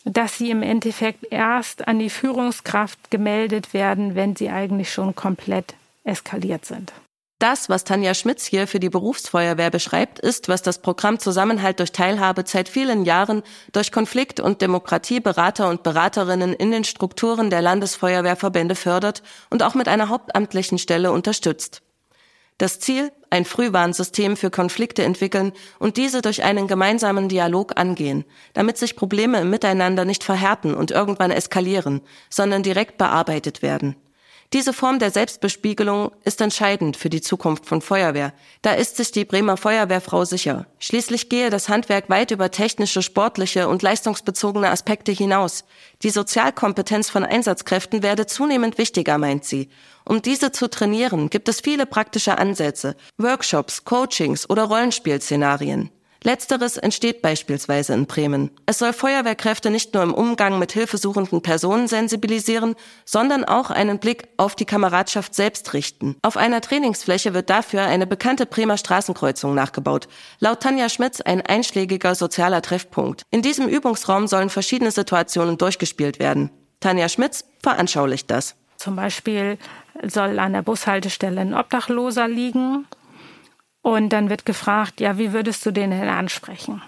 dass 0.05 0.39
sie 0.39 0.51
im 0.51 0.63
Endeffekt 0.63 1.27
erst 1.31 1.87
an 1.87 1.99
die 1.99 2.11
Führungskraft 2.11 3.11
gemeldet 3.11 3.75
werden, 3.75 4.15
wenn 4.15 4.37
sie 4.37 4.51
eigentlich 4.51 4.93
schon 4.93 5.15
komplett 5.15 5.75
eskaliert 6.05 6.65
sind. 6.65 6.93
Das, 7.41 7.71
was 7.71 7.85
Tanja 7.85 8.13
Schmitz 8.13 8.45
hier 8.45 8.67
für 8.67 8.81
die 8.81 8.91
Berufsfeuerwehr 8.91 9.71
beschreibt, 9.71 10.19
ist, 10.19 10.51
was 10.51 10.61
das 10.61 10.83
Programm 10.83 11.19
Zusammenhalt 11.19 11.79
durch 11.79 11.91
Teilhabe 11.91 12.45
seit 12.47 12.69
vielen 12.69 13.07
Jahren 13.07 13.43
durch 13.73 13.93
Konflikt- 13.93 14.41
und 14.41 14.61
Demokratieberater 14.61 15.71
und 15.71 15.83
Beraterinnen 15.83 16.53
in 16.53 16.71
den 16.71 16.85
Strukturen 16.85 17.49
der 17.49 17.63
Landesfeuerwehrverbände 17.63 18.75
fördert 18.75 19.23
und 19.49 19.63
auch 19.63 19.75
mit 19.75 19.89
einer 19.89 20.11
hauptamtlichen 20.11 20.77
Stelle 20.77 21.13
unterstützt. 21.13 21.81
Das 22.61 22.79
Ziel, 22.79 23.11
ein 23.31 23.47
Frühwarnsystem 23.47 24.37
für 24.37 24.51
Konflikte 24.51 25.03
entwickeln 25.03 25.53
und 25.79 25.97
diese 25.97 26.21
durch 26.21 26.45
einen 26.45 26.69
gemeinsamen 26.69 27.31
Dialog 27.31 27.81
angehen, 27.81 28.27
damit 28.53 28.77
sich 28.77 28.97
Probleme 28.97 29.41
im 29.41 29.49
Miteinander 29.49 30.05
nicht 30.05 30.23
verhärten 30.23 30.75
und 30.75 30.91
irgendwann 30.91 31.31
eskalieren, 31.31 32.03
sondern 32.29 32.63
direkt 32.63 32.99
bearbeitet 32.99 33.63
werden. 33.63 33.97
Diese 34.53 34.73
Form 34.73 34.99
der 34.99 35.13
Selbstbespiegelung 35.13 36.11
ist 36.25 36.41
entscheidend 36.41 36.97
für 36.97 37.09
die 37.09 37.21
Zukunft 37.21 37.67
von 37.67 37.81
Feuerwehr. 37.81 38.33
Da 38.63 38.73
ist 38.73 38.97
sich 38.97 39.13
die 39.13 39.25
Bremer 39.25 39.57
Feuerwehrfrau 39.57 40.25
sicher. 40.25 40.67
Schließlich 40.81 41.29
gehe 41.29 41.51
das 41.51 41.69
Handwerk 41.69 42.11
weit 42.11 42.33
über 42.33 42.51
technische, 42.51 43.01
sportliche 43.01 43.69
und 43.69 43.83
leistungsbezogene 43.83 44.69
Aspekte 44.69 45.13
hinaus. 45.13 45.65
Die 46.03 46.11
Sozialkompetenz 46.11 47.11
von 47.11 47.25
Einsatzkräften 47.25 48.03
werde 48.03 48.27
zunehmend 48.27 48.77
wichtiger, 48.77 49.19
meint 49.19 49.45
sie. 49.45 49.69
Um 50.05 50.21
diese 50.21 50.51
zu 50.51 50.69
trainieren, 50.69 51.31
gibt 51.31 51.49
es 51.49 51.61
viele 51.61 51.87
praktische 51.87 52.37
Ansätze, 52.37 52.97
Workshops, 53.19 53.85
Coachings 53.85 54.51
oder 54.51 54.65
Rollenspielszenarien. 54.65 55.91
Letzteres 56.23 56.77
entsteht 56.77 57.23
beispielsweise 57.23 57.95
in 57.95 58.07
Bremen. 58.07 58.51
Es 58.67 58.79
soll 58.79 58.93
Feuerwehrkräfte 58.93 59.71
nicht 59.71 59.95
nur 59.95 60.03
im 60.03 60.13
Umgang 60.13 60.59
mit 60.59 60.73
hilfesuchenden 60.73 61.41
Personen 61.41 61.89
sensibilisieren, 61.89 62.75
sondern 63.07 63.45
auch 63.45 63.71
einen 63.71 63.99
Blick 63.99 64.29
auf 64.37 64.55
die 64.55 64.67
Kameradschaft 64.67 65.35
selbst 65.35 65.73
richten. 65.73 66.17
Auf 66.21 66.37
einer 66.37 66.61
Trainingsfläche 66.61 67.33
wird 67.33 67.49
dafür 67.49 67.83
eine 67.83 68.07
bekannte 68.07 68.45
Bremer 68.45 68.77
Straßenkreuzung 68.77 69.55
nachgebaut. 69.55 70.09
Laut 70.41 70.61
Tanja 70.61 70.91
Schmitz 70.91 71.23
ein 71.23 71.41
einschlägiger 71.41 72.15
sozialer 72.15 72.61
Treffpunkt. 72.61 73.23
In 73.31 73.41
diesem 73.41 73.67
Übungsraum 73.67 74.27
sollen 74.27 74.51
verschiedene 74.51 74.91
Situationen 74.91 75.57
durchgespielt 75.57 76.19
werden. 76.19 76.51
Tanja 76.81 77.09
Schmitz 77.09 77.45
veranschaulicht 77.63 78.31
das. 78.31 78.57
Zum 78.77 78.97
Beispiel 78.97 79.59
soll 80.03 80.39
an 80.39 80.53
der 80.53 80.63
Bushaltestelle 80.63 81.41
ein 81.41 81.55
Obdachloser 81.55 82.29
liegen 82.29 82.87
und 83.83 84.11
dann 84.11 84.29
wird 84.31 84.45
gefragt, 84.45 85.01
ja, 85.01 85.19
wie 85.19 85.33
würdest 85.33 85.65
du 85.65 85.71
den 85.71 85.91
denn 85.91 86.09
ansprechen? 86.09 86.83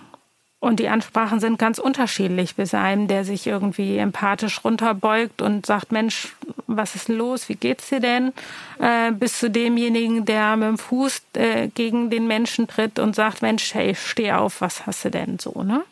Und 0.62 0.78
die 0.78 0.88
Ansprachen 0.88 1.40
sind 1.40 1.58
ganz 1.58 1.80
unterschiedlich. 1.80 2.54
Bis 2.54 2.72
einem, 2.72 3.08
der 3.08 3.24
sich 3.24 3.48
irgendwie 3.48 3.98
empathisch 3.98 4.64
runterbeugt 4.64 5.42
und 5.42 5.66
sagt, 5.66 5.90
Mensch, 5.90 6.36
was 6.68 6.94
ist 6.94 7.08
los? 7.08 7.48
Wie 7.48 7.56
geht's 7.56 7.88
dir 7.88 7.98
denn? 7.98 8.32
Äh, 8.78 9.10
bis 9.10 9.40
zu 9.40 9.50
demjenigen, 9.50 10.24
der 10.24 10.56
mit 10.56 10.68
dem 10.68 10.78
Fuß 10.78 11.22
äh, 11.32 11.66
gegen 11.66 12.10
den 12.10 12.28
Menschen 12.28 12.68
tritt 12.68 13.00
und 13.00 13.16
sagt, 13.16 13.42
Mensch, 13.42 13.74
hey, 13.74 13.96
steh 13.96 14.30
auf, 14.30 14.60
was 14.60 14.86
hast 14.86 15.04
du 15.04 15.10
denn 15.10 15.40
so, 15.40 15.64
ne? 15.64 15.82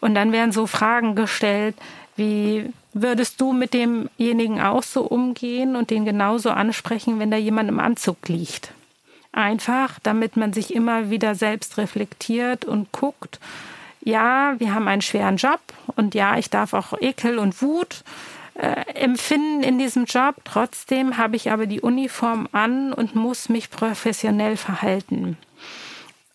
Und 0.00 0.16
dann 0.16 0.32
werden 0.32 0.50
so 0.50 0.66
Fragen 0.66 1.14
gestellt, 1.14 1.76
wie 2.16 2.72
würdest 2.94 3.40
du 3.40 3.52
mit 3.52 3.74
demjenigen 3.74 4.60
auch 4.60 4.82
so 4.82 5.02
umgehen 5.02 5.76
und 5.76 5.90
den 5.90 6.04
genauso 6.04 6.50
ansprechen, 6.50 7.20
wenn 7.20 7.30
da 7.30 7.36
jemand 7.36 7.68
im 7.68 7.78
Anzug 7.78 8.28
liegt? 8.28 8.72
Einfach, 9.34 9.98
damit 10.00 10.36
man 10.36 10.52
sich 10.52 10.72
immer 10.72 11.10
wieder 11.10 11.34
selbst 11.34 11.76
reflektiert 11.76 12.64
und 12.64 12.92
guckt, 12.92 13.40
ja, 14.00 14.54
wir 14.58 14.72
haben 14.72 14.86
einen 14.86 15.02
schweren 15.02 15.38
Job 15.38 15.60
und 15.96 16.14
ja, 16.14 16.38
ich 16.38 16.50
darf 16.50 16.72
auch 16.72 16.92
Ekel 17.00 17.38
und 17.38 17.60
Wut 17.60 18.04
äh, 18.54 18.84
empfinden 18.94 19.64
in 19.64 19.76
diesem 19.76 20.04
Job. 20.04 20.36
Trotzdem 20.44 21.16
habe 21.16 21.34
ich 21.34 21.50
aber 21.50 21.66
die 21.66 21.80
Uniform 21.80 22.48
an 22.52 22.92
und 22.92 23.16
muss 23.16 23.48
mich 23.48 23.70
professionell 23.70 24.56
verhalten. 24.56 25.36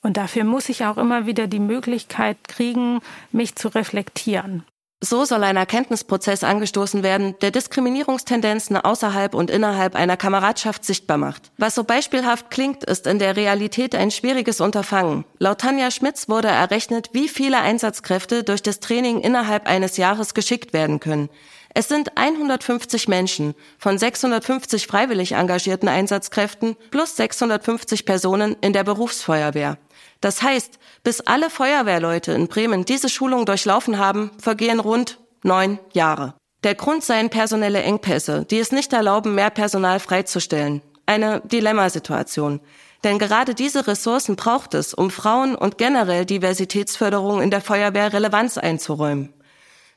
Und 0.01 0.17
dafür 0.17 0.43
muss 0.43 0.67
ich 0.67 0.83
auch 0.83 0.97
immer 0.97 1.25
wieder 1.25 1.47
die 1.47 1.59
Möglichkeit 1.59 2.37
kriegen, 2.49 2.99
mich 3.31 3.55
zu 3.55 3.69
reflektieren. 3.69 4.65
So 5.01 5.23
soll 5.23 5.45
ein 5.45 5.55
Erkenntnisprozess 5.55 6.43
angestoßen 6.43 7.03
werden, 7.03 7.35
der 7.39 7.51
Diskriminierungstendenzen 7.51 8.75
außerhalb 8.75 9.33
und 9.33 9.49
innerhalb 9.49 9.95
einer 9.95 10.17
Kameradschaft 10.17 10.83
sichtbar 10.83 11.17
macht. 11.17 11.53
Was 11.57 11.75
so 11.75 11.85
beispielhaft 11.85 12.51
klingt, 12.51 12.83
ist 12.83 13.07
in 13.07 13.17
der 13.17 13.37
Realität 13.37 13.95
ein 13.95 14.11
schwieriges 14.11 14.59
Unterfangen. 14.59 15.23
Laut 15.37 15.59
Tanja 15.61 15.89
Schmitz 15.91 16.27
wurde 16.27 16.49
errechnet, 16.49 17.11
wie 17.13 17.29
viele 17.29 17.61
Einsatzkräfte 17.61 18.43
durch 18.43 18.61
das 18.61 18.81
Training 18.81 19.21
innerhalb 19.21 19.67
eines 19.67 19.95
Jahres 19.95 20.33
geschickt 20.33 20.73
werden 20.73 20.99
können. 20.99 21.29
Es 21.73 21.87
sind 21.87 22.17
150 22.17 23.07
Menschen 23.07 23.55
von 23.77 23.97
650 23.97 24.85
freiwillig 24.85 25.31
engagierten 25.31 25.87
Einsatzkräften 25.87 26.75
plus 26.91 27.15
650 27.15 28.05
Personen 28.05 28.57
in 28.59 28.73
der 28.73 28.83
Berufsfeuerwehr. 28.83 29.77
Das 30.21 30.41
heißt, 30.41 30.79
bis 31.03 31.21
alle 31.21 31.49
Feuerwehrleute 31.49 32.33
in 32.33 32.47
Bremen 32.47 32.85
diese 32.85 33.09
Schulung 33.09 33.45
durchlaufen 33.45 33.97
haben, 33.97 34.31
vergehen 34.39 34.79
rund 34.79 35.19
neun 35.43 35.79
Jahre. 35.93 36.33
Der 36.63 36.75
Grund 36.75 37.05
seien 37.05 37.29
personelle 37.29 37.81
Engpässe, 37.81 38.45
die 38.45 38.59
es 38.59 38.73
nicht 38.73 38.91
erlauben, 38.91 39.33
mehr 39.33 39.49
Personal 39.49 39.99
freizustellen. 39.99 40.81
Eine 41.05 41.41
Dilemmasituation. 41.45 42.59
Denn 43.05 43.17
gerade 43.17 43.55
diese 43.55 43.87
Ressourcen 43.87 44.35
braucht 44.35 44.73
es, 44.73 44.93
um 44.93 45.09
Frauen 45.09 45.55
und 45.55 45.77
generell 45.77 46.25
Diversitätsförderung 46.25 47.41
in 47.41 47.49
der 47.49 47.61
Feuerwehr 47.61 48.11
Relevanz 48.11 48.57
einzuräumen. 48.57 49.33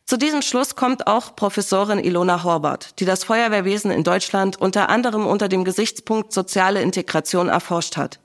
Zu 0.05 0.17
diesem 0.17 0.43
Schluss 0.43 0.77
kommt 0.77 1.07
auch 1.07 1.35
Professorin 1.35 1.99
Ilona 1.99 2.45
Horvath, 2.45 3.01
die 3.01 3.05
das 3.05 3.25
Feuerwehrwesen 3.25 3.91
in 3.91 4.05
Deutschland 4.05 4.61
unter 4.61 4.89
anderem 4.89 5.27
unter 5.27 5.49
dem 5.49 5.65
Gesichtspunkt 5.65 6.33
soziale 6.33 6.81
Integration 6.81 7.49
erforscht 7.49 7.97
hat. 7.97 8.21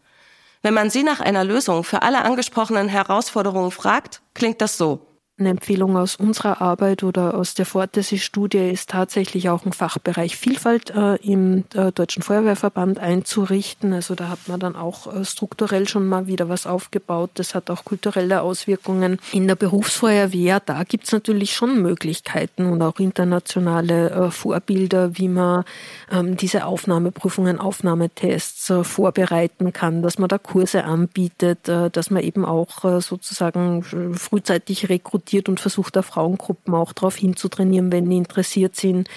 Wenn 0.68 0.74
man 0.74 0.90
sie 0.90 1.04
nach 1.04 1.22
einer 1.22 1.46
Lösung 1.46 1.86
für 1.86 2.02
alle 2.02 2.26
angesprochenen 2.26 2.90
Herausforderungen 2.90 3.72
fragt, 3.72 4.22
klingt 4.34 4.60
das 4.60 4.78
so. 4.78 5.07
Eine 5.40 5.50
Empfehlung 5.50 5.98
aus 5.98 6.16
unserer 6.16 6.64
Arbeit 6.64 7.04
oder 7.04 7.36
aus 7.36 7.54
der 7.54 7.68
Fortesi-Studie 7.68 8.72
ist 8.72 8.90
tatsächlich 8.90 9.50
auch 9.50 9.68
ein 9.68 9.72
Fachbereich 9.72 10.36
Vielfalt 10.36 10.90
äh, 10.90 11.18
im 11.18 11.64
äh, 11.76 11.92
Deutschen 11.92 12.24
Feuerwehrverband 12.24 12.98
einzurichten. 12.98 13.94
Also 13.94 14.16
da 14.16 14.30
hat 14.30 14.40
man 14.48 14.60
dann 14.60 14.76
auch 14.76 15.14
äh, 15.14 15.24
strukturell 15.24 15.88
schon 15.88 16.08
mal 16.08 16.26
wieder 16.26 16.50
was 16.50 16.66
aufgebaut. 16.66 17.30
Das 17.36 17.54
hat 17.54 17.70
auch 17.70 17.86
kulturelle 17.86 18.42
Auswirkungen. 18.42 19.20
In 19.32 19.48
der 19.48 19.54
Berufsfeuerwehr, 19.54 20.60
da 20.60 20.84
gibt 20.84 21.04
es 21.04 21.12
natürlich 21.12 21.54
schon 21.54 21.84
Möglichkeiten 21.84 22.66
und 22.66 22.82
auch 22.82 22.98
internationale 22.98 24.10
äh, 24.10 24.32
Vorbilder, 24.32 25.20
wie 25.20 25.28
man 25.28 25.66
ähm, 26.12 26.36
diese 26.36 26.66
Aufnahmeprüfungen, 26.66 27.60
Aufnahmetests 27.60 28.72
äh, 28.72 28.84
vorbereiten 28.84 29.72
kann, 29.72 30.02
dass 30.02 30.18
man 30.18 30.30
da 30.30 30.40
Kurse 30.40 30.84
anbietet, 30.84 31.70
äh, 31.70 31.92
dass 31.92 32.10
man 32.10 32.24
eben 32.24 32.44
auch 32.44 33.02
sozusagen 33.02 33.84
frühzeitig 34.16 34.90
rekrutiert 34.90 35.27
rekrutiert 35.28 35.50
und 35.50 35.60
versucht 35.60 35.96
da 35.96 36.02
Frauengruppen 36.02 36.74
auch 36.74 36.94
darauf 36.94 37.16
hinzutrainieren, 37.16 37.92
wenn 37.92 38.10
die 38.10 38.18
interessiert 38.18 38.76
sind. 38.76 39.10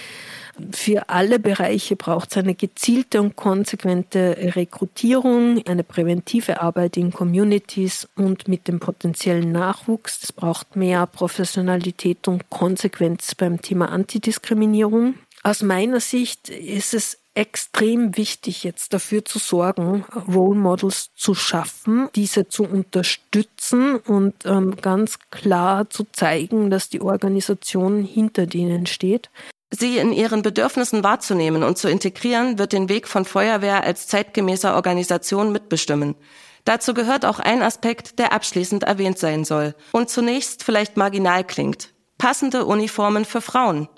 Für 0.72 1.08
alle 1.08 1.38
Bereiche 1.38 1.96
braucht 1.96 2.32
es 2.32 2.36
eine 2.36 2.54
gezielte 2.54 3.20
und 3.20 3.36
konsequente 3.36 4.36
Rekrutierung, 4.56 5.62
eine 5.66 5.84
präventive 5.84 6.60
Arbeit 6.60 6.96
in 6.96 7.12
Communities 7.12 8.08
und 8.16 8.48
mit 8.48 8.68
dem 8.68 8.78
potenziellen 8.78 9.52
Nachwuchs. 9.52 10.22
Es 10.22 10.32
braucht 10.32 10.76
mehr 10.76 11.06
Professionalität 11.06 12.28
und 12.28 12.50
Konsequenz 12.50 13.34
beim 13.34 13.62
Thema 13.62 13.90
Antidiskriminierung. 13.90 15.14
Aus 15.42 15.62
meiner 15.62 16.00
Sicht 16.00 16.50
ist 16.50 16.92
es 16.92 17.19
extrem 17.34 18.16
wichtig, 18.16 18.64
jetzt 18.64 18.92
dafür 18.92 19.24
zu 19.24 19.38
sorgen, 19.38 20.04
Role 20.32 20.58
Models 20.58 21.10
zu 21.14 21.34
schaffen, 21.34 22.08
diese 22.14 22.48
zu 22.48 22.64
unterstützen 22.64 23.96
und 23.96 24.34
ähm, 24.44 24.76
ganz 24.76 25.18
klar 25.30 25.88
zu 25.90 26.04
zeigen, 26.12 26.70
dass 26.70 26.88
die 26.88 27.00
Organisation 27.00 28.02
hinter 28.02 28.46
denen 28.46 28.86
steht. 28.86 29.30
Sie 29.70 29.98
in 29.98 30.12
ihren 30.12 30.42
Bedürfnissen 30.42 31.04
wahrzunehmen 31.04 31.62
und 31.62 31.78
zu 31.78 31.88
integrieren, 31.88 32.58
wird 32.58 32.72
den 32.72 32.88
Weg 32.88 33.06
von 33.06 33.24
Feuerwehr 33.24 33.84
als 33.84 34.08
zeitgemäßer 34.08 34.74
Organisation 34.74 35.52
mitbestimmen. 35.52 36.16
Dazu 36.64 36.92
gehört 36.92 37.24
auch 37.24 37.38
ein 37.38 37.62
Aspekt, 37.62 38.18
der 38.18 38.32
abschließend 38.32 38.82
erwähnt 38.82 39.18
sein 39.18 39.44
soll 39.44 39.74
und 39.92 40.10
zunächst 40.10 40.64
vielleicht 40.64 40.96
marginal 40.96 41.44
klingt. 41.44 41.92
Passende 42.18 42.66
Uniformen 42.66 43.24
für 43.24 43.40
Frauen. 43.40 43.88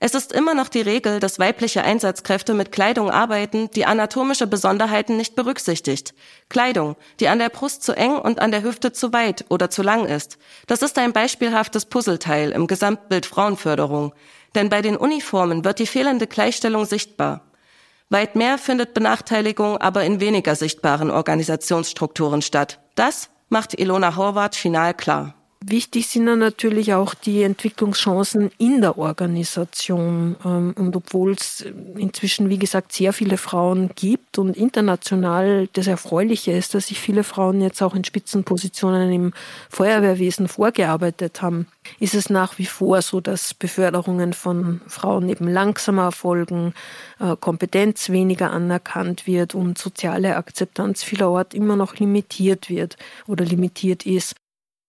Es 0.00 0.14
ist 0.14 0.32
immer 0.32 0.54
noch 0.54 0.68
die 0.68 0.80
Regel, 0.80 1.18
dass 1.18 1.40
weibliche 1.40 1.82
Einsatzkräfte 1.82 2.54
mit 2.54 2.70
Kleidung 2.70 3.10
arbeiten, 3.10 3.68
die 3.72 3.84
anatomische 3.84 4.46
Besonderheiten 4.46 5.16
nicht 5.16 5.34
berücksichtigt. 5.34 6.14
Kleidung, 6.48 6.94
die 7.18 7.26
an 7.26 7.40
der 7.40 7.48
Brust 7.48 7.82
zu 7.82 7.96
eng 7.96 8.16
und 8.16 8.38
an 8.38 8.52
der 8.52 8.62
Hüfte 8.62 8.92
zu 8.92 9.12
weit 9.12 9.44
oder 9.48 9.70
zu 9.70 9.82
lang 9.82 10.06
ist. 10.06 10.38
Das 10.68 10.82
ist 10.82 10.98
ein 10.98 11.12
beispielhaftes 11.12 11.86
Puzzleteil 11.86 12.52
im 12.52 12.68
Gesamtbild 12.68 13.26
Frauenförderung. 13.26 14.14
Denn 14.54 14.68
bei 14.68 14.82
den 14.82 14.96
Uniformen 14.96 15.64
wird 15.64 15.80
die 15.80 15.86
fehlende 15.86 16.28
Gleichstellung 16.28 16.84
sichtbar. 16.84 17.42
Weit 18.08 18.36
mehr 18.36 18.56
findet 18.56 18.94
Benachteiligung 18.94 19.78
aber 19.78 20.04
in 20.04 20.20
weniger 20.20 20.54
sichtbaren 20.54 21.10
Organisationsstrukturen 21.10 22.40
statt. 22.40 22.78
Das 22.94 23.30
macht 23.48 23.78
Ilona 23.78 24.14
Horvath 24.14 24.54
final 24.54 24.94
klar. 24.94 25.34
Wichtig 25.60 26.06
sind 26.06 26.26
dann 26.26 26.38
natürlich 26.38 26.94
auch 26.94 27.14
die 27.14 27.42
Entwicklungschancen 27.42 28.52
in 28.58 28.80
der 28.80 28.96
Organisation. 28.96 30.36
Ähm, 30.44 30.72
und 30.78 30.94
obwohl 30.94 31.32
es 31.32 31.64
inzwischen, 31.96 32.48
wie 32.48 32.60
gesagt, 32.60 32.92
sehr 32.92 33.12
viele 33.12 33.38
Frauen 33.38 33.90
gibt 33.96 34.38
und 34.38 34.56
international 34.56 35.68
das 35.72 35.88
Erfreuliche 35.88 36.52
ist, 36.52 36.74
dass 36.74 36.86
sich 36.86 37.00
viele 37.00 37.24
Frauen 37.24 37.60
jetzt 37.60 37.82
auch 37.82 37.96
in 37.96 38.04
Spitzenpositionen 38.04 39.12
im 39.12 39.32
Feuerwehrwesen 39.68 40.46
vorgearbeitet 40.46 41.42
haben, 41.42 41.66
ist 41.98 42.14
es 42.14 42.30
nach 42.30 42.58
wie 42.58 42.66
vor 42.66 43.02
so, 43.02 43.20
dass 43.20 43.52
Beförderungen 43.52 44.34
von 44.34 44.80
Frauen 44.86 45.28
eben 45.28 45.48
langsamer 45.48 46.04
erfolgen, 46.04 46.72
äh, 47.18 47.34
Kompetenz 47.34 48.10
weniger 48.10 48.52
anerkannt 48.52 49.26
wird 49.26 49.56
und 49.56 49.76
soziale 49.76 50.36
Akzeptanz 50.36 51.02
vielerorts 51.02 51.56
immer 51.56 51.74
noch 51.74 51.96
limitiert 51.96 52.70
wird 52.70 52.96
oder 53.26 53.44
limitiert 53.44 54.06
ist. 54.06 54.36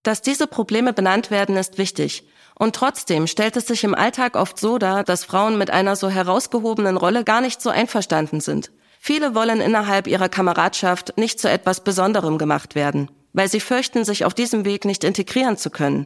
Dass 0.03 0.21
diese 0.21 0.47
Probleme 0.47 0.93
benannt 0.93 1.29
werden, 1.29 1.57
ist 1.57 1.77
wichtig. 1.77 2.25
Und 2.55 2.75
trotzdem 2.75 3.27
stellt 3.27 3.57
es 3.57 3.67
sich 3.67 3.83
im 3.83 3.95
Alltag 3.95 4.35
oft 4.35 4.59
so 4.59 4.77
dar, 4.77 5.03
dass 5.03 5.25
Frauen 5.25 5.57
mit 5.57 5.71
einer 5.71 5.95
so 5.95 6.09
herausgehobenen 6.09 6.97
Rolle 6.97 7.23
gar 7.23 7.41
nicht 7.41 7.61
so 7.61 7.69
einverstanden 7.69 8.41
sind. 8.41 8.71
Viele 8.99 9.33
wollen 9.33 9.61
innerhalb 9.61 10.07
ihrer 10.07 10.27
Kameradschaft 10.27 11.17
nicht 11.17 11.39
zu 11.39 11.49
etwas 11.49 11.83
Besonderem 11.83 12.37
gemacht 12.37 12.75
werden, 12.75 13.09
weil 13.31 13.49
sie 13.49 13.61
fürchten, 13.61 14.03
sich 14.03 14.25
auf 14.25 14.33
diesem 14.33 14.65
Weg 14.65 14.83
nicht 14.83 15.05
integrieren 15.05 15.57
zu 15.57 15.69
können. 15.69 16.05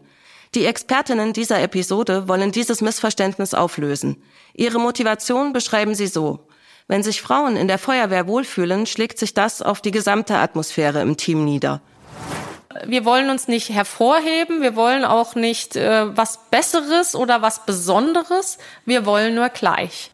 Die 0.54 0.66
Expertinnen 0.66 1.34
dieser 1.34 1.60
Episode 1.62 2.28
wollen 2.28 2.52
dieses 2.52 2.82
Missverständnis 2.82 3.56
auflösen. 3.56 4.22
Ihre 4.54 4.80
Motivation 4.80 5.54
beschreiben 5.54 5.96
sie 5.96 6.06
so. 6.06 6.48
Wenn 6.88 7.02
sich 7.02 7.22
Frauen 7.22 7.56
in 7.56 7.68
der 7.68 7.80
Feuerwehr 7.80 8.28
wohlfühlen, 8.28 8.86
schlägt 8.86 9.18
sich 9.18 9.34
das 9.34 9.64
auf 9.64 9.82
die 9.82 9.92
gesamte 9.92 10.38
Atmosphäre 10.38 11.02
im 11.02 11.18
Team 11.18 11.44
nieder 11.46 11.82
wir 12.86 13.06
wollen 13.06 13.30
uns 13.30 13.48
nicht 13.48 13.70
hervorheben, 13.70 14.62
wir 14.62 14.76
wollen 14.76 15.06
auch 15.06 15.36
nicht 15.36 15.76
äh, 15.76 16.16
was 16.16 16.40
Besseres 16.50 17.16
oder 17.16 17.42
was 17.42 17.66
Besonderes, 17.66 18.58
wir 18.86 19.06
wollen 19.06 19.36
nur 19.36 19.50
gleich. 19.50 20.12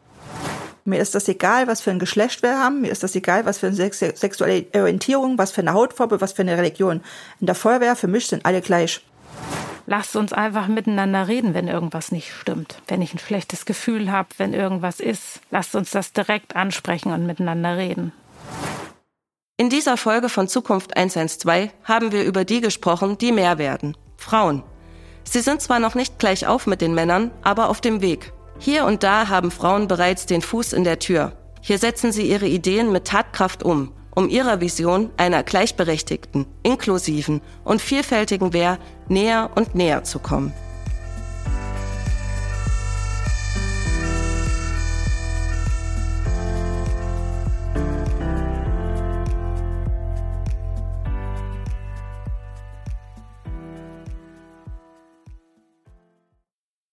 Mir 0.84 0.98
ist 0.98 1.14
das 1.14 1.28
egal, 1.28 1.66
was 1.68 1.80
für 1.80 1.90
ein 1.90 1.98
Geschlecht 1.98 2.42
wir 2.42 2.58
haben. 2.58 2.80
Mir 2.80 2.90
ist 2.90 3.02
das 3.02 3.14
egal, 3.14 3.44
was 3.44 3.58
für 3.58 3.66
eine 3.66 3.76
sexuelle 3.76 4.66
Orientierung, 4.74 5.38
was 5.38 5.52
für 5.52 5.60
eine 5.60 5.74
Hautfarbe, 5.74 6.20
was 6.20 6.32
für 6.32 6.42
eine 6.42 6.56
Religion. 6.56 7.02
In 7.40 7.46
der 7.46 7.54
Feuerwehr, 7.54 7.96
für 7.96 8.08
mich 8.08 8.26
sind 8.26 8.46
alle 8.46 8.60
gleich. 8.60 9.00
Lasst 9.86 10.16
uns 10.16 10.32
einfach 10.32 10.68
miteinander 10.68 11.28
reden, 11.28 11.52
wenn 11.52 11.68
irgendwas 11.68 12.12
nicht 12.12 12.32
stimmt. 12.32 12.80
Wenn 12.88 13.02
ich 13.02 13.12
ein 13.12 13.18
schlechtes 13.18 13.66
Gefühl 13.66 14.10
habe, 14.10 14.28
wenn 14.38 14.54
irgendwas 14.54 15.00
ist. 15.00 15.40
Lasst 15.50 15.74
uns 15.74 15.90
das 15.90 16.12
direkt 16.12 16.56
ansprechen 16.56 17.12
und 17.12 17.26
miteinander 17.26 17.76
reden. 17.76 18.12
In 19.60 19.68
dieser 19.68 19.98
Folge 19.98 20.30
von 20.30 20.48
Zukunft 20.48 20.96
112 20.96 21.70
haben 21.84 22.12
wir 22.12 22.24
über 22.24 22.46
die 22.46 22.62
gesprochen, 22.62 23.18
die 23.18 23.30
mehr 23.30 23.58
werden. 23.58 23.94
Frauen. 24.16 24.62
Sie 25.24 25.40
sind 25.40 25.60
zwar 25.60 25.80
noch 25.80 25.94
nicht 25.94 26.18
gleich 26.18 26.46
auf 26.46 26.66
mit 26.66 26.80
den 26.80 26.94
Männern, 26.94 27.30
aber 27.42 27.68
auf 27.68 27.82
dem 27.82 28.00
Weg. 28.00 28.32
Hier 28.58 28.86
und 28.86 29.02
da 29.02 29.28
haben 29.28 29.50
Frauen 29.50 29.86
bereits 29.86 30.24
den 30.24 30.40
Fuß 30.40 30.72
in 30.72 30.84
der 30.84 30.98
Tür. 30.98 31.34
Hier 31.60 31.76
setzen 31.76 32.10
sie 32.10 32.26
ihre 32.26 32.46
Ideen 32.46 32.90
mit 32.90 33.06
Tatkraft 33.06 33.62
um, 33.62 33.92
um 34.14 34.30
ihrer 34.30 34.62
Vision 34.62 35.10
einer 35.18 35.42
gleichberechtigten, 35.42 36.46
inklusiven 36.62 37.42
und 37.62 37.82
vielfältigen 37.82 38.54
Wehr 38.54 38.78
näher 39.08 39.50
und 39.56 39.74
näher 39.74 40.04
zu 40.04 40.20
kommen. 40.20 40.54